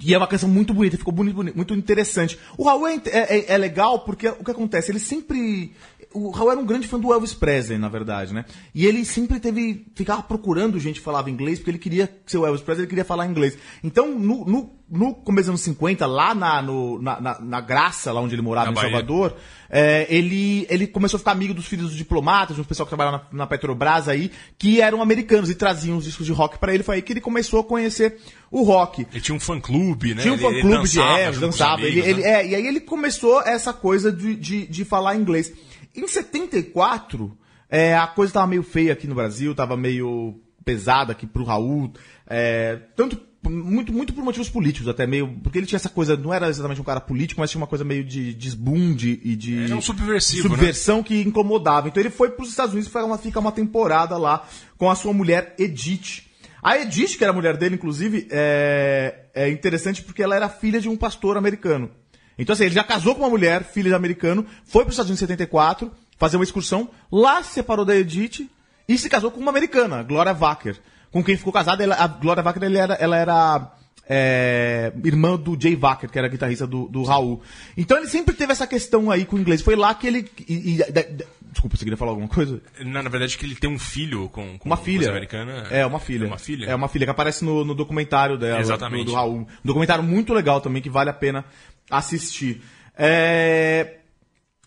e 0.00 0.12
é 0.14 0.18
uma 0.18 0.26
canção 0.26 0.48
muito 0.48 0.74
bonita, 0.74 0.96
ficou 0.98 1.12
bonito, 1.12 1.34
bonito, 1.36 1.56
muito 1.56 1.74
interessante. 1.74 2.38
O 2.58 2.64
Raul 2.64 2.86
é, 2.86 3.00
é- 3.06 3.52
é 3.54 3.58
legal 3.58 4.00
porque 4.00 4.28
o 4.28 4.44
que 4.44 4.50
acontece? 4.50 4.92
Ele 4.92 4.98
sempre. 5.00 5.72
O 6.16 6.30
Raul 6.30 6.50
era 6.50 6.60
um 6.60 6.64
grande 6.64 6.86
fã 6.88 6.98
do 6.98 7.12
Elvis 7.12 7.34
Presley, 7.34 7.78
na 7.78 7.88
verdade, 7.88 8.32
né? 8.32 8.44
E 8.74 8.86
ele 8.86 9.04
sempre 9.04 9.38
teve. 9.38 9.86
ficava 9.94 10.22
procurando 10.22 10.80
gente 10.80 11.00
que 11.00 11.04
falava 11.04 11.30
inglês, 11.30 11.58
porque 11.58 11.70
ele 11.70 11.78
queria 11.78 12.10
ser 12.26 12.38
o 12.38 12.46
Elvis 12.46 12.62
Presley, 12.62 12.84
ele 12.84 12.88
queria 12.88 13.04
falar 13.04 13.26
inglês. 13.26 13.56
Então, 13.84 14.18
no, 14.18 14.44
no, 14.46 14.70
no 14.90 15.14
começo 15.14 15.44
dos 15.44 15.48
anos 15.50 15.60
50, 15.62 16.06
lá 16.06 16.34
na, 16.34 16.62
no- 16.62 17.00
na, 17.02 17.20
na, 17.20 17.40
na 17.40 17.60
Graça, 17.60 18.12
lá 18.12 18.20
onde 18.20 18.34
ele 18.34 18.42
morava, 18.42 18.66
Na 18.66 18.72
em 18.72 18.74
Bahia. 18.74 18.90
Salvador, 18.90 19.36
é, 19.68 20.06
ele, 20.08 20.66
ele 20.70 20.86
começou 20.86 21.16
a 21.16 21.18
ficar 21.18 21.32
amigo 21.32 21.52
dos 21.52 21.66
filhos 21.66 21.88
dos 21.88 21.96
diplomatas, 21.96 22.56
de 22.56 22.62
um 22.62 22.64
pessoal 22.64 22.86
que 22.86 22.90
trabalhava 22.96 23.24
na, 23.32 23.38
na 23.38 23.46
Petrobras 23.46 24.08
aí, 24.08 24.30
que 24.58 24.80
eram 24.80 25.02
americanos 25.02 25.50
e 25.50 25.54
traziam 25.54 25.96
os 25.98 26.04
discos 26.04 26.24
de 26.24 26.32
rock 26.32 26.58
pra 26.58 26.72
ele. 26.72 26.82
Foi 26.82 26.96
aí 26.96 27.02
que 27.02 27.12
ele 27.12 27.20
começou 27.20 27.60
a 27.60 27.64
conhecer 27.64 28.16
o 28.50 28.62
rock. 28.62 29.06
Ele 29.12 29.20
tinha 29.20 29.34
um 29.36 29.40
fã-clube, 29.40 30.14
né? 30.14 30.22
Tinha 30.22 30.32
um 30.32 30.36
Ele- 30.36 30.46
ele 30.46 30.62
fã-clube 30.62 30.88
de 30.88 31.00
é, 31.00 31.30
os 31.30 31.38
dançava. 31.40 31.82
Ele, 31.82 32.00
amigos, 32.00 32.08
ele- 32.08 32.22
né? 32.22 32.28
é, 32.42 32.46
e 32.48 32.54
aí 32.54 32.66
ele 32.66 32.80
começou 32.80 33.42
essa 33.42 33.72
coisa 33.72 34.12
de, 34.12 34.34
de, 34.36 34.66
de 34.66 34.84
falar 34.84 35.16
inglês. 35.16 35.52
Em 35.96 36.06
74, 36.06 37.36
é, 37.68 37.96
a 37.96 38.06
coisa 38.06 38.32
tava 38.32 38.46
meio 38.46 38.62
feia 38.62 38.92
aqui 38.92 39.06
no 39.06 39.14
Brasil, 39.14 39.54
tava 39.54 39.76
meio 39.76 40.40
pesada 40.64 41.12
aqui 41.12 41.26
pro 41.26 41.44
Raul. 41.44 41.92
é, 42.28 42.80
tanto 42.96 43.20
muito, 43.48 43.92
muito 43.92 44.12
por 44.12 44.24
motivos 44.24 44.48
políticos, 44.48 44.88
até 44.88 45.06
meio. 45.06 45.28
Porque 45.42 45.58
ele 45.58 45.66
tinha 45.66 45.76
essa 45.76 45.88
coisa, 45.88 46.16
não 46.16 46.32
era 46.32 46.48
exatamente 46.48 46.80
um 46.80 46.84
cara 46.84 47.00
político, 47.00 47.40
mas 47.40 47.50
tinha 47.50 47.60
uma 47.60 47.66
coisa 47.66 47.84
meio 47.84 48.04
de 48.04 48.34
desbunde 48.34 49.20
e 49.22 49.36
de. 49.36 49.70
É 49.70 49.74
um 49.74 49.80
subversivo, 49.80 50.48
Subversão 50.48 51.02
que 51.02 51.20
incomodava. 51.22 51.88
Então 51.88 52.02
ele 52.02 52.10
foi 52.10 52.30
para 52.30 52.42
os 52.42 52.50
Estados 52.50 52.72
Unidos 52.72 52.90
para 52.90 53.18
ficar 53.18 53.40
uma 53.40 53.52
temporada 53.52 54.16
lá 54.16 54.46
com 54.76 54.90
a 54.90 54.94
sua 54.94 55.12
mulher 55.12 55.54
Edith. 55.58 56.24
A 56.62 56.78
Edith, 56.78 57.16
que 57.16 57.22
era 57.22 57.30
a 57.30 57.34
mulher 57.34 57.56
dele, 57.56 57.76
inclusive, 57.76 58.26
é, 58.30 59.26
é 59.34 59.48
interessante 59.48 60.02
porque 60.02 60.22
ela 60.22 60.34
era 60.34 60.48
filha 60.48 60.80
de 60.80 60.88
um 60.88 60.96
pastor 60.96 61.36
americano. 61.36 61.90
Então, 62.38 62.52
assim, 62.52 62.64
ele 62.64 62.74
já 62.74 62.84
casou 62.84 63.14
com 63.14 63.22
uma 63.22 63.30
mulher, 63.30 63.64
filha 63.64 63.88
de 63.90 63.94
americano, 63.94 64.44
foi 64.66 64.82
para 64.82 64.90
os 64.90 64.94
Estados 64.94 65.10
Unidos 65.10 65.22
em 65.22 65.26
74, 65.26 65.90
fazer 66.18 66.36
uma 66.36 66.44
excursão, 66.44 66.88
lá 67.10 67.42
se 67.42 67.54
separou 67.54 67.84
da 67.84 67.96
Edith 67.96 68.48
e 68.88 68.96
se 68.98 69.08
casou 69.08 69.30
com 69.30 69.40
uma 69.40 69.50
americana, 69.50 70.02
Gloria 70.02 70.32
Wacker. 70.34 70.76
Com 71.10 71.22
quem 71.24 71.36
ficou 71.36 71.52
casado, 71.52 71.80
ela- 71.82 71.96
a 71.96 72.06
Gloria 72.06 72.42
Wacker 72.42 72.62
ele 72.64 72.78
era, 72.78 72.94
ela 72.94 73.16
era 73.16 73.72
é, 74.08 74.92
irmã 75.04 75.36
do 75.36 75.60
Jay 75.60 75.74
Wacker, 75.76 76.08
que 76.10 76.18
era 76.18 76.28
guitarrista 76.28 76.66
do, 76.66 76.86
do 76.88 77.02
Raul. 77.02 77.42
Então 77.76 77.96
ele 77.98 78.06
sempre 78.06 78.34
teve 78.34 78.52
essa 78.52 78.66
questão 78.66 79.10
aí 79.10 79.24
com 79.24 79.34
o 79.36 79.38
inglês. 79.40 79.60
Foi 79.62 79.74
lá 79.74 79.92
que 79.94 80.06
ele. 80.06 80.30
e- 80.48 80.74
e- 80.74 80.78
da- 80.92 81.02
da- 81.02 81.24
desculpa, 81.50 81.76
você 81.76 81.84
queria 81.84 81.96
falar 81.96 82.12
alguma 82.12 82.28
coisa? 82.28 82.60
Na, 82.84 83.02
na 83.02 83.08
verdade, 83.08 83.36
que 83.36 83.44
ele 83.44 83.56
tem 83.56 83.68
um 83.68 83.78
filho 83.78 84.28
com, 84.28 84.58
com 84.58 84.68
Uma 84.68 84.76
filha. 84.76 85.10
americana. 85.10 85.66
É, 85.70 85.84
uma 85.84 85.98
filha. 85.98 86.24
É 86.24 86.28
uma 86.28 86.38
filha? 86.38 86.66
É 86.66 86.74
uma 86.74 86.86
filha 86.88 87.04
que 87.06 87.10
aparece 87.10 87.44
no, 87.44 87.64
no 87.64 87.74
documentário 87.74 88.38
dela, 88.38 88.60
Exatamente. 88.60 89.06
Do, 89.06 89.10
do 89.10 89.14
Raul. 89.16 89.38
Um 89.40 89.46
documentário 89.64 90.04
muito 90.04 90.32
legal 90.32 90.60
também, 90.60 90.80
que 90.82 90.90
vale 90.90 91.10
a 91.10 91.14
pena 91.14 91.44
assistir. 91.90 92.62
É, 92.96 93.96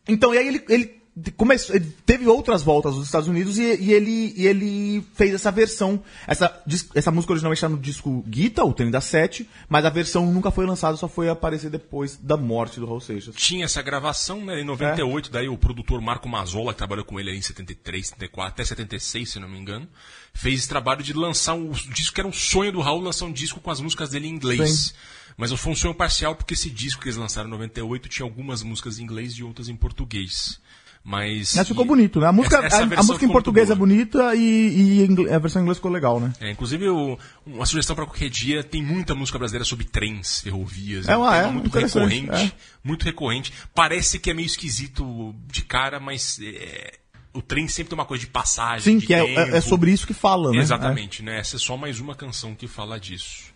Então, 0.07 0.34
e 0.34 0.38
aí 0.38 0.47
ele, 0.47 0.63
ele 0.70 0.99
começou, 1.36 1.76
ele 1.76 1.93
teve 2.05 2.28
outras 2.28 2.61
voltas 2.61 2.95
nos 2.95 3.05
Estados 3.05 3.28
Unidos 3.28 3.57
e, 3.57 3.63
e 3.63 3.93
ele, 3.93 4.34
e 4.36 4.47
ele 4.47 5.05
fez 5.13 5.34
essa 5.34 5.51
versão. 5.51 6.01
Essa, 6.26 6.63
essa 6.95 7.11
música 7.11 7.34
originalmente 7.34 7.57
está 7.57 7.70
no 7.70 7.78
disco 7.78 8.24
Guita, 8.28 8.63
o 8.63 8.74
Trem 8.74 8.89
da 8.89 9.01
Sete, 9.01 9.49
mas 9.67 9.86
a 9.86 9.89
versão 9.89 10.32
nunca 10.32 10.51
foi 10.51 10.65
lançada, 10.65 10.95
só 10.97 11.07
foi 11.07 11.30
aparecer 11.30 11.70
depois 11.70 12.15
da 12.15 12.38
morte 12.38 12.80
do 12.80 12.86
Raul 12.86 13.01
Seixas. 13.01 13.36
Tinha 13.36 13.65
essa 13.65 13.82
gravação, 13.82 14.45
né? 14.45 14.61
Em 14.61 14.65
98, 14.65 15.32
daí 15.32 15.49
o 15.49 15.57
produtor 15.57 16.01
Marco 16.01 16.28
Mazzola, 16.28 16.74
que 16.74 16.78
trabalhou 16.78 17.05
com 17.05 17.20
ele 17.20 17.36
em 17.36 17.41
73, 17.41 18.07
74, 18.07 18.53
até 18.53 18.65
76, 18.65 19.30
se 19.30 19.39
não 19.39 19.49
me 19.49 19.59
engano, 19.59 19.88
fez 20.34 20.59
esse 20.59 20.70
trabalho 20.70 21.03
de 21.03 21.13
lançar 21.13 21.53
um 21.53 21.72
disco 21.72 22.13
que 22.13 22.22
era 22.22 22.28
um 22.28 22.34
sonho 22.34 22.72
do 22.72 22.82
Raul, 22.82 23.01
lançar 23.01 23.26
um 23.26 23.32
disco 23.32 23.59
com 23.59 23.72
as 23.72 23.82
músicas 23.82 24.09
dele 24.09 24.28
em 24.28 24.32
inglês. 24.32 24.70
Sim. 24.70 24.93
Mas 25.40 25.52
um 25.54 25.58
sonho 25.76 25.96
parcial 25.96 26.36
porque 26.36 26.54
esse 26.54 26.70
disco 26.70 27.02
que 27.02 27.08
eles 27.08 27.16
lançaram 27.18 27.48
em 27.48 27.52
98 27.52 28.10
tinha 28.10 28.26
algumas 28.26 28.62
músicas 28.62 29.00
em 29.00 29.04
inglês 29.04 29.34
e 29.34 29.44
outras 29.44 29.70
em 29.70 29.76
português. 29.76 30.60
Mas. 31.02 31.56
Mas 31.56 31.66
ficou 31.68 31.86
e- 31.86 31.88
bonito, 31.88 32.20
né? 32.20 32.28
A 32.28 32.32
música, 32.34 32.58
essa- 32.58 32.66
essa 32.68 32.78
a- 32.96 33.00
a, 33.00 33.04
música 33.04 33.24
em 33.26 33.30
português 33.32 33.70
é 33.70 33.76
bonita 33.76 34.36
e, 34.36 35.06
e 35.08 35.34
a 35.34 35.40
versão 35.40 35.62
em 35.62 35.64
inglês 35.64 35.78
ficou 35.78 35.90
legal, 35.90 36.20
né? 36.20 36.34
É, 36.42 36.52
inclusive, 36.52 36.90
o- 36.90 37.18
uma 37.46 37.66
sugestão 37.66 37.96
para 37.96 38.06
qualquer 38.06 38.30
dia, 38.30 38.62
tem 38.66 38.84
muita 38.84 39.16
música 39.16 39.40
brasileira 39.40 39.64
sobre 39.64 39.86
trens, 39.86 40.42
ferrovias. 40.42 41.08
É 41.08 41.16
uma- 41.16 41.30
um 41.30 41.32
tema 41.32 41.48
é, 41.48 41.52
muito 41.54 41.80
recorrente. 41.80 42.32
é. 42.32 42.52
Muito 42.84 43.04
recorrente. 43.06 43.54
Parece 43.74 44.20
que 44.20 44.30
é 44.30 44.34
meio 44.34 44.46
esquisito 44.46 45.34
de 45.48 45.62
cara, 45.64 46.02
mas 46.02 46.38
é, 46.44 47.00
o 47.34 47.42
trem 47.42 47.66
sempre 47.70 47.92
tem 47.92 47.98
uma 47.98 48.06
coisa 48.06 48.26
de 48.26 48.30
passagem. 48.30 48.84
Sim, 48.94 48.98
de 49.00 49.08
que 49.08 49.14
é, 49.14 49.36
é- 49.36 49.58
é 49.58 49.62
sobre 49.62 49.92
isso 49.94 50.06
que 50.06 50.14
fala, 50.14 50.52
né? 50.52 50.58
Exatamente, 50.58 51.24
né? 51.24 51.40
Essa 51.40 51.56
é 51.56 51.60
só 51.60 51.78
mais 51.78 52.02
uma 52.02 52.14
canção 52.14 52.54
que 52.54 52.68
fala 52.68 53.00
disso. 53.00 53.49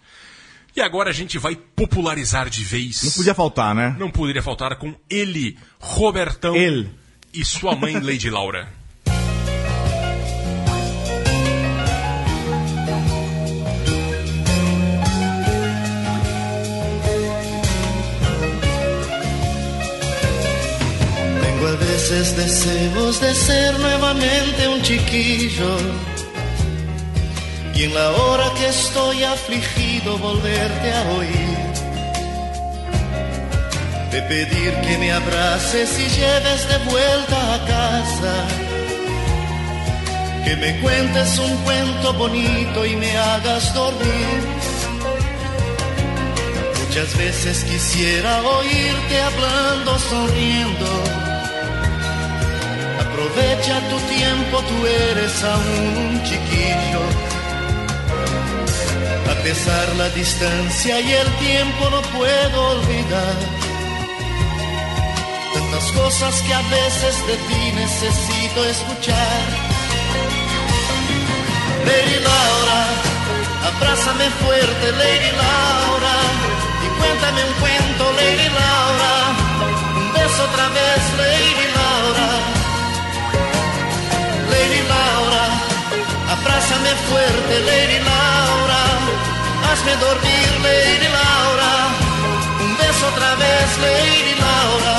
E 0.76 0.82
agora 0.82 1.12
a 1.12 1.14
gente 1.14 1.38
vai 1.38 1.56
popularizar 1.56 2.50
de 2.50 2.64
vez. 2.64 3.04
Não 3.04 3.12
podia 3.12 3.36
faltar, 3.36 3.76
né? 3.76 3.96
Não 4.00 4.10
poderia 4.10 4.42
faltar 4.42 4.76
com 4.78 4.96
ele, 5.08 5.56
Robertão. 5.80 6.56
Ele. 6.56 6.90
E 7.32 7.46
sua 7.46 7.76
mãe, 7.76 8.00
Lady 8.00 8.28
Laura. 8.30 8.68
Tengo 21.42 21.68
a 21.68 21.76
veces 21.76 22.32
deseos 22.32 23.20
de 23.20 23.36
ser 23.36 23.78
nuevamente 23.78 24.68
un 24.68 24.84
chiquillo 24.84 26.13
y 27.76 27.84
en 27.84 27.94
la 27.94 28.12
hora 28.12 28.52
que 28.56 28.68
estoy 28.68 29.24
afligido 29.24 30.18
volverte 30.18 30.94
a 30.94 31.02
oír. 31.18 31.58
De 34.12 34.22
pedir 34.24 34.74
que 34.82 34.98
me 35.00 35.12
abraces 35.12 36.00
y 36.00 36.08
lleves 36.20 36.68
de 36.68 36.78
vuelta 36.92 37.54
a 37.56 37.66
casa. 37.66 38.48
Que 40.46 40.56
me 40.56 40.80
cuentes 40.82 41.40
un 41.40 41.56
cuento 41.64 42.14
bonito 42.14 42.86
y 42.86 42.96
me 42.96 43.18
hagas 43.18 43.74
dormir. 43.74 44.40
Muchas 46.86 47.18
veces 47.18 47.64
quisiera 47.64 48.42
oírte 48.44 49.22
hablando, 49.22 49.98
sonriendo. 49.98 51.04
Aprovecha 53.00 53.80
tu 53.90 53.98
tiempo, 54.14 54.60
tú 54.60 54.86
eres 54.86 55.44
aún 55.44 55.98
un 56.10 56.24
chiquillo. 56.24 57.33
Pesar 59.44 59.96
la 59.98 60.10
distancia 60.10 61.02
y 61.02 61.12
el 61.12 61.28
tiempo 61.36 61.90
no 61.90 62.02
puedo 62.18 62.70
olvidar. 62.76 63.36
Tantas 65.54 65.92
cosas 65.92 66.42
que 66.44 66.54
a 66.54 66.62
veces 66.62 67.28
de 67.28 67.36
ti 67.48 67.72
necesito 67.76 68.64
escuchar. 68.64 69.44
Lady 71.86 72.20
Laura, 72.24 72.82
abrázame 73.68 74.30
fuerte, 74.42 74.92
Lady 74.94 75.32
Laura, 75.36 76.16
y 76.86 76.88
cuéntame 77.00 77.44
un 77.44 77.54
cuento, 77.60 78.04
Lady 78.14 78.48
Laura, 78.48 79.14
un 79.98 80.14
beso 80.14 80.44
otra 80.44 80.70
vez, 80.70 81.02
Lady 81.18 81.68
Laura. 81.76 82.30
Lady 84.52 84.82
Laura, 84.88 85.44
abrázame 86.32 86.92
fuerte, 87.10 87.60
Lady 87.70 88.00
Laura, 88.00 88.93
hazme 89.74 89.96
dormir, 89.96 90.50
Lady 90.62 91.10
Laura, 91.18 91.74
un 92.66 92.72
beso 92.78 93.04
otra 93.14 93.32
vez, 93.44 93.68
Lady 93.86 94.36
Laura. 94.46 94.98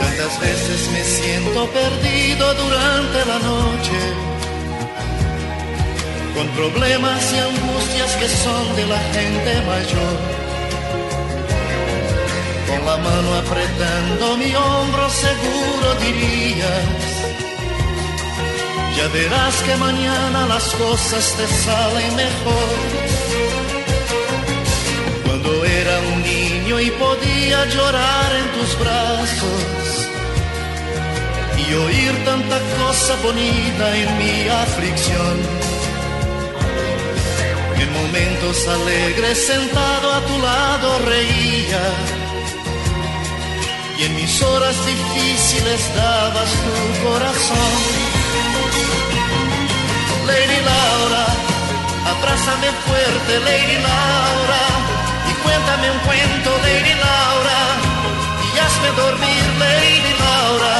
Tantas 0.00 0.40
veces 0.40 0.80
me 0.92 1.02
siento 1.02 1.60
perdido 1.78 2.44
durante 2.54 3.18
la 3.30 3.38
noche 3.50 4.00
con 6.34 6.46
problemas 6.48 7.20
y 7.32 7.38
angustias 7.50 8.10
que 8.20 8.28
son 8.28 8.64
de 8.76 8.86
la 8.92 9.00
gente 9.14 9.50
mayor. 9.72 10.16
Con 12.68 12.80
la 12.90 12.96
mano 13.08 13.28
apretando 13.42 14.36
mi 14.36 14.54
hombro 14.54 15.08
seguro 15.08 15.86
dirías, 16.06 17.09
ya 18.96 19.08
verás 19.08 19.62
que 19.62 19.76
mañana 19.76 20.46
las 20.46 20.64
cosas 20.74 21.34
te 21.36 21.46
salen 21.46 22.16
mejor. 22.16 22.70
Cuando 25.24 25.64
era 25.64 25.94
un 26.12 26.22
niño 26.22 26.80
y 26.80 26.90
podía 26.90 27.64
llorar 27.66 28.30
en 28.40 28.46
tus 28.56 28.78
brazos 28.78 30.08
y 31.58 31.74
oír 31.74 32.12
tanta 32.24 32.58
cosa 32.78 33.14
bonita 33.22 33.96
en 33.96 34.18
mi 34.18 34.48
aflicción. 34.48 35.36
En 37.82 37.92
momentos 37.92 38.68
alegres 38.68 39.38
sentado 39.46 40.12
a 40.12 40.20
tu 40.26 40.38
lado 40.38 40.98
reía 41.06 41.84
y 43.98 44.04
en 44.04 44.16
mis 44.16 44.42
horas 44.42 44.76
difíciles 44.86 45.94
dabas 45.94 46.50
tu 46.64 47.08
corazón. 47.08 48.09
Lady 50.26 50.60
Laura, 50.70 51.24
abrázame 52.12 52.68
fuerte, 52.86 53.40
Lady 53.40 53.78
Laura, 53.88 54.62
y 55.30 55.32
cuéntame 55.42 55.90
un 55.90 55.98
cuento, 56.00 56.50
Lady 56.62 56.94
Laura, 56.94 57.60
y 58.54 58.58
hazme 58.58 58.90
dormir, 58.96 59.44
Lady 59.58 60.14
Laura. 60.24 60.76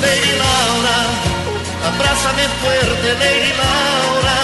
Lady 0.00 0.32
Laura, 0.44 0.98
abrázame 1.90 2.44
fuerte, 2.62 3.08
Lady 3.24 3.52
Laura, 3.62 4.38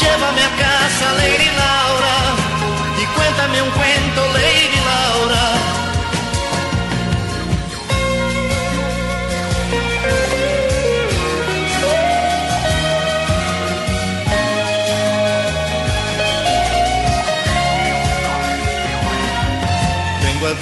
llévame 0.00 0.42
a 0.42 0.52
casa, 0.64 1.06
Lady 1.18 1.50
Laura, 1.62 2.16
y 3.02 3.04
cuéntame 3.16 3.62
un 3.62 3.70
cuento, 3.70 4.20
Lady 4.32 4.80
Laura. 4.90 5.57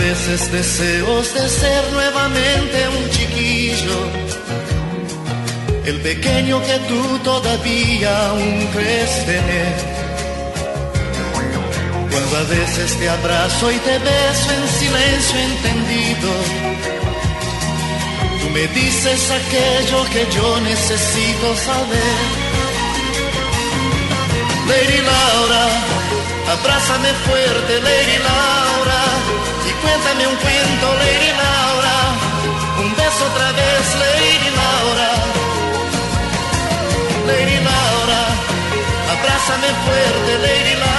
Veces 0.08 0.52
deseos 0.52 1.34
de 1.34 1.48
ser 1.48 1.92
nuevamente 1.92 2.88
un 2.96 3.10
chiquillo 3.10 3.98
el 5.84 6.00
pequeño 6.00 6.62
que 6.62 6.78
tú 6.88 7.18
todavía 7.30 8.10
aún 8.28 8.68
crees 8.74 9.26
tener. 9.26 9.74
Cuando 12.10 12.36
a 12.36 12.44
veces 12.58 12.88
te 12.98 13.08
abrazo 13.08 13.64
y 13.72 13.78
te 13.88 13.98
beso 13.98 14.48
en 14.58 14.64
silencio 14.80 15.38
entendido, 15.50 16.30
tú 18.40 18.46
me 18.50 18.64
dices 18.80 19.20
aquello 19.40 19.98
que 20.12 20.22
yo 20.36 20.60
necesito 20.60 21.46
saber. 21.68 22.18
Lady 24.70 25.00
Laura, 25.10 25.64
abrázame 26.54 27.10
fuerte, 27.26 27.72
Lady 27.88 28.18
Laura, 28.28 29.02
cuéntame 29.86 30.26
un 30.26 30.36
cuento, 30.36 30.86
Lady 31.02 31.30
Laura, 31.42 31.96
un 32.84 32.90
beso 32.96 33.22
otra 33.30 33.48
vez, 33.60 33.84
Lady 34.04 34.50
Laura. 34.60 35.10
Lady 37.30 37.58
Laura, 37.70 38.22
abrázame 39.14 39.68
fuerte, 39.84 40.30
Lady 40.46 40.74
Laura, 40.82 40.95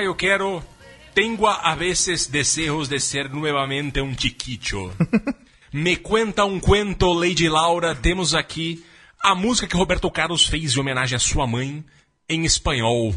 Caio 0.00 0.14
Quero, 0.14 0.64
tengo 1.12 1.46
a 1.46 1.74
veces 1.74 2.26
deseos 2.26 2.88
de 2.88 2.98
ser 2.98 3.28
nuevamente 3.28 4.00
um 4.00 4.16
chiquicho. 4.16 4.90
Me 5.70 5.96
cuenta 5.96 6.42
um 6.46 6.58
cuento, 6.58 7.12
Lady 7.12 7.50
Laura. 7.50 7.94
Temos 7.94 8.34
aqui 8.34 8.82
a 9.20 9.34
música 9.34 9.66
que 9.66 9.76
Roberto 9.76 10.10
Carlos 10.10 10.46
fez 10.46 10.74
em 10.74 10.80
homenagem 10.80 11.16
à 11.16 11.18
sua 11.18 11.46
mãe 11.46 11.84
em 12.26 12.46
espanhol. 12.46 13.14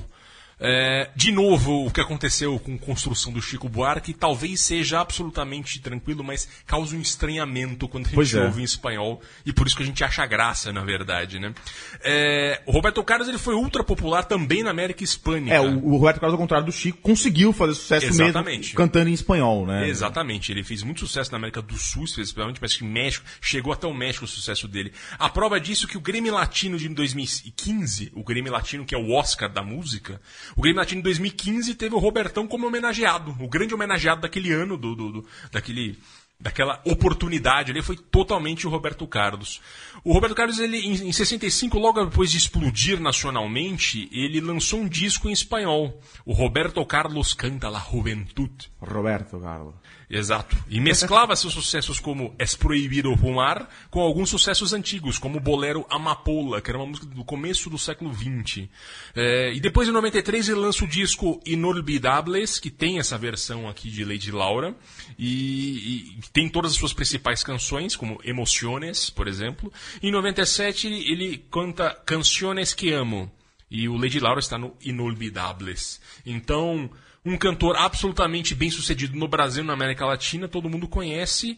É, 0.66 1.09
de 1.14 1.30
novo, 1.30 1.86
o 1.86 1.91
que 1.91 1.99
aconteceu 1.99 2.57
com 2.57 2.76
a 2.76 2.78
construção 2.78 3.34
do 3.34 3.41
Chico 3.41 3.68
Buarque 3.68 4.14
talvez 4.14 4.61
seja 4.61 5.01
absolutamente 5.01 5.78
tranquilo, 5.82 6.24
mas 6.24 6.47
causa 6.66 6.95
um 6.95 7.01
estranhamento 7.01 7.86
quando 7.86 8.05
a 8.05 8.07
gente 8.07 8.16
Pois 8.16 8.34
é. 8.34 8.45
ouve 8.45 8.61
em 8.61 8.64
espanhol 8.64 9.22
e 9.45 9.51
por 9.51 9.68
isso 9.68 9.76
que 9.76 9.84
a 9.84 9.86
gente 9.86 10.01
acha 10.05 10.26
graça, 10.26 10.72
na 10.72 10.82
verdade, 10.86 11.38
né? 11.38 11.53
É, 12.01 12.61
o 12.66 12.72
Roberto 12.72 13.03
Carlos 13.03 13.28
ele 13.28 13.38
foi 13.38 13.55
ultra 13.55 13.84
popular 13.84 14.24
também 14.24 14.64
na 14.64 14.70
América 14.70 15.03
Hispânica. 15.03 15.53
É, 15.53 15.59
o, 15.59 15.86
o 15.86 15.97
Roberto 15.97 16.22
Carlos, 16.22 16.34
ao 16.34 16.39
contrário 16.39 16.66
do 16.66 16.72
Chico, 16.72 16.99
conseguiu 17.01 17.51
fazer 17.51 17.74
sucesso 17.74 18.05
Exatamente. 18.05 18.68
mesmo 18.68 18.76
cantando 18.78 19.09
em 19.09 19.14
espanhol, 19.14 19.68
né? 19.68 19.89
Exatamente, 19.89 20.49
ele 20.49 20.64
fez 20.64 20.82
muito 20.82 21.01
sucesso 21.01 21.30
na 21.30 21.38
América 21.38 21.61
do 21.61 21.78
Sul, 21.78 22.05
especialmente, 22.05 22.61
parece 22.61 22.78
que 22.78 22.86
México, 22.86 23.26
chegou 23.41 23.74
até 23.74 23.86
o 23.86 23.93
México 23.93 24.24
o 24.24 24.28
sucesso 24.30 24.66
dele. 24.70 24.93
A 25.20 25.28
prova 25.28 25.59
disso 25.59 25.88
é 25.88 25.89
que 25.89 25.97
o 25.97 26.01
Grêmio 26.01 26.34
Latino 26.34 26.78
de 26.78 26.88
2015, 26.88 28.14
o 28.16 28.24
Grêmio 28.24 28.51
Latino 28.51 28.86
que 28.86 28.95
é 28.95 28.97
o 28.97 29.11
Oscar 29.11 29.49
da 29.49 29.61
música, 29.61 30.22
o 30.56 30.62
Grêmio 30.62 30.80
Latino 30.80 30.99
de 31.01 31.04
2015 31.06 31.76
teve 31.76 31.95
o 31.95 31.99
Robertão 31.99 32.47
como 32.47 32.68
homenageado, 32.68 33.36
o 33.39 33.47
grande 33.47 33.74
homenageado 33.74 34.22
daquele 34.22 34.51
ano, 34.51 34.78
do, 34.78 34.95
do- 34.95 35.12
do- 35.12 35.26
daquele 35.51 35.97
daquela 36.39 36.82
oportunidade 36.84 37.72
ali 37.72 37.82
foi 37.82 37.95
totalmente 37.95 38.68
o 38.68 38.70
Roberto 38.70 39.08
Carlos. 39.08 39.62
O 40.04 40.12
Roberto 40.12 40.36
Carlos, 40.36 40.60
ele, 40.60 40.78
em, 40.78 40.91
em 41.08 41.12
65, 41.14 41.80
logo 41.80 42.04
depois 42.04 42.30
de 42.32 42.38
explodir 42.38 42.99
nacionalmente, 42.99 44.10
ele 44.12 44.41
lançou 44.41 44.82
um 44.82 44.88
disco 44.88 45.30
em 45.30 45.32
espanhol. 45.32 46.01
O 46.26 46.34
Roberto 46.34 46.86
Carlos 46.86 47.34
canta 47.34 47.70
La 47.70 47.80
Juventud. 47.80 48.51
Roberto 48.82 49.39
Carlos. 49.39 49.74
Exato. 50.14 50.55
E 50.70 50.80
mesclava 50.80 51.36
seus 51.36 51.53
sucessos 51.53 51.99
como 51.99 52.36
Es 52.38 52.55
Proibido 52.55 53.18
Fumar 53.18 53.68
com 53.89 53.99
alguns 53.99 54.30
sucessos 54.30 54.72
antigos, 54.72 55.18
como 55.18 55.39
o 55.39 55.41
bolero 55.41 55.88
Amapola, 55.89 56.61
que 56.61 56.70
era 56.70 56.78
uma 56.78 56.86
música 56.86 57.07
do 57.07 57.26
começo 57.26 57.68
do 57.68 57.80
século 57.80 58.14
XX. 58.14 58.70
É, 59.16 59.51
e 59.53 59.59
depois, 59.59 59.88
em 59.88 59.91
93, 59.91 60.49
ele 60.49 60.59
lança 60.59 60.86
o 60.86 60.88
disco 60.88 61.41
Inolvidables, 61.45 62.59
que 62.59 62.70
tem 62.70 62.99
essa 62.99 63.18
versão 63.18 63.68
aqui 63.68 63.89
de 63.89 64.05
Lady 64.05 64.32
Laura, 64.32 64.76
e, 65.18 66.16
e 66.16 66.20
tem 66.32 66.47
todas 66.47 66.74
as 66.74 66.78
suas 66.78 66.93
principais 66.93 67.43
canções, 67.43 67.95
como 67.95 68.20
Emociones, 68.24 69.09
por 69.09 69.28
exemplo. 69.28 69.74
Em 70.01 70.11
97, 70.11 70.88
ele 70.88 71.43
canta 71.49 71.89
Canciones 72.05 72.72
que 72.72 72.91
Amo. 72.93 73.32
E 73.70 73.89
o 73.89 73.97
Lady 73.97 74.20
Laura 74.20 74.39
está 74.39 74.59
no 74.59 74.78
Inolvidables. 74.84 75.99
Então, 76.24 76.91
um 77.26 77.38
cantor 77.38 77.76
absolutamente 77.78 78.53
bem 78.53 78.69
sucedido 78.69 79.17
no 79.17 79.28
Brasil 79.28 79.63
e 79.63 79.67
na 79.67 79.74
América 79.74 80.05
Latina, 80.05 80.47
todo 80.47 80.69
mundo 80.69 80.88
conhece. 80.88 81.57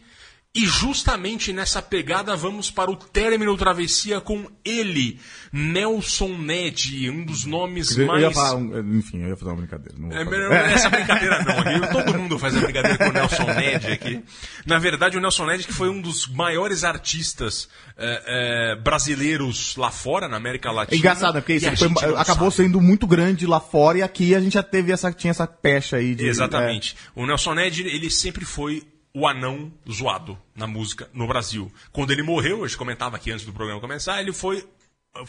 E 0.57 0.65
justamente 0.65 1.51
nessa 1.51 1.81
pegada 1.81 2.33
vamos 2.33 2.71
para 2.71 2.89
o 2.89 2.95
término 2.95 3.57
travessia 3.57 4.21
com 4.21 4.47
ele, 4.63 5.19
Nelson 5.51 6.29
Ned, 6.37 7.09
um 7.09 7.25
dos 7.25 7.43
nomes 7.43 7.97
Eu 7.97 8.07
mais. 8.07 8.21
ia 8.21 8.31
falar, 8.31 8.55
um- 8.55 8.97
enfim, 8.97 9.21
eu 9.23 9.29
ia 9.29 9.35
fazer 9.35 9.51
uma 9.51 9.57
brincadeira. 9.57 9.95
Não 9.99 10.11
É, 10.11 10.23
melhor 10.23 10.53
essa 10.53 10.89
brincadeira 10.89 11.43
não. 11.43 11.59
aqui 11.59 11.91
Todo 11.91 12.17
mundo 12.17 12.39
faz 12.39 12.55
a 12.55 12.61
brincadeira 12.61 12.97
com 12.97 13.09
o 13.09 13.11
Nelson 13.11 13.43
Ned 13.53 13.87
aqui. 13.91 14.23
Na 14.65 14.79
verdade, 14.79 15.17
o 15.17 15.21
Nelson 15.21 15.45
Ned 15.45 15.65
que 15.65 15.73
foi 15.73 15.89
um 15.89 15.99
dos 15.99 16.25
maiores 16.27 16.85
artistas 16.85 17.67
eh, 17.97 18.23
eh, 18.25 18.75
brasileiros 18.81 19.75
lá 19.75 19.91
fora, 19.91 20.27
na 20.29 20.37
América 20.37 20.69
É 20.69 20.71
Latina. 20.71 20.97
engraçado, 20.97 21.35
né? 21.35 21.41
porque 21.41 21.53
isso 21.55 21.65
foi- 21.75 22.15
acabou 22.15 22.49
sabe. 22.49 22.63
sendo 22.67 22.79
muito 22.79 23.05
grande 23.05 23.45
lá 23.45 23.59
fora 23.59 23.97
e 23.97 24.01
aqui 24.03 24.33
a 24.33 24.39
gente 24.39 24.53
já 24.53 24.63
teve 24.63 24.91
essa, 24.93 25.11
tinha 25.11 25.31
essa 25.31 25.45
pecha 25.47 25.97
aí 25.97 26.15
de. 26.15 26.25
Exatamente. 26.25 26.95
O 27.13 27.25
Nelson 27.25 27.53
Ned, 27.55 27.81
ele 27.81 28.09
sempre 28.09 28.45
foi 28.45 28.83
o 29.15 29.25
anão 29.25 29.71
zoado 29.89 30.37
na 30.53 30.67
música 30.67 31.09
no 31.13 31.25
Brasil. 31.25 31.71
Quando 31.93 32.11
ele 32.11 32.21
morreu, 32.21 32.67
eu 32.67 32.77
comentava 32.77 33.15
aqui 33.15 33.31
antes 33.31 33.45
do 33.45 33.53
programa 33.53 33.79
começar, 33.79 34.19
ele 34.19 34.33
foi 34.33 34.67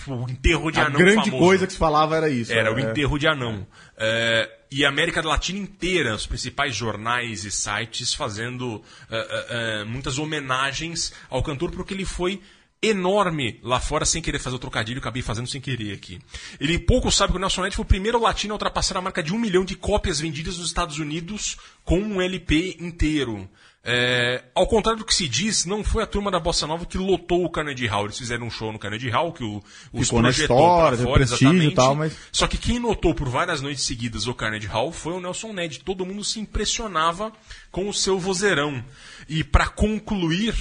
o 0.09 0.29
enterro 0.29 0.73
de 0.73 0.81
a 0.81 0.87
anão 0.87 0.99
grande 0.99 1.31
famoso. 1.31 1.39
coisa 1.39 1.67
que 1.69 1.73
se 1.73 1.79
falava 1.79 2.17
era 2.17 2.29
isso. 2.29 2.53
Era 2.53 2.75
o 2.75 2.79
é. 2.81 2.83
enterro 2.83 3.17
de 3.17 3.29
anão. 3.29 3.65
É, 3.97 4.51
e 4.73 4.85
a 4.85 4.89
América 4.89 5.25
Latina 5.25 5.61
inteira, 5.61 6.17
os 6.17 6.27
principais 6.27 6.75
jornais 6.75 7.45
e 7.45 7.51
sites 7.53 8.13
fazendo 8.13 8.83
é, 9.09 9.47
é, 9.49 9.85
muitas 9.85 10.19
homenagens 10.19 11.13
ao 11.31 11.41
cantor, 11.41 11.71
porque 11.71 11.95
ele 11.95 12.05
foi 12.05 12.43
enorme 12.83 13.61
lá 13.63 13.81
fora, 13.81 14.05
sem 14.05 14.21
querer 14.21 14.41
fazer 14.41 14.57
o 14.57 14.59
trocadilho, 14.59 14.99
acabei 14.99 15.23
fazendo 15.23 15.49
sem 15.49 15.61
querer 15.61 15.93
aqui. 15.93 16.21
Ele 16.61 16.77
pouco 16.79 17.11
sabe 17.13 17.33
que 17.33 17.39
o 17.39 17.41
Nelson 17.41 17.63
Ned 17.63 17.77
foi 17.77 17.85
o 17.85 17.89
primeiro 17.89 18.21
latino 18.21 18.53
a 18.53 18.57
ultrapassar 18.57 18.97
a 18.97 19.01
marca 19.01 19.23
de 19.23 19.33
um 19.33 19.39
milhão 19.39 19.65
de 19.65 19.77
cópias 19.77 20.21
vendidas 20.21 20.59
nos 20.59 20.67
Estados 20.67 20.99
Unidos 20.99 21.57
com 21.85 22.01
um 22.01 22.21
LP 22.21 22.77
inteiro. 22.81 23.49
É, 23.89 24.43
ao 24.53 24.67
contrário 24.67 24.99
do 24.99 25.05
que 25.05 25.15
se 25.15 25.29
diz, 25.29 25.65
não 25.65 25.85
foi 25.85 26.03
a 26.03 26.07
turma 26.07 26.29
da 26.29 26.41
Bossa 26.41 26.67
Nova 26.67 26.85
que 26.85 26.99
lotou 26.99 27.45
o 27.45 27.51
Carnegie 27.51 27.87
Hall. 27.87 28.07
Eles 28.07 28.19
fizeram 28.19 28.47
um 28.49 28.51
show 28.51 28.73
no 28.73 28.81
Carnegie 28.81 29.11
Hall 29.11 29.33
que 29.33 29.45
o, 29.45 29.63
os 29.93 30.07
Ficou 30.09 30.21
projetou 30.21 30.57
história, 30.59 30.99
fora, 30.99 31.23
exatamente. 31.23 31.75
tal, 31.77 31.95
mas- 31.95 32.17
Só 32.33 32.49
que 32.49 32.59
quem 32.59 32.81
notou 32.81 33.15
por 33.15 33.29
várias 33.29 33.63
noites 33.63 33.85
seguidas 33.85 34.27
o 34.27 34.35
Carnegie 34.35 34.67
Hall 34.67 34.91
foi 34.91 35.13
o 35.13 35.21
Nelson 35.21 35.53
Ned. 35.53 35.79
Todo 35.85 36.05
mundo 36.05 36.25
se 36.25 36.41
impressionava 36.41 37.33
com 37.71 37.89
o 37.89 37.95
seu 37.95 38.19
vozeirão. 38.19 38.85
E 39.29 39.45
para 39.45 39.69
concluir, 39.69 40.55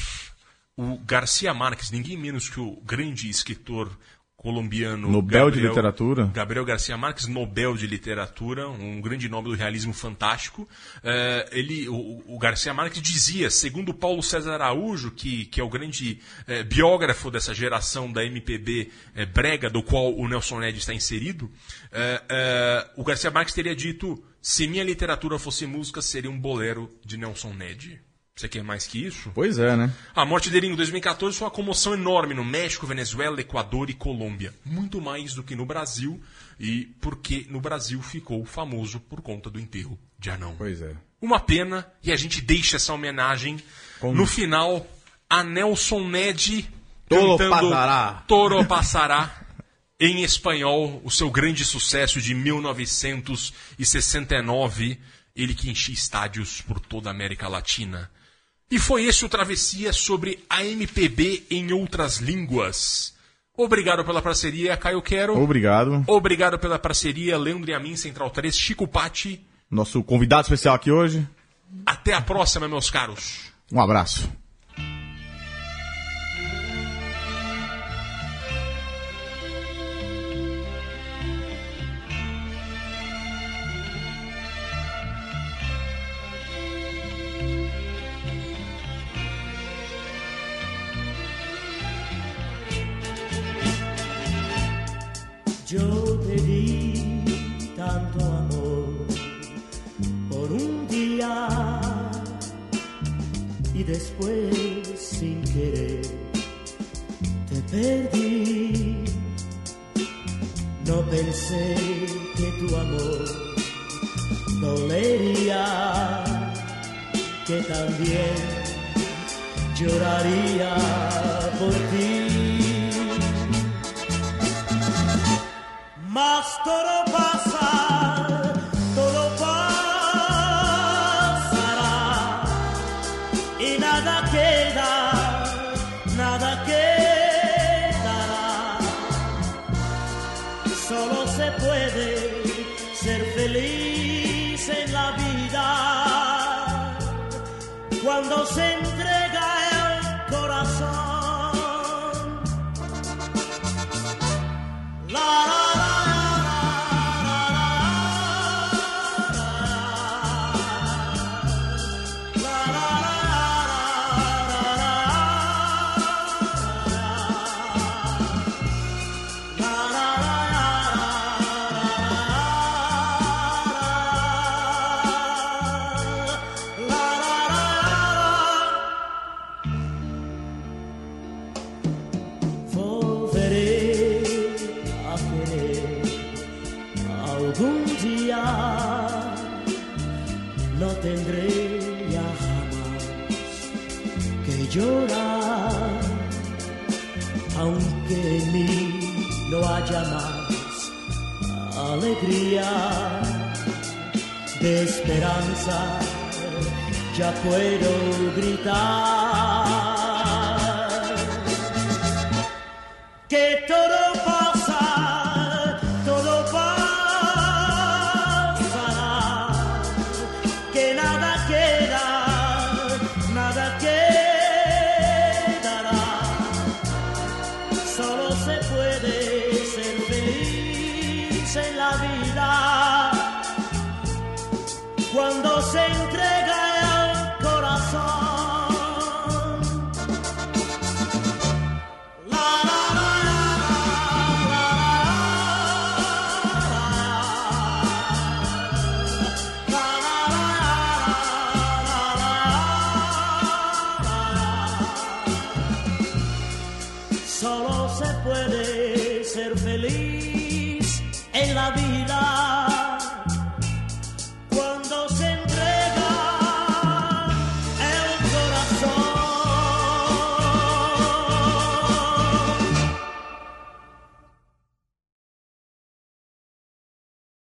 o 0.77 0.97
Garcia 0.99 1.51
Marques, 1.53 1.89
ninguém 1.89 2.17
menos 2.17 2.47
que 2.47 2.59
o 2.59 2.79
grande 2.85 3.27
escritor 3.29 3.89
colombiano 4.45 5.09
Nobel 5.09 5.49
de 5.49 5.59
Literatura. 5.59 6.29
Gabriel 6.31 6.63
Garcia 6.63 6.95
Marques, 6.95 7.25
Nobel 7.25 7.75
de 7.75 7.87
Literatura, 7.87 8.69
um 8.69 9.01
grande 9.01 9.27
nome 9.27 9.49
do 9.49 9.55
realismo 9.55 9.91
fantástico. 9.91 10.69
Eh, 11.03 11.49
ele, 11.51 11.89
o, 11.89 12.23
o 12.27 12.37
Garcia 12.37 12.71
Marques 12.71 13.01
dizia, 13.01 13.49
segundo 13.49 13.91
Paulo 13.91 14.21
César 14.21 14.53
Araújo, 14.53 15.09
que, 15.09 15.45
que 15.45 15.59
é 15.59 15.63
o 15.63 15.67
grande 15.67 16.19
eh, 16.45 16.61
biógrafo 16.61 17.31
dessa 17.31 17.55
geração 17.55 18.11
da 18.11 18.23
MPB 18.23 18.91
eh, 19.15 19.25
brega, 19.25 19.67
do 19.67 19.81
qual 19.81 20.15
o 20.15 20.27
Nelson 20.27 20.59
Ned 20.59 20.77
está 20.77 20.93
inserido, 20.93 21.49
o 22.95 23.03
Garcia 23.03 23.31
Marques 23.31 23.55
teria 23.55 23.75
dito: 23.75 24.23
se 24.39 24.67
minha 24.67 24.83
literatura 24.83 25.39
fosse 25.39 25.65
música, 25.65 26.03
seria 26.03 26.29
um 26.29 26.39
bolero 26.39 26.87
de 27.03 27.17
Nelson 27.17 27.51
Ned. 27.53 27.99
Você 28.37 28.49
quer 28.49 28.65
mais 28.65 28.85
que 28.85 29.05
isso? 29.05 29.31
Pois 29.33 29.57
é, 29.57 29.77
né? 29.77 29.93
A 30.13 30.25
morte 30.25 30.49
dele 30.49 30.67
em 30.67 30.75
2014 30.75 31.37
foi 31.37 31.45
uma 31.45 31.51
comoção 31.51 31.93
enorme 31.93 32.33
no 32.33 32.43
México, 32.43 32.85
Venezuela, 32.85 33.39
Equador 33.39 33.89
e 33.89 33.93
Colômbia. 33.93 34.53
Muito 34.65 34.99
mais 34.99 35.33
do 35.33 35.41
que 35.41 35.55
no 35.55 35.65
Brasil, 35.65 36.21
e 36.59 36.93
porque 36.99 37.45
no 37.49 37.61
Brasil 37.61 38.01
ficou 38.01 38.43
famoso 38.43 38.99
por 38.99 39.21
conta 39.21 39.49
do 39.49 39.57
enterro 39.57 39.97
de 40.19 40.29
Anão. 40.29 40.53
Pois 40.57 40.81
é. 40.81 40.97
Uma 41.21 41.39
pena, 41.39 41.89
e 42.03 42.11
a 42.11 42.17
gente 42.17 42.41
deixa 42.41 42.75
essa 42.75 42.93
homenagem 42.93 43.57
no 44.03 44.27
final 44.27 44.85
a 45.29 45.41
Nelson 45.41 46.09
Ned 46.09 46.69
Toro 47.07 47.37
cantando 47.37 47.69
Passará. 47.69 48.23
Toro 48.27 48.65
Passará 48.65 49.45
em 49.97 50.23
espanhol, 50.23 51.01
o 51.05 51.09
seu 51.09 51.31
grande 51.31 51.63
sucesso 51.63 52.19
de 52.19 52.35
1969, 52.35 54.99
ele 55.33 55.53
que 55.53 55.69
enchia 55.69 55.93
estádios 55.93 56.59
por 56.59 56.81
toda 56.81 57.09
a 57.09 57.11
América 57.11 57.47
Latina. 57.47 58.11
E 58.69 58.79
foi 58.79 59.05
esse 59.05 59.23
o 59.23 59.29
Travessia 59.29 59.93
sobre 59.93 60.43
a 60.49 60.63
MPB 60.65 61.45
em 61.51 61.71
outras 61.71 62.17
línguas. 62.17 63.13
Obrigado 63.57 64.03
pela 64.03 64.21
parceria, 64.21 64.75
Caio 64.75 65.01
Quero. 65.01 65.37
Obrigado. 65.41 66.03
Obrigado 66.07 66.59
pela 66.59 66.77
parceria, 66.77 67.37
Leandro 67.37 67.69
e 67.69 67.73
a 67.73 67.79
mim, 67.79 67.95
Central 67.95 68.29
3, 68.29 68.57
Chico 68.57 68.87
Patti. 68.87 69.45
nosso 69.69 70.03
convidado 70.03 70.41
especial 70.41 70.75
aqui 70.75 70.91
hoje. 70.91 71.25
Até 71.85 72.13
a 72.13 72.21
próxima, 72.21 72.67
meus 72.67 72.89
caros. 72.89 73.51
Um 73.71 73.79
abraço. 73.79 74.29